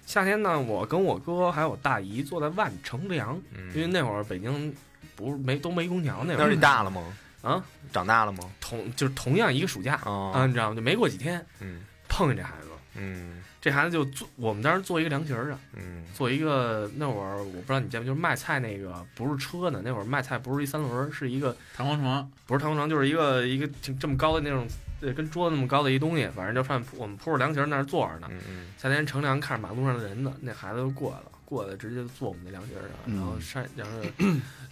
[0.06, 3.40] 夏天呢，我跟我哥还有我大姨坐在万乘凉，
[3.74, 4.76] 因为嗯，那会儿北京
[5.16, 7.02] 不是没都没空调那会儿你大了吗？
[7.42, 7.64] 啊，
[7.94, 8.40] 长大了吗？
[8.60, 10.76] 同就是同样一个暑假啊，啊，你知道吗？
[10.76, 13.42] 就没过几天嗯碰见这孩子，嗯。
[13.62, 16.04] 这孩子就做我们当时做一个凉席儿啊，嗯。
[16.14, 24.68] 做一个那会儿我不知道你见没，就是卖菜那个不是车呢，那会儿卖菜不是一三轮儿，是一个弹簧床，不是弹簧床，就是一个一个挺这么高的那种，
[25.02, 28.28] 呃，跟桌子那么高的一东西，反正就上我们铺着凉席儿那儿坐着呢。
[28.32, 28.68] 嗯嗯。
[28.78, 33.16] 夏天乘凉看着马路上的人呢，那孩子就过来了，过来直接坐我们那凉席上，嗯。
[33.16, 34.00] 然后晒，然后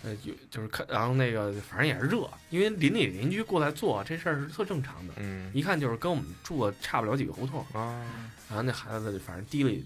[0.03, 5.51] 呃有就是看，然后那个反正也是热，因为邻里邻居过来坐这事儿是特正常的，嗯。
[5.53, 7.65] 一看就是跟我们住的差不了几个胡同。
[7.73, 8.03] 啊，
[8.49, 9.83] 然后那孩子反正嘀了，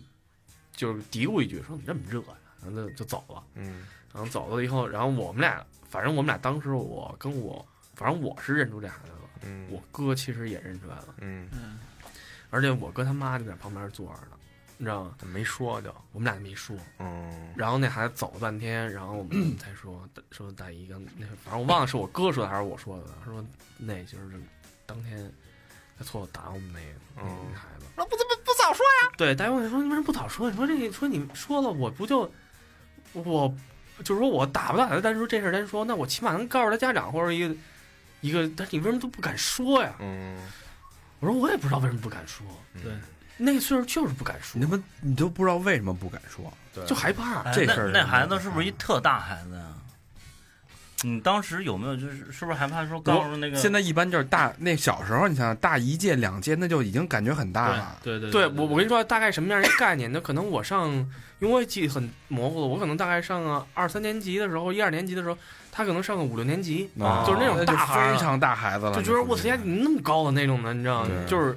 [0.76, 3.44] 就是嘀咕一句说怎么这么热呀、然后就就走了。
[3.56, 3.86] 嗯。
[4.14, 7.66] 然后走了以后，然后我们俩，反正我们俩当时我跟我，
[7.96, 11.50] 反正我是认出这孩子了，嗯，我哥其实也认出来了，嗯。
[11.52, 11.78] 嗯，
[12.50, 14.38] 而且我哥他妈就在旁边坐着呢，
[14.78, 15.16] 你知道吗？
[15.18, 16.76] 怎么没说就我们俩没说。
[17.00, 23.44] 嗯然后那孩子走了半天，然后我们 才说说大姨刚那反正我忘了是我哥说的还是我说的，他说
[23.78, 24.40] 那就是
[24.86, 25.32] 当天
[25.98, 27.86] 他错打我们那个那孩子。
[27.96, 29.12] 那不怎么不早说呀？
[29.18, 30.50] 对，大姨问说你为什么不早说？
[30.52, 32.30] 你说这说你说了我不就
[33.14, 33.54] 我
[34.04, 37.56] 就是说我打不打他但是说这事儿单说，那我起码能告诉他家长或者一个
[38.20, 39.96] 一个，但是你为什么都不敢说呀？
[40.00, 40.38] 嗯，
[41.22, 42.46] 我说我也不知道为什么不敢说，
[42.84, 42.92] 对
[43.38, 47.42] 那个岁数就是不敢说你，他妈你都不知道为什么不敢说，对，就害怕。
[47.42, 49.64] 哎这事儿那那孩子是不是一特大孩子呀？
[51.04, 53.58] 你当时有没有就是是不是害怕说告诉那个？
[53.58, 58.00] 现在一般就是大那小时候，你想想大一届两届，那就已经感觉很大了。
[58.02, 60.12] 对对对我，我跟你说大概什么样一个概念？
[60.12, 60.90] 那可能我上，
[61.40, 65.38] 因为我也记得很模糊了，我可能大概上个二三年级的时候，一二年级的时候，
[65.72, 71.10] 他可能上个五六年级，啊就是那种就大非常大孩子了，就觉得我操操，你那么高的那种的，你知道吗？
[71.28, 71.56] 就是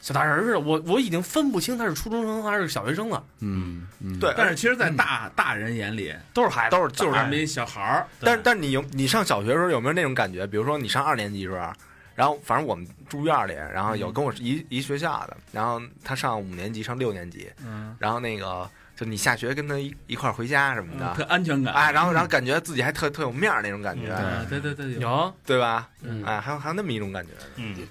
[0.00, 0.60] 小大人似的。
[0.60, 10.46] 我我已经分不清他是初中生还是小学生了，嗯嗯，对，但是其实，在大大人眼里，都是孩子，都是就是大这么一小孩儿，但是但是你有你上小学的时候有没有那种感觉？
[10.46, 11.72] 比如说你上二年级时候，
[12.14, 25.88] 然后反正我们住院里，然后有跟我一一学校的，然后他上五年级上六年级，嗯，然后那个就你下学跟他一一块儿回家什么的特的，安全感，哎，然后然后感觉自己还特特有面儿那种感觉，嗯对对对对，有，对吧？
[26.02, 27.32] 嗯，哎，还有还有那么一种感觉，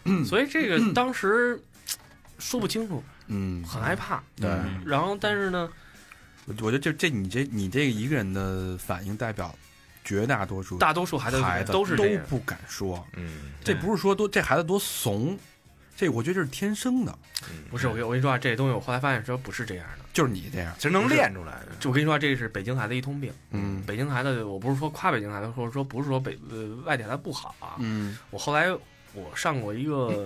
[0.06, 1.60] 嗯，所以这个当时
[2.40, 4.24] 说不清楚，嗯，很害怕。
[4.36, 5.70] 对，嗯然后，但是呢，
[6.46, 9.54] 我我觉得就这你这你这一个人的反应代表
[10.04, 12.04] 绝大多数大多数孩子孩子都是都。
[12.28, 15.38] 不敢说，嗯，这不是说多这孩子多怂，
[15.96, 17.18] 这我觉得这是天生的，
[17.70, 20.06] 不是我跟我跟你说啊，这东西我后来发现说不是这样的。
[20.12, 23.32] 就是你这样，其实能练出来的，就我跟你说啊，这是北京孩子一通病。
[23.52, 23.82] 嗯。
[23.86, 27.76] 北京孩子，我不是说夸北京孩子，或者说不是说北呃外地孩子不好啊。
[27.78, 28.18] 嗯。
[28.32, 28.70] 我后来
[29.14, 30.26] 我上过一个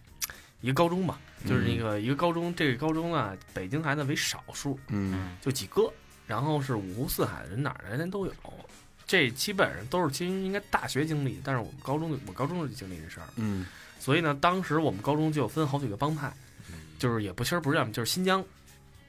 [0.60, 5.92] 一个高中吧，就是那个一个高中，这个高中啊，北京孩子为少数，嗯就几个，
[6.26, 8.32] 然后是五湖四海人哪儿的人都有。
[9.06, 13.66] 这基本上都是其实应该大学经历，但是我们高中的我高中就经历这事儿，嗯
[14.00, 16.32] 所以呢，当时我们高中就分好几个帮派，
[16.98, 18.42] 就是也不其实不是这样，就是新疆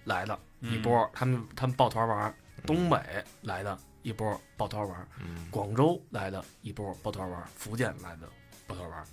[0.03, 2.99] 来的一波，他们他们抱团玩儿，东北
[3.41, 5.07] 来的一波抱团玩
[5.49, 8.27] 广州来的一波抱团玩儿，福建来的
[8.67, 9.05] 抱团玩儿。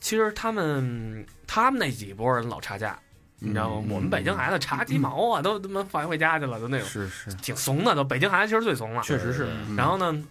[0.00, 2.96] 其实他们他们那几波人老差架，
[3.38, 3.82] 你知道吗？
[3.86, 6.86] 嗯我们北京孩子查鸡毛啊，都他妈放学回家去了，都那种。
[6.86, 9.02] 是是，挺怂的，都北京孩子其实最怂了。
[9.02, 9.48] 确实是。
[9.66, 9.74] 嗯。
[9.74, 10.22] 然后呢，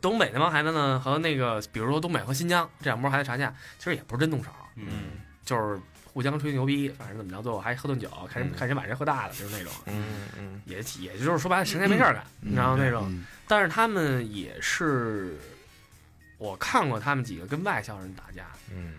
[0.00, 4.86] 东北那帮孩子呢和那个比如说东北和新疆这两波孩子查架，其实也不是真动手，嗯，
[5.44, 8.56] 就是互相吹牛逼，反正怎么着，最后还喝顿酒，看谁嗯。
[8.58, 10.04] 看谁把谁喝大了，就是那种，嗯
[10.38, 10.62] 嗯。
[10.64, 15.38] 也也就是说白了，闲着没事儿干，嗯然后那种，嗯但是他们也是，
[16.38, 18.94] 我看过他们几个跟外校人打架，嗯。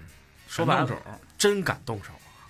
[0.48, 0.90] 说白了
[1.42, 2.46] 真敢动手啊。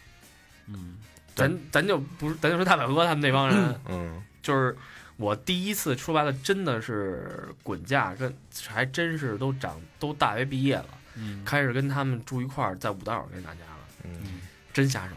[0.68, 0.98] 嗯，
[1.34, 4.22] 咱咱就不是，咱就说大表哥他们那帮人，嗯。
[4.44, 4.76] 就是
[5.16, 8.36] 我第一次说白了，真的是滚架，跟
[8.68, 14.42] 还真是都长都大学毕业了，嗯，开始跟他们住一块儿，在五道口跟人打架了，嗯。
[14.74, 15.16] 真下手。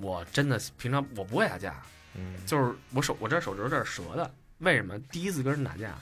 [0.00, 1.74] 我真的平常我不会打架，
[2.14, 2.36] 嗯。
[2.46, 4.96] 就是我手我这手指头这是折的，为什么？
[5.10, 5.92] 第一次跟人打架，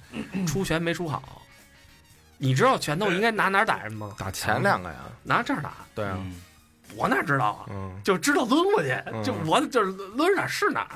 [0.46, 1.40] 出拳没出好。
[2.36, 4.14] 你知道拳头应该拿哪儿打人吗？
[4.18, 6.34] 打前两个呀，拿这儿打，对啊，嗯
[6.94, 7.66] 我哪知道啊？
[7.70, 10.86] 嗯就知道抡过去，嗯就我就是抡哪是哪，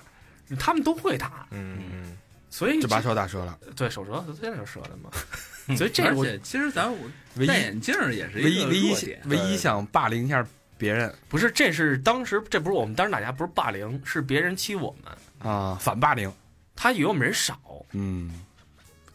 [0.58, 2.16] 他们都会打，嗯嗯
[2.50, 3.58] 所以就把手打折了。
[3.76, 5.10] 对手折现在就折的嘛。
[5.76, 6.98] 所以这我而且其实咱我
[7.46, 10.44] 戴眼镜也是唯一个一唯一，唯一想霸凌一下
[10.76, 15.52] 别人不是，这是当时这不是我们当时打架，不是霸凌，是别人欺我们。
[15.52, 16.32] 啊，反霸凌。
[16.74, 17.60] 他以为我们人少，
[17.92, 18.32] 嗯，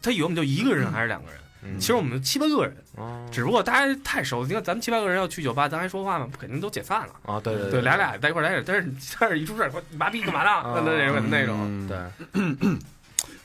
[0.00, 4.46] 他以为我们就一个人还是两个人，嗯，其实我们七八个人，哦只不过大家太熟。
[4.46, 6.28] 你看咱们七八个人要去酒吧，咱还说话吗？
[6.38, 7.12] 肯定都解散了。
[7.24, 10.82] 啊，对对对，俩俩在一块儿待着，但是 但是一出事儿，说你妈逼干嘛呢？
[10.84, 12.78] 那那种那种，嗯对，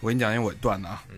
[0.01, 1.17] 我给你讲一个我段子啊，嗯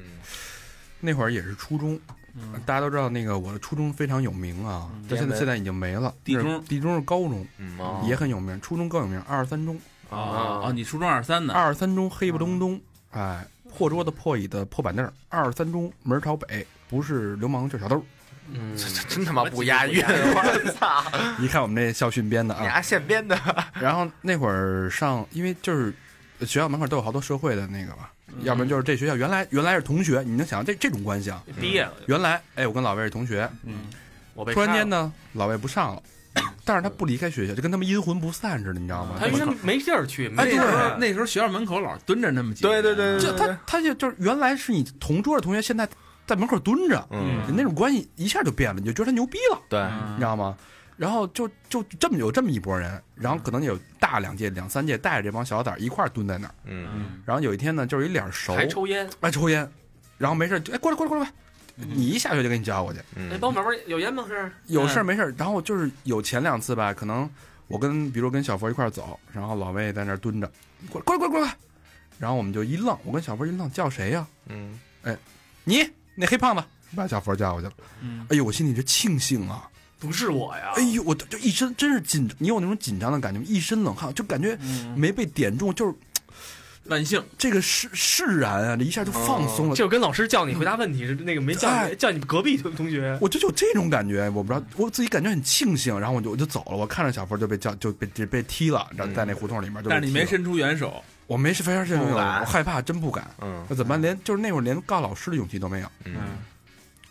[1.00, 2.00] 那会儿也是初中，
[2.36, 6.14] 嗯大家都知道那个我的初中非常有名啊，但现在现在已经没了。
[6.24, 9.78] 地中地中是高中，嗯哦也很有名，初中更有名，二十三中，
[10.10, 12.80] 啊啊，你初中二三的，二十三中黑不隆咚，
[13.12, 13.46] 哎，
[13.78, 18.06] 破桌子破椅子破板凳，二十三中门朝北，不是流氓就是小偷。
[18.54, 18.78] 嗯，
[19.10, 21.04] 真他妈不押韵， 我操！
[21.42, 23.36] 一看我们这校训编的啊，你丫现编的，
[23.80, 25.92] 然后那会儿上，因为就是
[26.42, 28.10] 学校门口都有好多社会的那个嘛，
[28.42, 31.42] 要不然就是这学校原来原来是同学，你能想到这这种关系啊？
[31.60, 33.76] 毕业了，原来哎，我跟老魏是同学，嗯，
[34.36, 36.04] 我被突然间，呢，老魏不上了，
[36.66, 39.16] 但是他不离开学校，就跟他们阴魂不散似的，你知道吗？
[39.18, 45.88] 他因为他没地儿去，没那时地儿那时候学校门口老蹲着那么几个对人，对对就他他就就是原来是你同桌的同学，现在
[46.26, 50.58] 在门口蹲着，嗯那种关系一下就变了，你就觉得他牛逼了，对，嗯你知道吗？
[50.96, 56.54] 然后就就这么有这么一拨人，然后可能有大两届、两三届带着这帮小崽儿一块儿蹲在那儿。
[56.66, 59.68] 嗯嗯，然后有一天呢，就是一脸熟，还抽烟，爱抽烟，
[60.20, 61.32] 然后没事就哎过来过来过来，
[61.76, 64.24] 你一下学就给你叫过去，哎，嗯，帮我买包有烟吗？
[64.28, 65.34] 是有事儿没事儿。
[65.36, 67.28] 然后就是有前两次吧，可能
[67.68, 70.50] 我跟比如跟小佛一块儿走，然后老魏在那儿蹲着，
[70.90, 71.56] 过来过来过来过来，
[72.20, 75.18] 然后我们就一愣，我跟小佛一愣，叫谁呀、嗯哎
[75.66, 76.64] 你那黑胖子，
[76.96, 77.74] 把小佛叫过去了。
[78.02, 79.70] 嗯哎呦，我心里这庆幸啊！
[80.00, 80.74] 不是我呀？
[80.76, 85.94] 哎呦，我就一身真是紧，你有那种紧张的感觉，一身冷汗，就感觉嗯，没被点中，就是
[86.86, 89.76] 万幸，这个释释然啊，这一下就放松了。
[89.76, 96.76] 就跟老师叫你回答问题似的那个没叫你哎叫你隔壁同同学，我就有这种感觉，我不知道，我自己感觉很庆幸，然后我就我就走了。
[96.76, 99.90] 我看着小佛就被叫就被就被踢了，然后在那胡同里面就。
[99.90, 101.02] 但是你没伸出援手，
[101.34, 103.28] 我没事非常这种我害怕，真不敢。
[103.42, 104.02] 嗯那怎么办？
[104.02, 106.16] 连就是那会儿连告老师的勇气都没有，嗯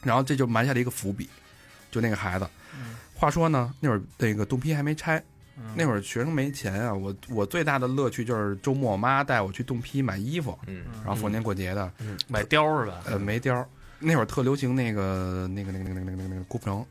[0.02, 1.28] 然后这就埋下了一个伏笔，
[1.90, 2.48] 就那个孩子。
[3.14, 5.22] 话说呢，那会儿那个肚皮还没拆，
[5.74, 13.00] 那会儿学生没钱啊，我我最大的乐趣就是周末我妈带我去冻批买衣服，嗯然后逢年过节的，嗯买貂是吧？
[13.06, 13.64] 呃，没貂。
[14.04, 16.84] 那会儿特流行那个那个那个那个那个那个那个郭富城，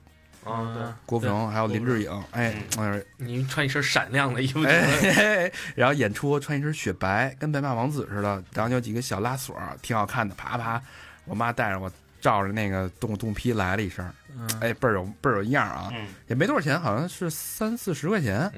[0.43, 10.81] 啊对，郭富城还有林志颖，哎，哎你穿一身闪亮的衣服，哎，嘿嘿然后演出穿一身雪白，跟白马王子似的，然后有几个小拉锁，挺好看的，啪啪，
[11.25, 11.91] 我妈带着我
[12.21, 14.07] 照着那个冻冻批来了一声，
[14.37, 14.47] 嗯。
[14.61, 16.07] 哎，倍儿有倍儿有样啊，嗯。
[16.27, 18.49] 也没多少钱，好像是三四十块钱。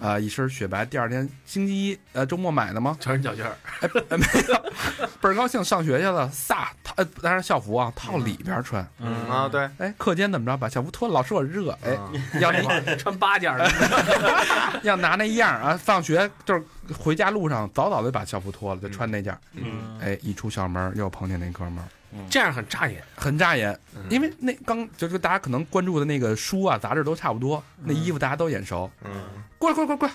[0.00, 2.96] 啊、一身雪白，第二天星期一，呃，周末买的吗？
[2.98, 4.54] 全是脚尖儿，哎没有，
[5.20, 8.86] 倍儿高兴，上学去了，飒套，呃，当然校服啊，套里边穿。
[8.98, 10.56] 嗯啊对，哎，课间怎么着？
[10.56, 13.70] 把校服脱了，老师我热，哎， 嗯要那穿八件的，
[14.82, 16.64] 要拿那样啊，放学就是
[16.98, 19.38] 回家路上早早的把校服脱了，就穿那件儿。
[19.52, 19.98] 嗯。
[20.00, 21.86] 哎，一出校门又碰见那哥们儿，
[22.28, 23.02] 这样很扎眼。
[23.16, 28.90] 很扎眼，嗯因为那刚就是大家可能关注的那个书啊、杂志都差不多，那衣服大家都眼熟。
[29.04, 29.10] 嗯，
[29.58, 30.14] 过来，过来，过来，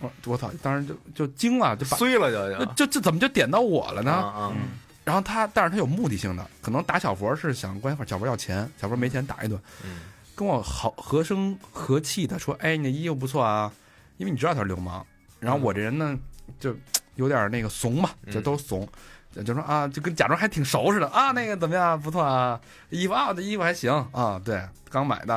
[0.00, 0.50] 我我操！
[0.62, 4.32] 当时就就惊了，就把碎了就那就这这怎么就点到我了呢？
[4.36, 4.56] 嗯
[5.02, 10.02] 然后他，但是他有目的性的，可能打小佛是想关小佛要钱，小佛没钱打一顿，嗯
[10.36, 13.72] 跟我好和声和气的说：“哎，你的衣服不错啊，
[14.18, 15.04] 因为你知道他是流氓。”
[15.40, 16.16] 然后我这人呢，
[16.60, 16.76] 就
[17.16, 18.92] 有点那个怂嘛，嗯就都怂，就
[19.32, 21.98] 就说啊，就跟假装还挺熟似的啊，那个怎么样？
[22.00, 22.60] 不错啊，
[22.90, 25.34] 衣服啊，我这衣服还行啊，对，刚买的。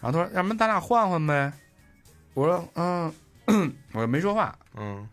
[0.00, 1.52] 然后他说：“要不然咱俩换换呗。”
[2.34, 3.12] 我说：“嗯，
[3.92, 4.56] 我没说话。
[4.76, 5.08] 嗯”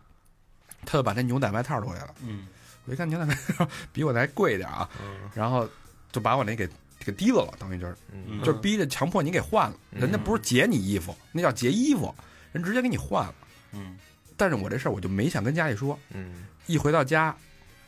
[0.84, 2.14] 他就把这牛仔外套脱下了。
[2.22, 2.46] 嗯
[2.84, 5.68] 我一看牛仔外套比我的还贵一点啊，嗯然后
[6.10, 6.68] 就把我那给
[6.98, 9.76] 给提溜了，等于就是嗯就是逼着强迫你给换了。
[9.92, 12.12] 嗯人家不是劫你衣服，那叫劫衣服。
[12.50, 13.34] 人直接给你换了。
[13.72, 13.96] 嗯
[14.36, 17.34] 但是我这事儿我就没想跟家里说，嗯一回到家，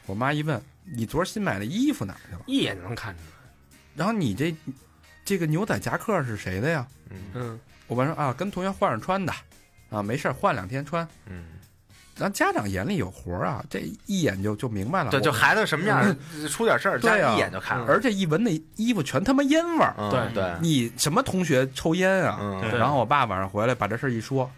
[0.06, 2.40] 我妈一问你昨儿新买的衣服哪儿去了？
[2.46, 3.50] 一眼就能看出来。
[3.94, 4.54] 然后你这
[5.24, 6.86] 这个牛仔夹克是谁的呀？
[7.10, 9.32] 嗯嗯，我爸说啊，跟同学换着穿的，
[9.90, 11.06] 啊，没事儿换两天穿。
[11.26, 11.44] 嗯，
[12.14, 15.10] 咱家长眼里有活儿啊，这一眼就就明白了。
[15.10, 17.86] 对，就孩子什么样儿，出点事儿，家对啊里一眼就看了。
[17.86, 19.94] 而且一闻那衣服全他妈烟味儿。
[19.96, 22.38] 嗯对对，你什么同学抽烟啊？
[22.40, 24.50] 嗯对然后我爸晚上回来把这事儿一说，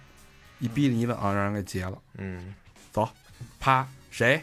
[0.58, 1.96] 一逼你一问啊，让人给结了。
[2.18, 2.54] 嗯
[2.90, 3.08] 走
[3.60, 4.42] 啪，谁？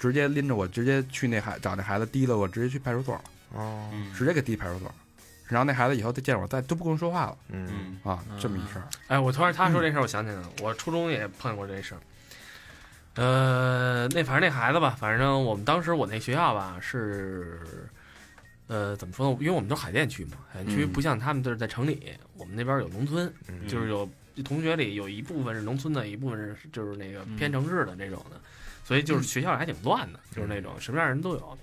[0.00, 3.22] 直接拎着我，直接去那孩找那孩子提了我，直接去派出所了，
[3.52, 3.88] 哦。
[3.92, 4.12] 嗯。
[4.14, 4.92] 直接给提派出所。
[5.46, 7.36] 然后那孩子以后再见我再都不跟我说话了。
[7.50, 7.68] 嗯。
[7.70, 8.10] 嗯。
[8.10, 8.88] 啊，这么一事儿。
[9.08, 12.00] 哎，我突然他说这事儿，我想起来了，我初中也碰见过这事儿。
[13.16, 17.60] 呃，那反正那孩子吧，反正我们当时我那学校吧是，
[18.68, 19.36] 呃，怎么说呢？
[19.40, 20.92] 因为我们都是海淀区嘛，海淀区嗯。
[20.92, 23.66] 不像他们就是在城里，我们那边有农村，嗯。
[23.66, 24.08] 就是有
[24.44, 28.40] 同学里有一部分是农村的，一部分是就是那个偏城市的这种的，
[28.90, 31.58] 所以就是学校还挺乱的，就是那种什么样的人都有。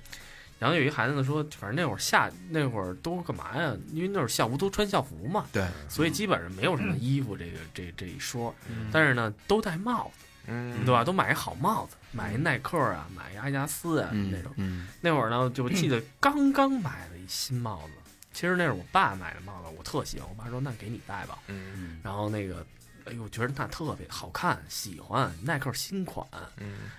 [0.60, 3.76] 然后有一孩子呢说，反正那会儿夏那会儿都干嘛呀？
[3.92, 8.56] 因为那会儿校服都穿校服嘛，对，所以基本上没有什么衣服这个这这一说。
[8.70, 11.04] 嗯但是呢，都戴帽子，嗯对吧？
[11.04, 14.54] 都买一好帽子，买一耐克啊，买一阿迪达斯啊嗯那种。
[14.56, 17.94] 嗯那会儿呢，就记得 刚刚买了一新帽子，
[18.32, 20.28] 其实那是我爸买的帽子，我特喜欢。
[20.30, 21.38] 我爸说：“那给你戴吧。
[21.48, 22.66] 嗯嗯”然后那个，
[23.06, 26.26] 哎呦，我觉得那特别好看，喜欢耐克新款，
[26.58, 26.90] 嗯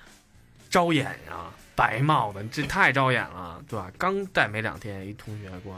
[0.70, 3.90] 招眼呀，白帽子，这太招眼了，对吧？
[3.98, 5.76] 刚戴没两天，一同学给我，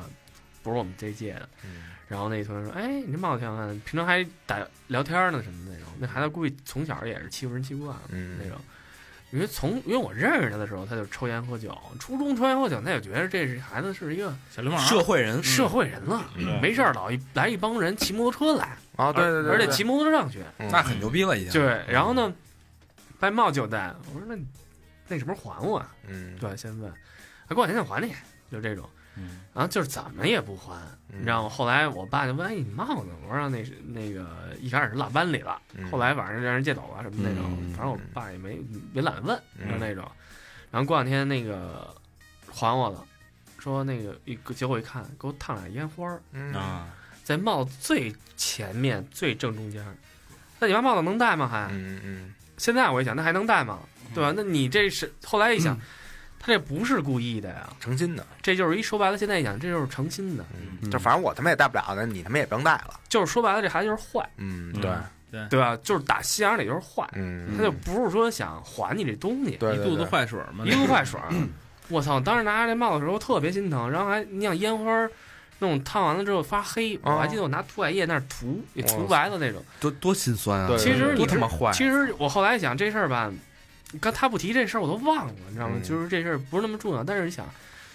[0.62, 1.84] 不是我们这届的，嗯。
[2.08, 8.36] 然后那同学说：“哎，你这帽子挺好看，平常还打聊天呢什么的那种。”那孩子估计从小也是欺负人欺负惯了嗯。
[8.42, 8.58] 那种。
[9.30, 14.84] 因为从因为我认识他的时候，他就抽烟喝酒，初中抽烟喝酒，那就觉得这是孩子是一个小流氓。
[14.84, 15.40] 社会人。
[15.40, 16.28] 社会人了，
[16.60, 20.68] 没事儿老一来一帮人骑摩托车来，啊，对对对，对而且骑摩托车上学，嗯。
[20.72, 21.52] 那很牛逼了已经。
[21.52, 22.34] 对，然后呢，
[23.20, 24.34] 白帽就戴，我说那
[25.10, 25.92] 那什么时候还我啊？
[26.06, 26.90] 嗯对，先问，
[27.48, 28.14] 还过两天再还你，
[28.50, 28.88] 就这种。
[29.16, 30.72] 嗯然后就是怎么也不还，
[31.08, 31.48] 嗯你知道吗？
[31.48, 38.60] 后来我爸就问：“哎，你帽子？”我说让那是那个一开始是落班里了，嗯后来晚上让人借走了什么那种，嗯反正我爸也没
[38.92, 40.08] 没懒得问，嗯就那种。
[40.70, 41.92] 然后过两天那个
[42.52, 43.04] 还我了，
[43.58, 46.88] 说那个一结果一看，给我烫俩烟花儿，嗯啊，
[47.24, 49.84] 在帽子最前面最正中间。
[50.60, 51.48] 那你把帽子能戴吗？
[51.48, 51.66] 还？
[51.72, 53.80] 嗯嗯现在我一想，那还能戴吗？
[54.14, 54.32] 对吧？
[54.36, 55.80] 那你这是后来一想，嗯
[56.42, 60.44] 他这不是故意的呀，诚心的，这就是一说白了，现在一想，这就是诚心的，
[60.80, 64.90] 嗯，就反正我他妈也戴不了的，你他妈也不用戴了，就是说白了，这孩子就是坏，嗯，对
[65.30, 65.76] 对，对吧？
[65.82, 71.28] 就是打心眼里就是坏，嗯，他就不是说想还你这东西，对一肚子，坏水嘛，一肚子坏水儿。
[71.88, 72.18] 我操！
[72.18, 75.10] 当时拿着这帽子的时候特别心疼，然后还你想烟花儿
[75.58, 79.62] 那种烫完了之后发黑，我还记得我拿涂改液那儿涂，给涂白的那种。
[79.78, 80.70] 多多心酸啊！
[80.78, 81.70] 其实你多他妈坏。
[81.72, 83.30] 其实我后来想这事儿吧，
[83.98, 85.74] 刚他不提这事儿我都忘了，你知道吗？
[85.76, 87.46] 嗯就是这事儿不是那么重要，但是你想，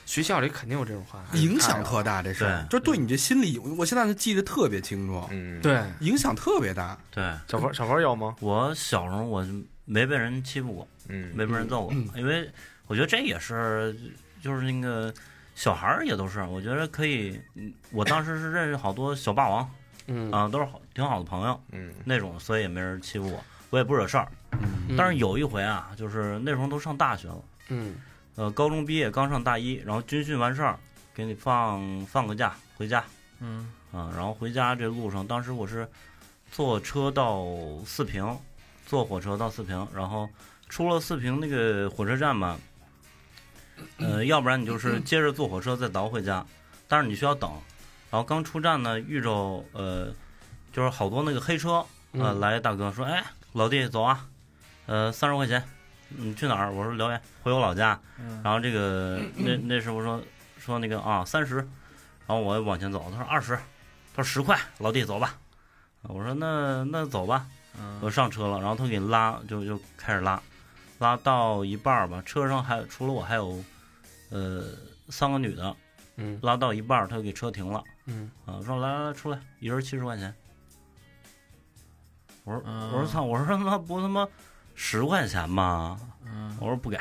[0.06, 6.98] 学校里肯定有这种话，影响特大，这事儿就对你这心理，我现在是记得特别清楚，嗯，，对，影响特别大。
[7.12, 8.36] 对小佛小佛有吗？
[8.42, 9.46] 我小时候我
[9.86, 12.50] 没被人欺负过，嗯，没被人揍过，嗯因为
[12.88, 13.96] 我觉得这也是
[14.42, 15.14] 就是那个
[15.56, 17.40] 小孩儿也都是，我觉得可以。
[17.56, 19.70] 嗯我当时是认识好多小霸王
[20.08, 23.44] 嗯啊，都是好挺好的朋友嗯那种，所以也没人欺负我，
[23.76, 24.32] 我也不惹事儿。
[24.88, 27.96] 嗯但是有一回啊，就是那时候都上大学了，嗯
[28.36, 30.80] 呃，高中毕业刚上大一，然后军训完事儿，
[31.14, 33.04] 给你放放个假回家
[33.42, 35.86] 嗯啊，然后回家这路上，当时我是
[36.52, 37.46] 坐车到
[37.86, 38.38] 四平，
[38.86, 40.30] 坐火车到四平，然后
[40.70, 42.58] 出了四平那个火车站吧，
[43.98, 46.46] 呃，要不然你就是接着坐火车再倒回家，
[46.88, 47.52] 但是你需要等。
[48.12, 50.14] 然后刚出站呢，遇着呃，
[50.72, 53.22] 就是好多那个黑车，呃，嗯来大哥说，哎，
[53.56, 54.28] 老弟走啊，
[54.86, 55.64] 呃，三十块钱，
[56.10, 56.74] 你去哪儿？
[56.74, 57.98] 我说辽源，回我老家。
[58.20, 60.22] 嗯然后这个那那师傅说
[60.60, 61.68] 说那个啊三十，然
[62.28, 63.56] 后我往前走，他说二十，
[64.14, 65.38] 他说十块，老弟走吧。
[66.02, 67.48] 我说那那走吧，
[68.02, 70.38] 我嗯上车了，然后他给拉，就就开始拉，
[71.00, 73.64] 拉到一半儿吧，车上还除了我还有，
[74.32, 74.66] 呃
[75.08, 75.74] 三个女的，
[76.18, 80.36] 嗯拉到一半儿他就给车停了，嗯啊说来来来出来，一人七十块钱。
[82.46, 82.92] 我说嗯。
[82.94, 84.26] 我说操，我说他妈不他妈
[84.74, 86.00] 十块钱吗？
[86.26, 86.56] 嗯。
[86.62, 86.98] 我说不给，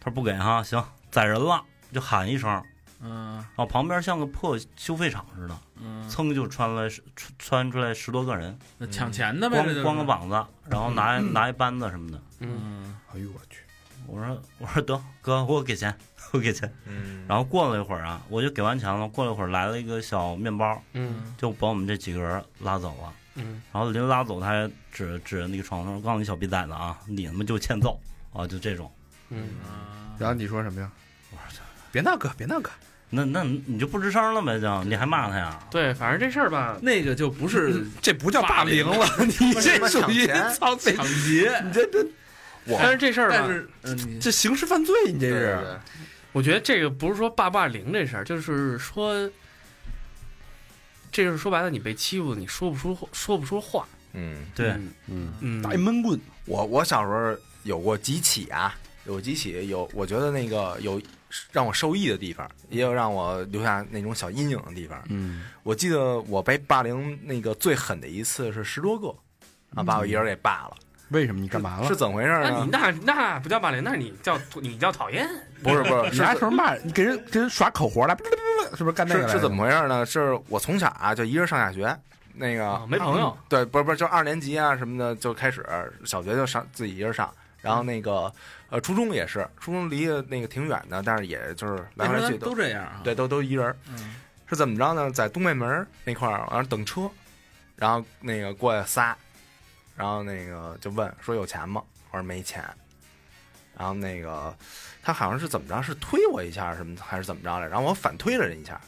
[0.00, 2.64] 他说不给哈，行，宰人了，就喊一声，然
[3.00, 3.44] 嗯。
[3.56, 7.02] 后旁边像个破修废厂似的，嗯，噌就穿来十
[7.38, 12.98] 穿出来十多个人，那抢钱的呗，光光个膀子，然后拿拿一扳子什么的，嗯，嗯。
[13.14, 13.60] 哎呦我去！
[14.06, 15.96] 我说我说得哥，我给钱，
[16.32, 16.72] 我给钱。
[16.86, 19.06] 嗯，然后过了一会儿啊，我就给完钱了。
[19.08, 21.34] 过了一会儿来了一个小面包，嗯。
[21.36, 23.12] 就把我们这几个人拉走了。
[23.34, 23.62] 嗯。
[23.72, 28.00] 然后临拉走，他还指指着那个床上说：“我告诉你小逼崽子啊，你他妈就欠揍
[28.32, 28.90] 啊！”就这种。
[29.30, 29.48] 嗯，
[30.18, 30.90] 然后你说什么呀？
[31.30, 31.60] 我说
[31.90, 32.70] 别闹个，别闹个，
[33.10, 34.60] 那那你就不吱声了呗？
[34.60, 35.58] 就你还骂他呀？
[35.70, 42.06] 对，反正这事儿吧，那个就不是这不叫霸凌了，你这属于操抢劫，你这这。
[42.64, 43.48] 我但是这事儿吧
[44.20, 45.80] 这刑事犯罪，你这是。
[46.32, 49.28] 我觉得这个不是说霸霸凌这事儿，就是说，
[51.12, 53.86] 这就是说白了，你被欺负，你说不出说不出话。
[54.14, 58.74] 嗯，对，嗯嗯，嗯，打一闷棍，我我小时候有过几起啊，
[59.06, 61.00] 有几起有，我觉得那个有
[61.50, 65.02] 让我受益的地方，也有让我留下那种小阴影的地方。
[65.08, 69.08] 嗯，我记得我被霸凌那个最狠的一次是十多个，
[69.74, 70.76] 啊，把我一人给霸了，
[71.12, 71.94] 为什么你干嘛了是？
[71.94, 72.50] 怎么回事呢？
[72.50, 75.28] 那你那那不叫霸凌，那你叫你叫讨厌。
[75.62, 76.82] 不是不是 你是拿什么骂人？
[76.84, 78.16] 你给人给人耍口活来，
[78.76, 79.26] 是不是干那个来？
[79.28, 80.04] 是是怎么回事呢？
[80.04, 81.96] 是我从小啊就一人上下学，
[82.34, 85.64] 那个、啊没朋友对，不是不是，就二年级啊什么的就开始，
[86.04, 88.32] 小学就上自己一人上，然后那个
[88.70, 93.00] 呃初中也是，初中离那个挺远的，但是也就是来回来去都都这样啊。
[93.04, 93.76] 对，都都一人儿。
[93.88, 94.16] 嗯，
[94.48, 95.10] 是怎么着呢？
[95.10, 97.08] 在东北门儿那块儿往那等车，
[97.76, 99.16] 然后那个过来仨，
[99.96, 101.82] 然后那个就问说有钱吗？
[102.10, 102.64] 我说没钱。
[103.76, 104.54] 然后那个
[105.02, 107.66] 他好像是怎么着，是推我一下什么还是怎么着来？
[107.66, 108.78] 然后我反推了人一下，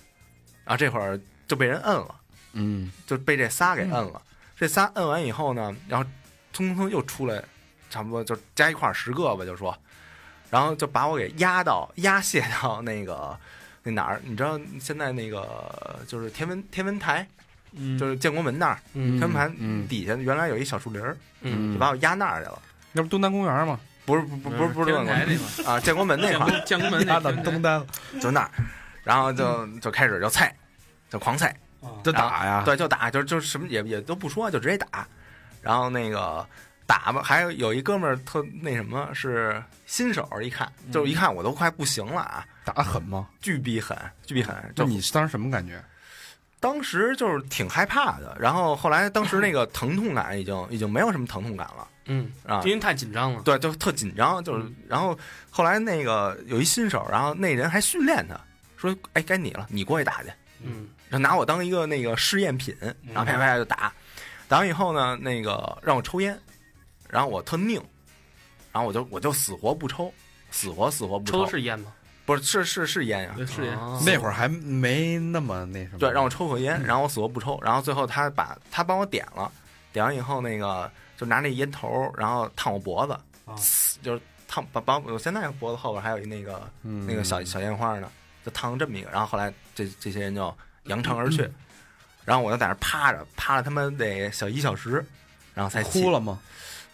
[0.65, 2.15] 然后这会儿就被人摁了，
[2.53, 4.21] 嗯，就被这仨给摁了。
[4.57, 6.09] 这仨摁完以后呢，然后
[6.55, 7.43] 匆匆又出来，
[7.89, 9.77] 差不多就加一块儿十个吧，就说，
[10.51, 13.37] 然后就把我给压到压卸到那个
[13.83, 14.21] 那哪儿？
[14.23, 17.27] 你知道现在那个就是天文天文台，
[17.77, 22.61] 嗯就是建国门那儿，嗯天文台嗯底下原来有一小树林儿，嗯就把我压那儿去了。
[22.93, 23.79] 那不东单公园吗？
[24.07, 28.51] 不是不不不是不是天文台那块啊，建国门那块 建国门那天文台单就那儿，
[29.03, 30.55] 然后就就开始就菜，
[31.11, 31.55] 就狂菜。
[32.03, 35.07] 就打呀，对，就打，就就什么也也都不说，就直接打。
[35.61, 36.47] 然后那个
[36.87, 43.29] 打吧，还有有一哥们儿特那什么，是新手，一看就一看我都快不行了啊，打狠吗？
[43.39, 43.95] 巨逼狠，
[44.25, 44.57] 巨逼狠。
[44.75, 45.79] 就就你当时什么感觉？
[46.65, 52.73] 当时就是挺害怕的，然后后来当时那个疼痛感已经已经没有什么疼痛感了嗯，啊因。
[52.73, 53.43] 为太紧张了。
[53.43, 55.15] 对，就特紧张，就是，然后
[55.51, 58.41] 后来那个有一新手，然后那人还训练他，
[58.79, 60.31] 说，哎，该你了，你过去打去，
[60.62, 63.93] 嗯然后拿我当一个那个试验品，然后啪啪啪就打，
[64.49, 66.35] 打完以后呢，那个让我抽烟，
[67.11, 67.79] 然后我特拧，
[68.73, 70.11] 然后我就我就死活不抽，
[70.51, 71.93] 死活死活不抽抽，的是烟吗？
[72.27, 75.99] 不是是是是烟呀、对是烟，啊那会儿还没那么那什么。
[75.99, 79.51] 对，让我抽口烟，然后我死活不抽，然后最后他把他帮我点了，
[79.93, 83.12] 点完以后那个就拿那烟头，然后烫我脖子，
[83.45, 83.55] 啊。
[84.03, 87.07] 就是烫把把我现在脖子后边还有一那个嗯。
[87.07, 88.09] 那个小小烟花呢，
[88.45, 90.55] 就烫这么一个，然后后来这这些人就
[90.85, 91.47] 扬长而去，
[92.25, 95.05] 然后我就在那儿趴着，趴了他妈得小一小时，
[95.55, 96.39] 然后才起哭了，吗？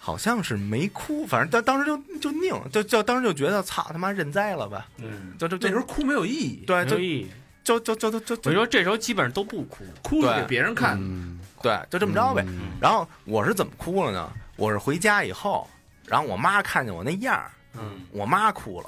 [0.03, 7.31] 好像是没哭，反正当当时就就拧，就就当时就觉得操他妈认栽了吧，嗯，就就就这时候哭没有意义，对就没有意义。
[7.63, 9.85] 就就就就就就我说，这时候基本上都不哭。
[10.03, 10.97] 哭是给别人看。
[10.99, 12.43] 嗯，对，就这么着呗。
[12.49, 14.33] 嗯然后我是怎么哭了呢？
[14.57, 15.69] 我是回家以后，
[16.07, 18.87] 然后我妈看见我那样儿，嗯，我妈哭了。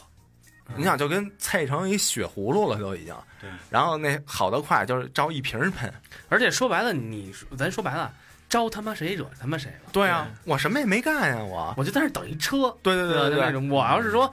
[0.74, 3.14] 你想，就跟菜成一血葫芦了，都已经。
[3.42, 3.50] 对。
[3.68, 5.92] 然后那好得快，就是照一瓶儿喷。
[6.30, 8.10] 而且说白了，你咱说白了，
[8.52, 9.88] 招他妈谁惹他妈谁了？
[9.94, 11.72] 对啊，我什么也没干呀，我。
[11.74, 12.76] 我就在那等一车。
[12.82, 13.66] 对对对对那种。
[13.70, 14.30] 我要是说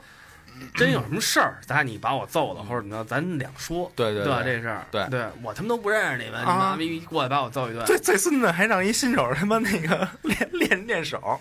[0.74, 3.90] 真有什么事儿，咱俩你把我揍了或者怎么着，咱两说。
[3.96, 4.42] 对对吧？
[4.42, 4.56] 对。
[4.56, 7.82] 这事儿，对对我他妈都不认识你们，你啊妈逼过来把我揍一顿。
[7.86, 11.40] 最最孙子还让一新手他妈那个 练练练手，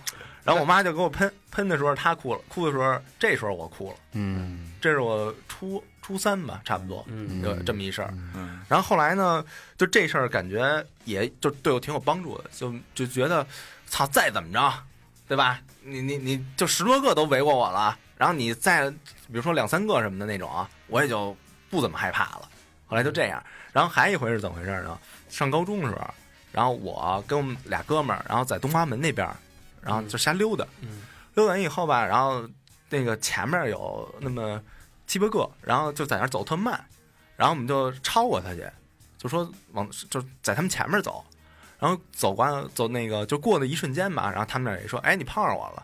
[0.50, 3.96] 然后我妈就给我喷喷的时候，她哭了，哭的时候，这时候我哭了。
[4.14, 8.12] 嗯，这是我初初三吧，差不多，嗯就这么一事儿。
[8.34, 9.46] 嗯，然后后来呢，
[9.78, 13.46] 就这事儿感觉也就对我挺有帮助的，就就觉得，
[13.86, 14.74] 操，再怎么着，
[15.28, 15.62] 对吧？
[15.84, 21.36] 你你你就十多个都围过我了，然后你再比如说两三个什么的那种啊，我也就
[21.70, 22.50] 不怎么害怕了。
[22.88, 24.98] 后来就这样，然后还一回是怎么回事呢？
[25.30, 26.14] 上高中的时候，
[26.52, 29.36] 然后我跟我们俩哥们儿，然后在东华门那边儿，
[29.82, 31.02] 然后就瞎溜达，嗯
[31.36, 32.48] 溜完以后吧，然后
[32.90, 34.62] 那个前面有那么
[35.08, 36.84] 七八个，然后就在那儿走特慢，
[37.36, 38.68] 然后我们就超过他去，
[39.18, 41.24] 就说往就在他们前面走，
[41.80, 45.84] 然后走完走那个就过的一瞬间吧，然后他们那也说，哎，你碰上我了。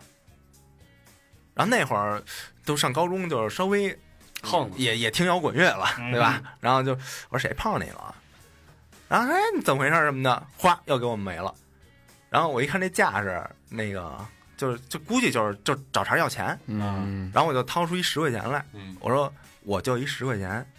[1.54, 2.22] 然后那会儿
[2.66, 3.98] 都上高中，就是稍微
[4.42, 6.42] 横也也听摇滚乐了，对吧？
[6.60, 6.92] 然后就
[7.30, 8.14] 我说谁碰上你了？
[9.08, 11.54] 然后说哎你怎么回事什么的，哗又给我们没了。
[12.36, 14.14] 然后我一看这架势，那个
[14.58, 19.32] 就是就估计就是就找茬要钱，嗯，然后我就掏出一十块钱来，嗯我说
[19.62, 20.70] 我就一十块钱，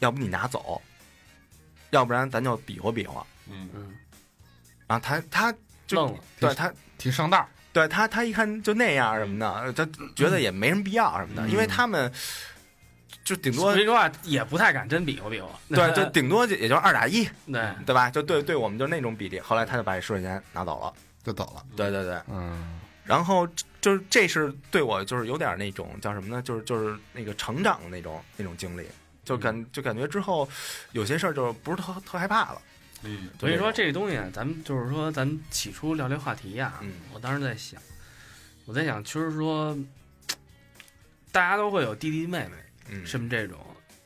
[0.00, 0.82] 要不你拿走，
[1.92, 3.26] 要不然咱就比划比划。
[3.48, 3.94] 嗯嗯，
[4.86, 5.50] 然后他他
[5.86, 7.48] 就愣了，对他挺上道。
[7.72, 11.50] 对他他一看就那样什么的，他觉得也没什么必要什么的，嗯。
[11.50, 12.12] 因为他们
[13.26, 15.48] 就顶多说实话也不太敢真比划比划。
[15.68, 18.08] 对，就 顶多也就二打一，对，对吧？
[18.08, 19.40] 就对对我们就那种比例。
[19.40, 20.92] 后来他就把这十块钱拿走了。
[21.24, 21.66] 就走了。
[21.76, 23.44] 对对对，嗯，然后
[23.80, 26.40] 就是这是对我就是有点那种叫什么呢？
[26.40, 28.86] 就是就是那个成长的那种那种经历，
[29.24, 30.48] 就感就感觉之后
[30.92, 32.62] 有些事儿就不是特特害怕了。
[33.02, 37.80] 嗯所以说这个东西啊，咱们就是说，咱们起初聊这话题呀、嗯我当时在想，
[38.64, 39.76] 我在想，其实说，
[41.30, 42.52] 大家都会有弟弟妹妹，
[43.04, 43.58] 什么这种，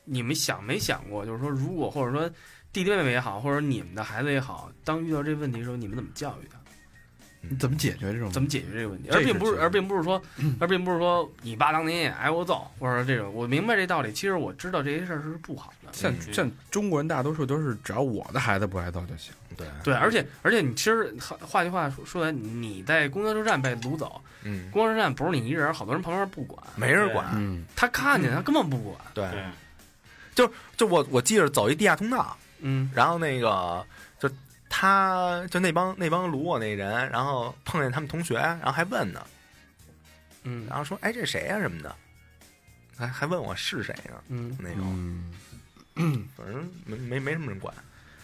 [0.05, 2.29] 你们想没想过，就是说，如果或者说
[2.71, 6.60] 弟弟妹妹也好，或者你们的孩子也好，当遇到这问题的时候，你们怎么教育他？
[7.41, 8.31] 你怎么解决这种？
[8.31, 9.09] 怎么解决这个问题？
[9.11, 10.21] 而并不是，而并不是说，
[10.59, 14.13] 而并不是说你爸当年也挨过揍，或者说这种，我明白这道理。
[14.13, 15.91] 其实我知道这些事儿是不好的。
[15.91, 19.33] 像嗯像中国人大多数都是只要我的孩子不挨揍就行。
[19.57, 27.27] 对，对，而且而且你其实话话句话说说来，你在公交车站被掳走，嗯，公交车站不是你一人，好多人旁边不管，没人管。
[27.35, 28.95] 嗯，他看见他根本不管。
[29.13, 29.27] 对，
[30.33, 33.85] 就，就我我记着走一地下通道，嗯然后那个
[34.19, 34.29] 就
[34.73, 39.27] 他就那帮那帮掳我那人，然后碰见他们同学，然后还问呢，
[40.43, 40.65] 嗯。
[40.67, 41.93] 然后说哎这谁呀、什么的，
[42.97, 44.23] 还还问我是谁呢？
[44.29, 45.33] 嗯，那种，
[45.95, 47.75] 嗯，反正没没没什么人管。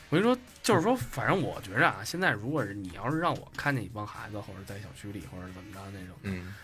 [0.09, 6.55] 我跟你说，就是说，反正我觉着啊，现在如果是你要是让我看见一帮孩子，或者在小区里，或者怎么着那种，嗯。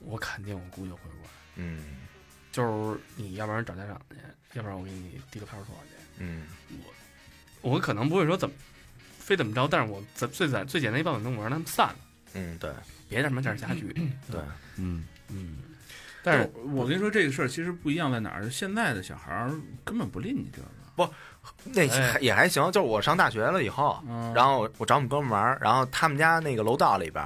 [0.00, 1.30] 我肯定我估计会管。
[1.56, 1.84] 嗯。
[2.52, 4.16] 就是你要不然找家长去，
[4.54, 5.94] 要不然我给你递个派出所去。
[6.20, 6.46] 嗯。
[7.62, 8.54] 我我可能不会说怎么
[9.26, 11.96] 非怎么着，但是我最最简最简单一办法能我让他们散了，
[12.34, 12.70] 嗯，对
[13.08, 13.92] 别他妈这儿瞎聚。
[14.30, 14.40] 对，
[14.76, 15.56] 嗯，嗯，
[16.22, 18.48] 但是我跟你说，这个事儿其实不一样在哪儿？
[18.48, 19.50] 现在的小孩儿
[19.84, 20.68] 根本不吝你这个。
[21.64, 22.64] 那哎还也还行。
[22.72, 27.22] 就是我上大学了以后，嗯然后我找我们哥们儿玩儿，然后他们家那个楼道里边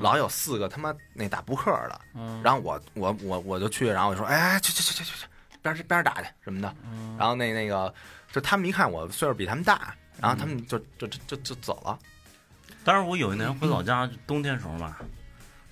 [0.00, 5.26] 老有四个他妈那打扑克的，嗯然后我我我我就去，然后我就说，哎，去去去去去去，
[5.62, 6.74] 边儿边儿打去什么的。
[6.84, 7.92] 嗯然后那那个，
[8.30, 9.94] 就他们一看我岁数比他们大，
[10.24, 11.98] 然后他们就就就就就走了。
[12.82, 14.98] 但是我有一年回老家，冬天时候吧，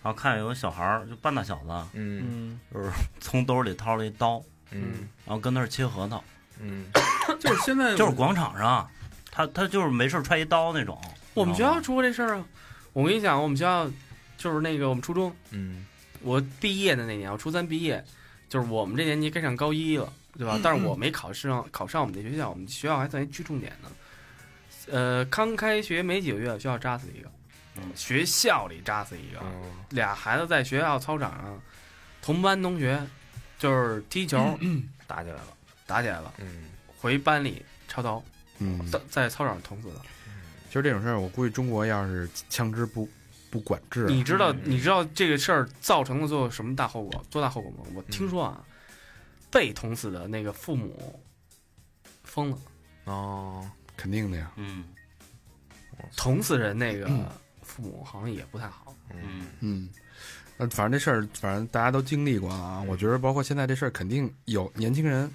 [0.02, 2.90] 然后看有个小孩儿，就半大小子，嗯就是，
[3.20, 6.22] 从兜里掏了一刀，嗯然后跟那儿切核桃，
[6.60, 6.86] 嗯
[7.38, 8.88] 就是现在就是广场上，
[9.30, 10.98] 他他就是没事儿揣一刀那种。
[11.34, 12.44] 我们学校出过这事儿啊。
[12.92, 13.90] 我跟你讲，我们学校
[14.36, 15.86] 就是那个我们初中，嗯
[16.20, 18.02] 我毕业的那年，我初三毕业，
[18.48, 20.58] 就是我们这年级该上高一了，对吧？
[20.62, 23.88] 但是我没考上考上我们那学校，我们学校还算一区重点呢。
[24.90, 27.30] 呃，刚开学没几个月，学校扎死一个，
[27.76, 27.82] 嗯。
[27.94, 31.62] 学校里扎死一个，嗯俩孩子在学校操场上，
[32.20, 33.00] 同班同学
[33.58, 34.58] 就是踢球、
[35.06, 35.48] 打起来了。
[35.86, 36.64] 打起来了，嗯。
[36.98, 38.22] 回班里抄刀，
[38.58, 40.00] 嗯，在在操场上捅死的。
[40.68, 43.08] 其实这种事儿，我估计中国要是枪支不
[43.50, 44.60] 不管制，你知道嗯。
[44.64, 47.24] 你知道这个事儿造成了最后什么大后果？
[47.30, 47.90] 多大后果吗？
[47.94, 48.64] 我听说啊，
[49.50, 51.20] 被捅死的那个父母
[52.24, 52.58] 疯了，
[53.04, 54.52] 哦，肯定的呀。
[54.56, 54.84] 嗯
[56.16, 57.06] 捅死人那个
[57.62, 58.94] 父母好像也不太好。
[59.14, 59.88] 嗯嗯，
[60.56, 62.82] 那反正这事儿，反正大家都经历过啊。
[62.88, 65.30] 我觉得，包括现在这事儿，肯定有年轻人，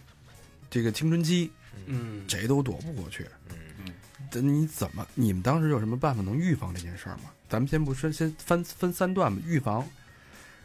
[0.70, 1.49] 这个青春期
[1.86, 3.26] 嗯，谁都躲不过去。
[3.49, 3.93] 嗯
[4.30, 5.08] 这你怎么？
[5.14, 7.32] 你们当时有什么办法能预防这件事儿吗？
[7.47, 9.41] 咱们先不说，先分分三段吧。
[9.45, 9.88] 预防，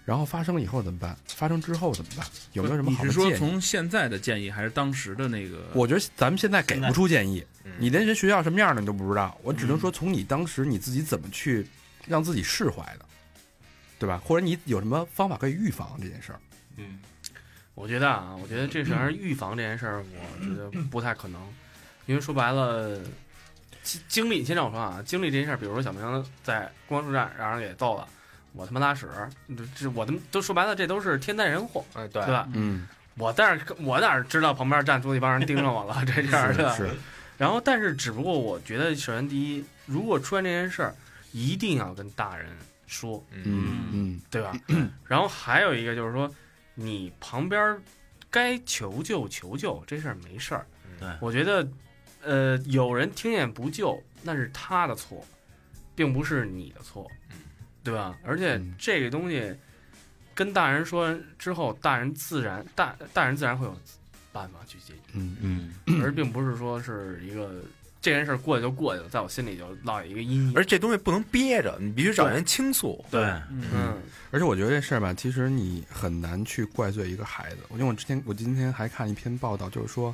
[0.05, 1.17] 然后发生以后怎么办？
[1.27, 2.27] 发生之后怎么办？
[2.53, 3.51] 有没有什么你是说好的建议？
[3.51, 5.69] 从现在的建议，还是当时的那个？
[5.75, 9.39] 我觉得咱们现在给不出建议，嗯你连这学校什么样的你都不知道。
[9.43, 11.67] 我只能说，从你当时你自己怎么去
[12.07, 13.05] 让自己释怀的，
[13.99, 14.21] 对吧？
[14.25, 16.41] 或者你有什么方法可以预防这件事儿？
[16.77, 16.99] 嗯
[17.75, 21.41] 我觉得啊，我觉得这事儿预防这件事儿，我觉得不太可能，
[22.05, 23.01] 因为说白了，
[23.83, 28.07] 经经历，先让我说啊，经历这件事儿，比如说小明在公交车站让人给揍了，
[28.53, 29.09] 我他妈拉屎，
[29.49, 32.49] 这这我他妈都说白了，这都是天灾人祸，哎对对吧？
[32.55, 32.87] 嗯，
[33.17, 36.77] 我但是我哪知道旁边站出一帮人盯着我了，这样的。
[36.77, 36.91] 是
[37.39, 40.95] 然后，但是只不过我觉得，首先第一，如果出现这件事儿，
[41.33, 42.47] 一定要跟大人
[42.87, 44.53] 说，嗯嗯对吧？
[45.09, 46.33] 然后还有一个就是说，
[46.75, 47.77] 你旁边
[48.31, 50.65] 该求救求救，这事儿没事儿。
[51.01, 51.67] 对我觉得，
[52.23, 55.25] 呃，有人听见不救，那是他的错，
[55.97, 57.11] 并不是你的错，
[57.85, 58.17] 对吧？
[58.25, 59.55] 而且嗯这个东西
[60.35, 63.77] 跟大人说完之后，大人自然大大人自然会有
[64.33, 65.13] 办法去解决。
[65.15, 65.37] 嗯
[65.87, 67.63] 嗯而并不是说是一个
[68.01, 70.53] 这件事儿过去就过去了，在我心里就落下一个阴影。
[70.57, 73.05] 而这东西不能憋着，你必须找人倾诉。
[73.11, 74.01] 对，嗯，
[74.31, 77.59] 而且我觉得这事儿吧，其实你很难去怪罪一个孩子。
[77.73, 80.13] 因为我之前我今天还看一篇报道，就是说，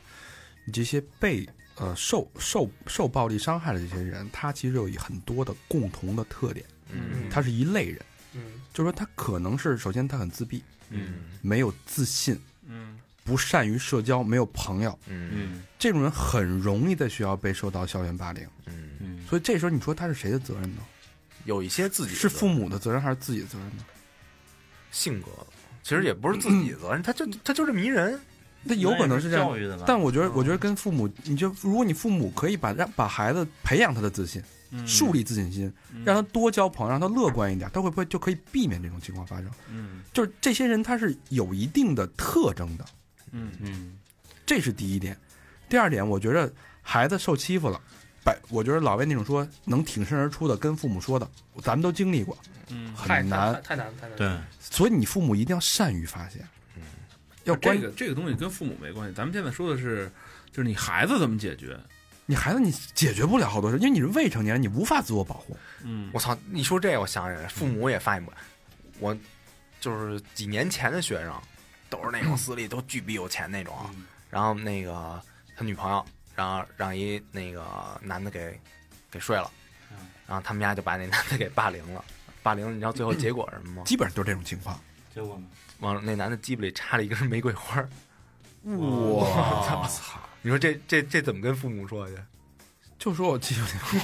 [0.67, 7.29] 你这些被呃受受受暴力伤害的这些人，他其实有很多的共同的特点，嗯。
[7.31, 8.01] 他是一类人，
[8.35, 8.43] 嗯。
[8.73, 11.15] 就是说他可能是首先他很自闭，嗯。
[11.43, 12.99] 没有自信，嗯。
[13.25, 15.31] 不善于社交，没有朋友，嗯。
[15.33, 18.47] 嗯这种人很容易在学校被受到校园霸凌。
[18.67, 20.83] 嗯，嗯，所以这时候你说他是谁的责任呢？
[21.45, 23.85] 有一些自己是父母的责任还是自己的责任呢？
[24.91, 25.29] 性格，
[25.83, 28.19] 其实也不是自己的责任，他就他就这迷人。
[28.69, 29.47] 他有可能是这样。
[29.47, 29.85] 教，育的吧？
[29.87, 34.45] 但我觉得，嗯我觉得跟父母，你就如果你父母可以把让把孩子培养他的自信，嗯
[34.87, 35.73] 树立自信心，
[36.05, 39.51] 让他多交朋友，让他乐观一点，他会不会就可以避免这种情况发生？
[39.71, 42.85] 嗯就是这些人他是有一定的特征的，
[43.33, 43.99] 嗯嗯
[44.45, 45.17] 这是第一点。
[45.69, 47.81] 第二点，我觉得孩子受欺负了，
[48.25, 51.29] 百，我觉得老魏那种说能挺身而出的跟父母说的，
[51.63, 52.37] 咱们都经历过，
[52.69, 53.55] 嗯，太很难。
[53.55, 54.17] 太太难太难。
[54.17, 56.47] 对，所以你父母一定要善于发现，
[56.77, 56.83] 嗯
[57.45, 60.11] 要关这个这个东西跟父母没关系，咱们现在说的是，
[60.51, 61.79] 就是你孩子怎么解决。
[62.31, 65.57] 你孩子你解决不了好多事，因为你是未成年人，你无法自我保护。
[65.83, 66.37] 嗯我操！
[66.51, 68.37] 你说这，我想起来，父母也发现不了。
[69.01, 69.17] 我
[69.81, 71.33] 就是几年前的学生，
[71.89, 73.75] 都是那种私立都巨逼有钱那种。
[74.29, 75.19] 然后那个
[75.57, 77.65] 他女朋友，然后让一那个
[78.03, 78.61] 男的给
[79.11, 79.51] 给睡了，
[80.27, 82.05] 然后他们家就把那男的给霸凌了。
[82.43, 83.83] 霸凌，你知道最后结果是什么吗？
[83.87, 84.79] 基本上都是这种情况。
[85.15, 85.45] 结果呢？
[85.79, 87.89] 往那男的鸡巴里插了一根玫瑰花儿。
[88.65, 89.25] 我
[89.97, 90.21] 操！
[90.43, 92.15] 你说这这这怎么跟父母说去？
[92.99, 93.99] 就说我欺负你，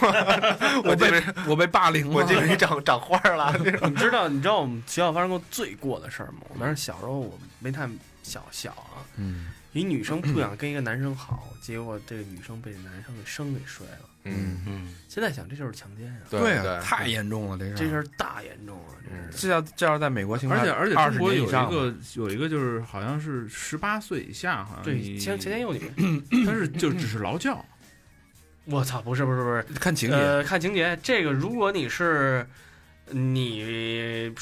[0.89, 2.15] 我被我被霸凌了。
[2.15, 3.52] 我这边长长花儿了。
[3.90, 6.43] 你知道你知道我们学校发生过最过的事儿吗？
[6.51, 7.89] 我当时小时候我没太
[8.23, 14.09] 小小啊，嗯一女生不想跟一个男生好，结果这个女生被男生给生给摔了。
[14.22, 19.42] 嗯，嗯，现在想这就是强奸啊，对啊，太严重了，这事儿这事儿大严重了，这是。
[19.42, 25.90] 这要这要是在美国情况，而且而且二十中国有一年以上个有一个就是好像是十八岁以下，好像对，你前前年有女，
[26.46, 27.62] 但是就只是劳教，
[28.66, 32.46] 我操，不是不是不是，看情节，呃，看情节，这个如果你是
[33.10, 34.32] 你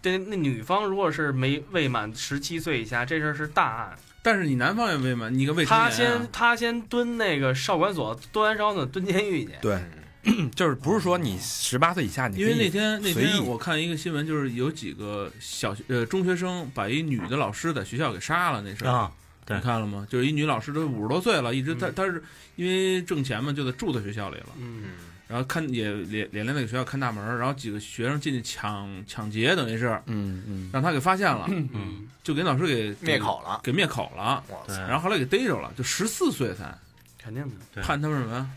[0.00, 3.98] 对那女方如果是没未满十七岁以下，这事儿是大案。
[4.26, 9.52] 但是你男方也未满，你个未成他年啊、先他先蹲那个少管所，蹲完少管所蹲监狱去。
[9.62, 9.80] 对，
[10.52, 19.12] 就是不是说你十八岁以下，你因为那天那天我看一个新闻，就是有几个小学呃中学生把一女的老师在学校给杀了那事儿，啊，
[19.48, 20.04] 你看了吗？
[20.10, 21.94] 就是一女老师都五十多岁了，一直她嗯。
[21.94, 22.20] 她是
[22.56, 24.82] 因为挣钱嘛，就得住在学校里了，嗯，
[25.28, 33.60] 然后看也连连连那个学校看大门，然后几个学生进去抢抢劫，等于是嗯嗯，让他给发现了，嗯，就给老师给灭口了。
[33.62, 34.78] 给灭口了，我操！
[34.82, 36.72] 然后后来给逮着了，就十四岁才
[37.18, 37.54] 肯定的。
[37.74, 38.50] 对判他们什么呀？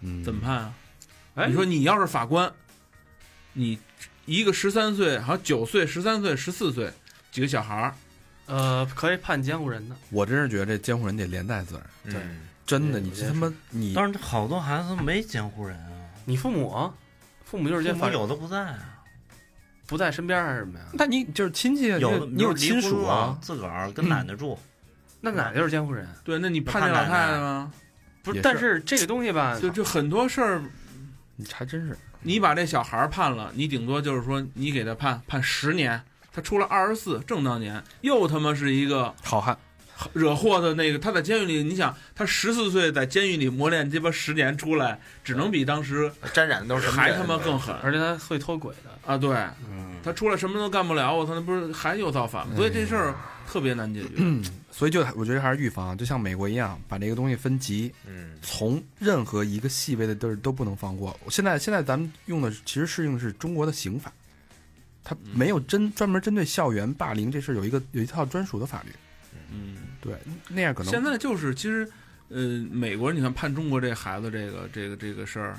[0.00, 0.74] 嗯怎么判啊？
[1.34, 2.52] 哎，你说你要是法官，
[3.52, 3.78] 你
[4.26, 6.92] 一个十三岁，好像九岁、十三岁、十四岁
[7.32, 7.94] 几个小孩儿，
[8.46, 9.96] 呃，可以判监护人的。
[10.10, 15.90] 我真是觉得这监护人得连带责任，对嗯真的，你他妈你但是好多孩子没监护人啊，
[16.24, 16.92] 你父母啊，
[17.44, 19.02] 父母就是这有的不在啊，
[19.86, 20.84] 不在身边还是什么呀？
[20.94, 24.58] 那你就是亲戚啊，有的你有亲属啊，，自个儿跟奶奶住，
[25.20, 26.08] 那奶奶就是监护人？
[26.24, 27.72] 对，那你判那老太太吗？
[28.22, 30.62] 不是，但是这个东西吧，就就很多事儿，
[31.36, 36.02] 你还真是你把这小孩儿判了，你顶多就是说你给他判判十年，
[36.32, 39.58] 他出了二十四正当年，又他妈是一个好汉，
[40.12, 48.90] 惹祸的那个，他在监狱里，你想他十四岁在监狱里磨练鸡巴十年出来，只能比当时沾染的都是还他妈更狠而且他会脱轨的。
[49.06, 49.18] 啊！
[49.18, 49.36] 对
[49.70, 52.54] 嗯，他出来什么都干不了，我操，那不是还又造反吗？
[52.56, 53.14] 所以这事儿
[53.46, 54.08] 特别难解决。
[54.16, 54.42] 嗯
[54.72, 61.16] 所以就我觉得还是预防，就像美国一样，把这个东西分级，嗯从任何一个细微的地儿都不能放过。
[61.28, 64.12] 现在现在咱们用的其实适用的是中国的刑法，
[65.04, 68.88] 它没有针专门针对校园霸凌这事儿有一个有一套专属的法律。
[69.52, 70.14] 嗯，对，
[70.48, 71.90] 那样可能现在就是其实，
[72.28, 72.38] 呃，
[72.70, 75.58] 美国你看判中国这孩子这个这个这个事儿，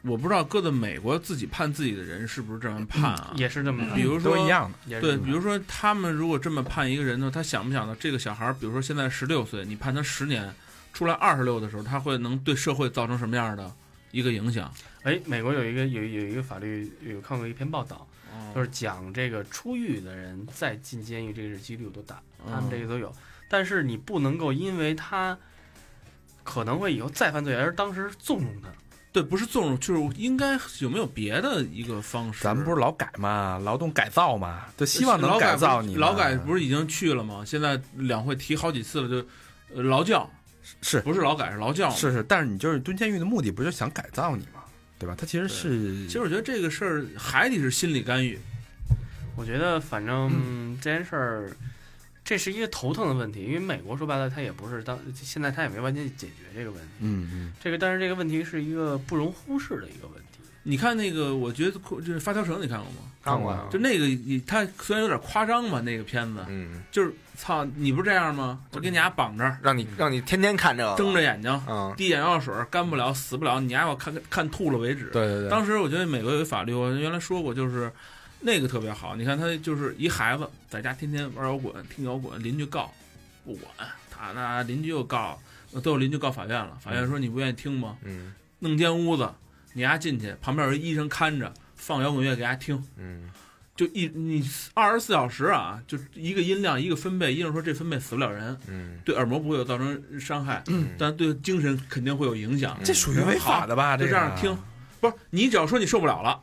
[0.00, 3.34] 我不知道搁在美国自己判自己的人是不是这样判啊？
[3.36, 5.00] 也是这么，比如说都一样的。
[5.00, 10.50] 对，比如说他们如果这么判一个人呢，他想不想到这个小孩儿，比如说现在十六岁，你判他十年，
[10.94, 13.70] 出来二十六的时候，他会能对社会造成什么样的
[14.10, 14.72] 一个影响？
[15.02, 18.06] 哎，美国有一个有有一个法律有看过一篇报道，
[18.54, 23.12] 就是讲这个出狱的人再进监狱这个几率有多大，他们这个都有。
[23.48, 25.36] 但是你不能够因为他
[26.42, 28.68] 可能会以后再犯罪而当时纵容他。
[29.12, 32.42] 对，不是纵容，就是应该有没有别的一个方式？
[32.42, 36.00] 咱们不是劳改嘛，劳动改造嘛，就希望能劳改改造你嘛。
[36.00, 37.44] 劳改不是已经去了吗？
[37.44, 39.28] 现在两会提好几次了，就
[39.76, 40.26] 呃劳教，
[40.80, 41.90] 是不是劳改是劳教。
[41.90, 44.61] 是是，但是你就是蹲监狱的目的不就是想改造你吗？
[45.02, 45.16] 对吧？
[45.18, 48.38] 他其实是，其实我觉得这个事儿还得是心理干预。
[49.34, 51.50] 我觉得反正这件事儿，
[52.24, 56.88] 这是一个头疼的问题，因为美国说白了，他也不是当现在他也没完全解决这个问题。
[57.00, 60.31] 嗯嗯，这个但是这个问题是一个不容忽视的一个问题。
[60.64, 63.10] 你看那个，我觉得就是发条绳，你看过吗？
[63.22, 64.06] 看过啊就那个，
[64.46, 68.60] 他虽然有点夸张吧，那个片子嗯，就是操，你不是这样吗？
[68.70, 75.06] 就给你俩绑着，让你让你天天看这个，睁着眼睛，嗯，滴眼药水，干不了，死不了，你还要看看吐了为止。
[75.12, 77.92] 对对对，当时我觉得美国有一法律，我原来说过，就是
[78.40, 79.14] 那个特别好。
[79.14, 82.92] 你看他就是一孩子在家天天玩摇滚、听摇滚，邻居告
[83.44, 85.40] 不管他，那邻居又告，
[85.82, 86.76] 都有邻居告法院了。
[86.80, 87.96] 法院说你不愿意听吗？
[88.04, 89.28] 嗯弄间屋子，
[89.72, 93.30] 你丫进去，旁边有一医生看着，放摇滚乐给丫听，嗯
[93.74, 102.78] 就一你二十四小时啊，就一个音量一个分贝，医生说这分贝死不了人，嗯对耳膜不会有造成伤害，嗯但对精神肯定会有影响。
[102.84, 103.96] 这属于违法的吧？
[103.96, 104.56] 就这样听，
[105.00, 106.38] 不是你只要说你受不了了，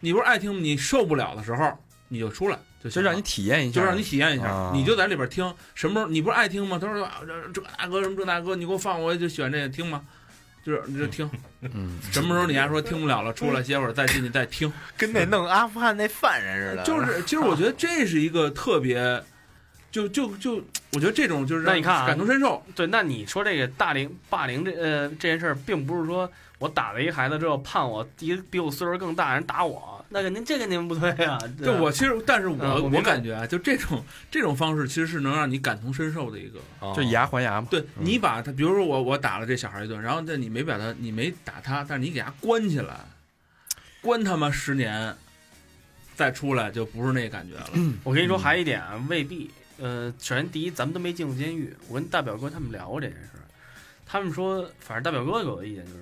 [0.00, 0.60] 你不是爱听吗？
[0.60, 5.42] 你受不了的时候你就出来就行了就让你体验一下，就让你体验一下，啊你就在里边听。
[5.74, 6.78] 什么时候你不是爱听吗？
[6.78, 10.02] 他说啊这这大哥什么这大哥，你给我放，我就喜欢这个听吗？
[10.64, 11.28] 就是你就听，
[11.60, 19.22] 嗯，什么时候你还说听不了了，出来歇会儿再进去再听， 跟那弄阿富汗那犯人似的，就是其实我觉得这是一个特别，
[19.90, 20.62] 就就就
[20.92, 31.14] 我觉得这种就是那你看啊感同身受，对，那你说这个大龄霸凌这呃这件事儿，并不是说我打了一孩子之后判我一个比我岁数更大人打我，那肯定这肯定不对啊。
[31.16, 36.60] 对吧对我其实，但是我、我感觉啊，就这种这种方式，其实是能让你感同身受的一个。
[36.80, 37.68] 哦就以牙还牙嘛。
[37.70, 43.00] 对嗯你把他，比如说我我打了这小孩一顿，然后这你没把他，你没打他，但是你给他关起来，
[44.00, 45.16] 关他妈十年，
[46.14, 47.70] 再出来就不是那感觉了。
[48.04, 49.50] 我跟你说，还有一点啊，未必。
[49.78, 51.74] 呃，首先第一，咱们都没进过监狱。
[51.88, 53.42] 我跟大表哥他们聊过这件事儿，
[54.06, 55.98] 他们说，反正大表哥给我的意见就是，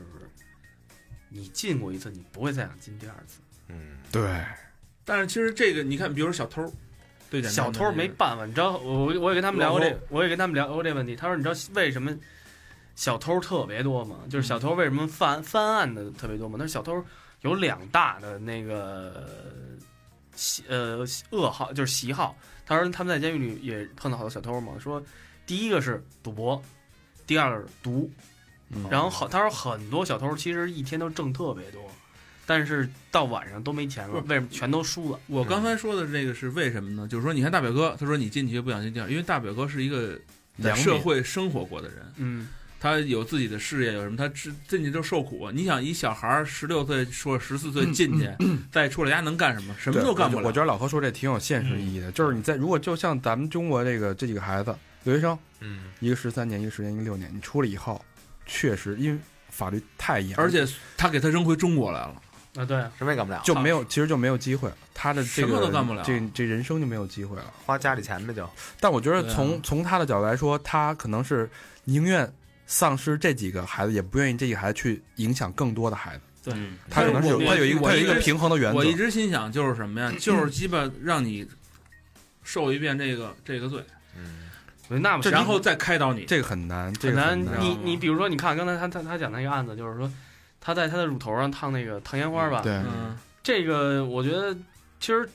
[1.30, 3.38] 你进过一次，你不会再想进第二次。
[4.10, 4.44] 嗯对，
[5.04, 6.72] 但是其实这个你看，比如说小偷，
[7.30, 11.14] 对的小偷没办法，你知道，我我也跟他们聊过这，我也跟他们聊过这问题。
[11.14, 12.16] 他说，你知道为什么
[12.96, 14.18] 小偷特别多吗？
[14.28, 16.58] 就是小偷为什么犯犯案的特别多吗？
[16.58, 17.04] 他说小偷
[17.42, 19.28] 有两大的那个
[20.34, 22.36] 喜呃噩耗，就是喜好。
[22.66, 25.02] 他说他们在监狱里也碰到好多小偷嘛，说
[25.46, 26.62] 第一个是赌博，
[27.26, 28.10] 第二个是毒，
[28.70, 31.82] 嗯然后好，他说很多小偷其实一天都挣特别多，
[32.50, 35.20] 但是到晚上都没钱了，为什么全都输了？
[35.28, 37.06] 我刚才说的这个是为什么呢？
[37.06, 40.18] 就是说，你看大表哥，他说你进去不想进去，因为大表哥是一个
[40.60, 42.48] 在社会生活过的人，嗯，
[42.80, 45.48] 他有自己的事业，有什么他进进去就受苦。
[45.52, 48.28] 你想，一小孩儿十六岁或者十四岁进去，
[48.72, 49.72] 再出来，家能干什么？
[49.78, 50.46] 什么都干不了。
[50.48, 54.74] 我觉得老何说这挺有现实意义的，就是你在如果就像咱们中国这个这几个孩子，
[55.04, 58.04] 留学生，嗯一个十三年，一个十年，一个六年，你出来以后，
[58.44, 59.20] 确实因为
[59.50, 60.66] 法律太严，而且
[60.96, 62.20] 他给他扔回中国来了。
[62.56, 67.44] 啊对，什么也干不了，就没有，其实就没有机会了，他的这个什么都干不了这这人生就没有机会了。
[67.64, 68.48] 花家里钱呗就，
[68.80, 71.48] 但我觉得从、从他的角度来说，他可能是
[71.84, 72.30] 宁愿
[72.66, 76.22] 丧失这几个孩子，也不愿意这几个孩子去影响更多的孩子。
[76.42, 78.78] 对嗯他可能是我他有一个他有一个平衡的原则。
[78.78, 80.12] 我一直心想就是什么呀？
[80.18, 81.46] 就是鸡巴让你
[82.42, 83.84] 受一遍这个这个罪，
[84.16, 84.48] 嗯
[84.88, 86.24] 那然后再开导你。
[86.24, 87.38] 这个很难，很难。
[87.60, 90.10] 你你比如说，你看刚才他他他讲那个案子，就是说
[90.60, 94.54] 他在他的乳头上烫那个烫烟花吧，对，嗯，这个我觉得
[95.00, 95.28] 其实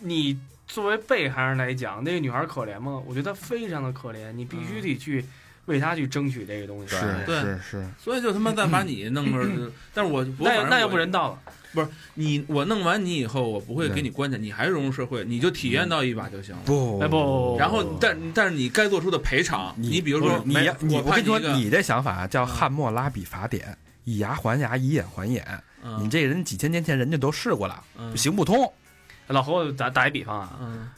[0.00, 3.02] 你作为被害人来讲，那个女孩可怜吗？
[3.06, 5.24] 我觉得她非常的可怜，你必须得去
[5.66, 6.96] 为她去争取这个东西。
[6.96, 7.40] 是对。
[7.40, 11.38] 是是，所以就他妈再把你弄个，但是我那那又不人道了。
[11.74, 16.62] 不是你我弄完你以后，我不会给你关起来，你还融入社会，你就体验到一把就行了。
[16.64, 16.98] 不。
[17.00, 17.56] 哎不。
[17.58, 25.44] 然后，但但是你该做出的赔偿，你你比如说你你我我跟你说，你这想法叫汉谟拉比法典，以牙还牙，以眼还眼。
[25.84, 28.72] 嗯你这人几千年前人家都试过了，嗯行不通。
[29.26, 30.88] 老侯，我打打一比方啊，嗯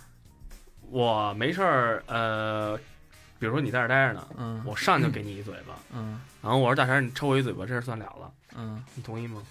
[0.91, 2.77] 我没事儿，呃，
[3.39, 9.43] 比如说你在这儿待着呢，嗯我上去就给你一嘴巴，嗯然后我说大神，你抽我一嘴巴，这事算了了，嗯，你同意吗？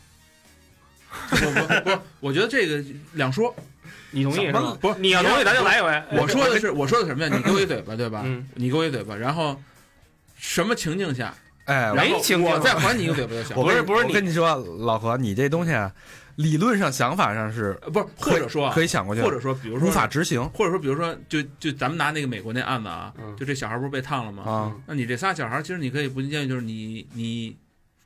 [1.29, 3.53] 不不不，我觉得这个两说。
[4.11, 4.77] 你同意是怎么吗？
[4.79, 6.03] 不是你要同意，咱就来一回。
[6.21, 7.35] 我说的是我说的什么呀？
[7.35, 8.21] 你给我一嘴巴，对吧？
[8.23, 9.59] 嗯你给我一嘴巴，然后
[10.37, 11.33] 什么情境下，
[11.65, 13.55] 哎，没情境我再还你一个嘴巴就行。
[13.55, 15.91] 我跟不是不是你我跟你说，老何，你这东西啊，
[16.35, 24.43] 理论上想法上是呃不是，或者说啊可以想过去，或者说，比如说无法执行或者说，比如说，就就咱们拿那个美国那案子啊，嗯就这小孩不是被烫了吗？
[24.43, 24.71] 啊。
[24.85, 27.55] 那你这仨小孩，其实你可以不建议，就是你你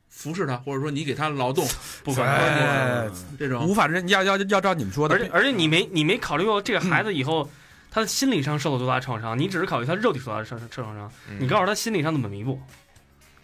[0.08, 1.66] 服侍他，或者说你给他劳动，
[2.04, 3.12] 不可哎能。
[3.40, 7.50] 这种无法执行，要要要照你们说的而且，而且你没你没考虑过这个孩子以后
[7.90, 12.60] 他的心理上受了多大创伤，你只是考虑他肉体受到的创创伤，嗯你告诉他心理上怎么弥补。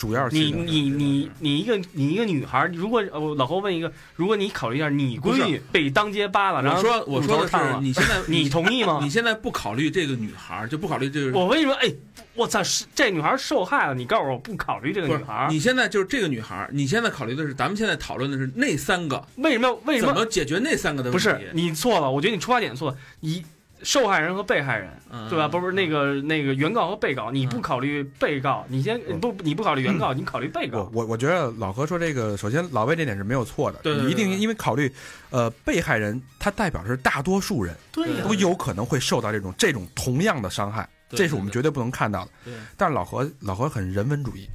[0.04, 9.10] 主要是你你你你一个你一个女孩，如果呃我老侯问一个，如果你考虑一下，你闺女被当街扒了，然后我说我说的是，你现在 你同意吗你？
[9.10, 11.40] 现在不考虑这个女孩，就不考虑这个。
[11.40, 11.74] 我为什么？
[11.76, 11.90] 哎，
[12.36, 21.30] 我操，是这女孩受害了，你告诉我我不考虑这个女孩，你现在就是这个女孩，你现在考虑的是，咱们现在讨论的是那三个为什么要为什么怎么解决那三个的问题？
[21.30, 22.12] 不是你错了？
[22.12, 22.98] 我觉得你出发点错了。
[23.22, 23.42] 一
[23.84, 25.48] 受害人和被害人，嗯对吧？
[25.48, 29.34] 不是那个那个原告和被告，你不嗯考虑被告，你先不。
[29.44, 30.90] 你不考虑原告，你考虑被告。
[30.94, 34.90] 我我觉得老何说这个，首先老魏这点是没有错的，你一定因为考虑，
[35.32, 42.32] 呃，被害人他代表是大多数人对都有可能会受到这种这种同样的伤害，这是我们绝对不能看到的。
[42.46, 42.54] 对。
[42.78, 44.48] 但是老何老何很人文主义，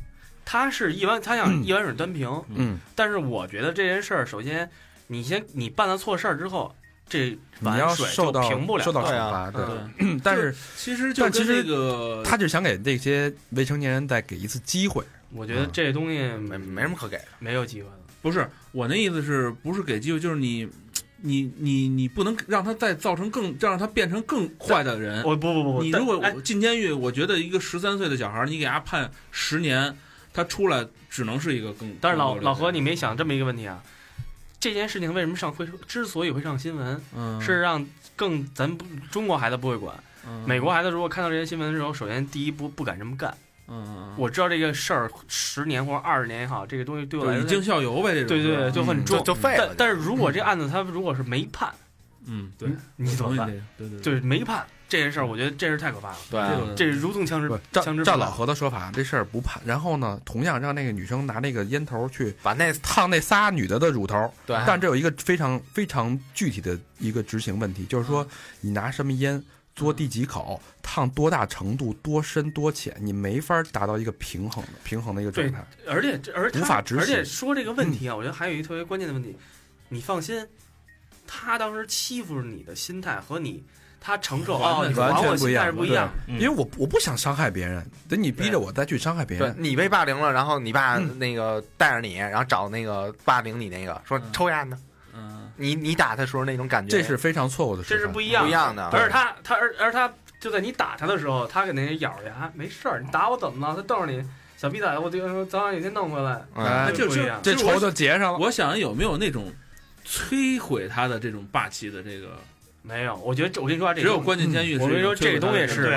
[0.45, 2.31] 他是一碗，他想一碗水端平。
[2.55, 4.69] 嗯，但是我觉得这件事儿，首先
[5.07, 6.75] 你先你办了错事儿之后，
[7.09, 7.31] 这
[7.61, 8.85] 你要碗水就受到平不了。
[8.85, 9.65] 受到惩罚，对。
[9.65, 17.25] 对，但是其实就其实这个他就想给这些未成年人再给一次机会，我觉得这东西没没什么可给的。
[17.39, 17.95] 没有机会了。
[18.21, 20.69] 不是我那意思是不是给机会，就是你。
[21.21, 25.21] 你你你不能让他再造成更让他变成更坏的人。
[25.25, 29.93] 我不不不不，你如果哎进监狱，我觉得一个十三岁的小孩儿，你给他判十年，
[30.33, 31.93] 他出来只能是一个更。
[32.01, 33.83] 但是老老何，你没想这么一个问题啊？
[34.61, 37.85] 这件事情为什么上会之所以会上新闻，嗯是让
[38.17, 39.95] 更咱不中国孩子不会管，
[40.27, 43.37] 嗯美国孩子如果看到这些新闻的时候，首先第一不不敢这么干。
[43.71, 49.77] 嗯，我知道这个事儿十年或者二十年也好，这个东西对我来说就以儆效尤呗，这种对对对就很嗯重就就废了但。
[49.77, 51.71] 但是如果这案子他如果是没判，
[52.25, 53.47] 嗯，对，你怎么办？
[53.47, 56.17] 对对对，就是没判这件事儿，我觉得这是太可怕了。
[56.31, 59.63] 对啊这如同枪支不，照枪支照老何的说法，这事儿不判。
[59.67, 68.27] 然后呢，同样让那个女生拿那个烟头去把那烫那仨女的的乳头，对但这有一个非常非常具体的一个执行问题，就是说
[68.63, 69.45] 你拿什么烟
[69.75, 75.65] 嘬第几口，烫多大程度、多深多浅，你没法达到一个平衡的平衡的一个状态。
[75.87, 79.37] 而且这而他无法执行而且说这个问题啊，我觉得还有一个特别关键的问题，
[79.91, 80.47] 你放心，
[81.27, 83.63] 他当时欺负你的心态和你
[84.09, 86.41] 他承受哦，你完还我心态全不一样是不一样。
[86.41, 91.19] 因为我我不想伤害别人，等你逼着我再去伤害别人，对你被霸凌了，然后你爸嗯。
[91.19, 94.33] 那个带着你，然后找那个霸凌你那个说嗯。
[94.33, 94.79] 抽烟呢，
[95.13, 97.83] 嗯，你你打他时候那种感觉，这是非常错误的。
[97.83, 98.83] 这是不一样不一样的。
[98.87, 100.11] 而且他他而而他
[100.41, 103.77] 就在你打他的时候，他给那咬着牙，没事儿，你打我怎么了？
[103.77, 104.25] 他瞪着你，
[104.57, 106.33] 小逼崽子，我就早晚有一天弄回来。
[106.55, 108.39] 哎嗯，就是这仇就结上了。
[108.39, 109.53] 我想有没有那种
[110.07, 112.39] 摧毁他的这种霸气的这个，
[112.83, 115.95] 没有，我觉得这我跟你说啊，这只有关进监狱是一种我跟你说这个东西是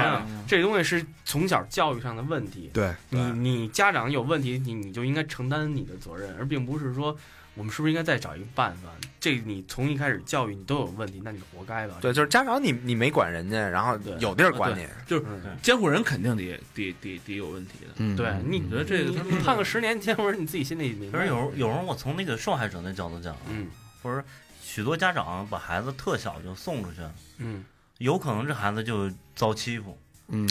[0.47, 2.69] 这个东西是从小教育上的问题。
[2.73, 7.15] 对，你你家长有问题，你你就应该承担你的责任，而并不是说
[7.53, 8.89] 我们是不是应该再找一个办法？
[9.19, 11.95] 这你从一开始教育你都有问题，那你活该吧？
[12.01, 17.91] 对，就是家长你你没管人家，然后对有地儿管你，就是嗯监护人肯定得得得得有问题的。
[17.97, 21.19] 嗯，对你我觉得这个判个十年监护人，你自己心里明白。
[21.19, 23.67] 可是有有时候我从那个受害者那角度讲，嗯
[24.01, 24.25] 或者
[24.73, 27.01] 许多家长把孩子特小就送出去，
[27.39, 27.65] 嗯，
[27.97, 29.97] 有可能这孩子就遭欺负。
[30.29, 30.47] 嗯，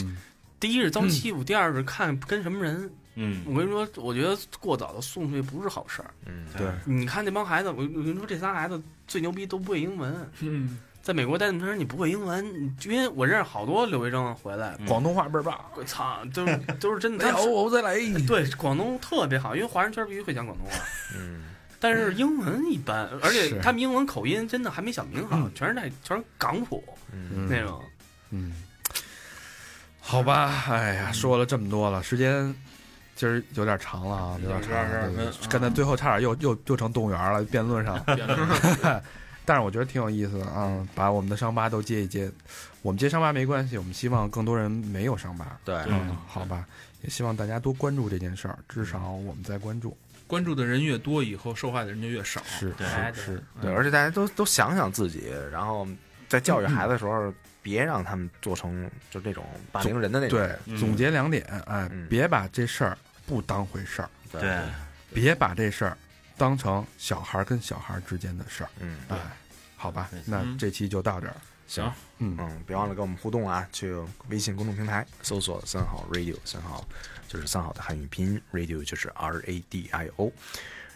[0.59, 2.87] 第一是遭欺负，第二是看跟什么人。
[3.15, 6.13] 嗯，我跟你说，我觉得过早的送出去不是好事儿。
[6.27, 15.59] 嗯，对，你看那帮孩子，我我跟你说，这仨孩子最牛逼都不会英文，嗯，在美国待那么长时间，你不会英文，你因为我认识好多留学生回来，嗯广东话倍儿棒。
[15.75, 17.25] 我操，都是都是真的。
[17.27, 18.25] 哎呦，我再来一。
[18.25, 20.77] 对广东特别好，因为华人圈必须会讲广东话，
[21.17, 21.43] 嗯，
[21.81, 25.51] 但是英文一般，而且他们英文口音真的还没想明好，嗯。
[25.55, 26.81] 全是在全是港普
[27.11, 27.47] 嗯。
[27.49, 27.83] 那种。
[28.29, 28.53] 嗯，
[29.99, 32.55] 好吧，哎呀，说了这么多了，时间
[33.15, 37.99] 今儿有点长了啊，有点长22分了啊，刚才最后差点又又又成动物园了，辩论上。
[38.15, 38.47] 变成
[39.43, 42.31] 但是我觉得挺有意思的啊，把我们的伤疤都揭一揭。
[42.83, 45.59] 我们揭伤疤没关系，我们希望更多人没有伤疤。
[45.65, 46.63] 对，嗯，好吧，
[47.01, 49.97] 也希望大家多关注这件事儿，至少我们在关注。
[50.31, 52.41] 关注的人越多，以后受害的人就越少。
[52.45, 55.85] 是对是是，对，而且大家都都想想自己，然后
[56.29, 59.43] 在教育孩子的时候，别让他们做成就这种
[59.73, 62.97] 霸凌人的那种对。，嗯总结两点，哎嗯，别把这事儿
[63.27, 64.61] 不当回事儿，对，
[65.13, 65.97] 别把这事儿
[66.37, 68.69] 当成小孩儿跟小孩儿之间的事儿。
[68.79, 69.17] 嗯哎，
[69.75, 71.35] 好吧，那嗯这期就到这儿。
[71.67, 71.89] 行，
[72.19, 73.65] 嗯，嗯，别忘了跟我们互动啊！
[73.71, 73.95] 去
[74.27, 76.85] 微信公众平台搜索“三好 radio”，三好
[77.31, 80.29] 就是三好的汉语拼音，radio 就是 R A D I O，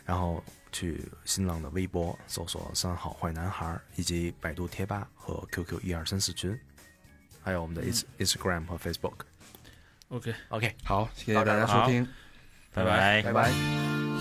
[0.03, 6.59] 然后去新浪的微博搜索“三好坏男孩”，以及百度贴吧和 QQ 一二三四群，
[7.41, 9.19] 还有我们的 ins Instagram 和 Facebook。
[10.09, 12.05] OK，OK，好，谢谢大家收听，
[12.73, 13.21] 拜拜。
[13.21, 14.14] 拜拜。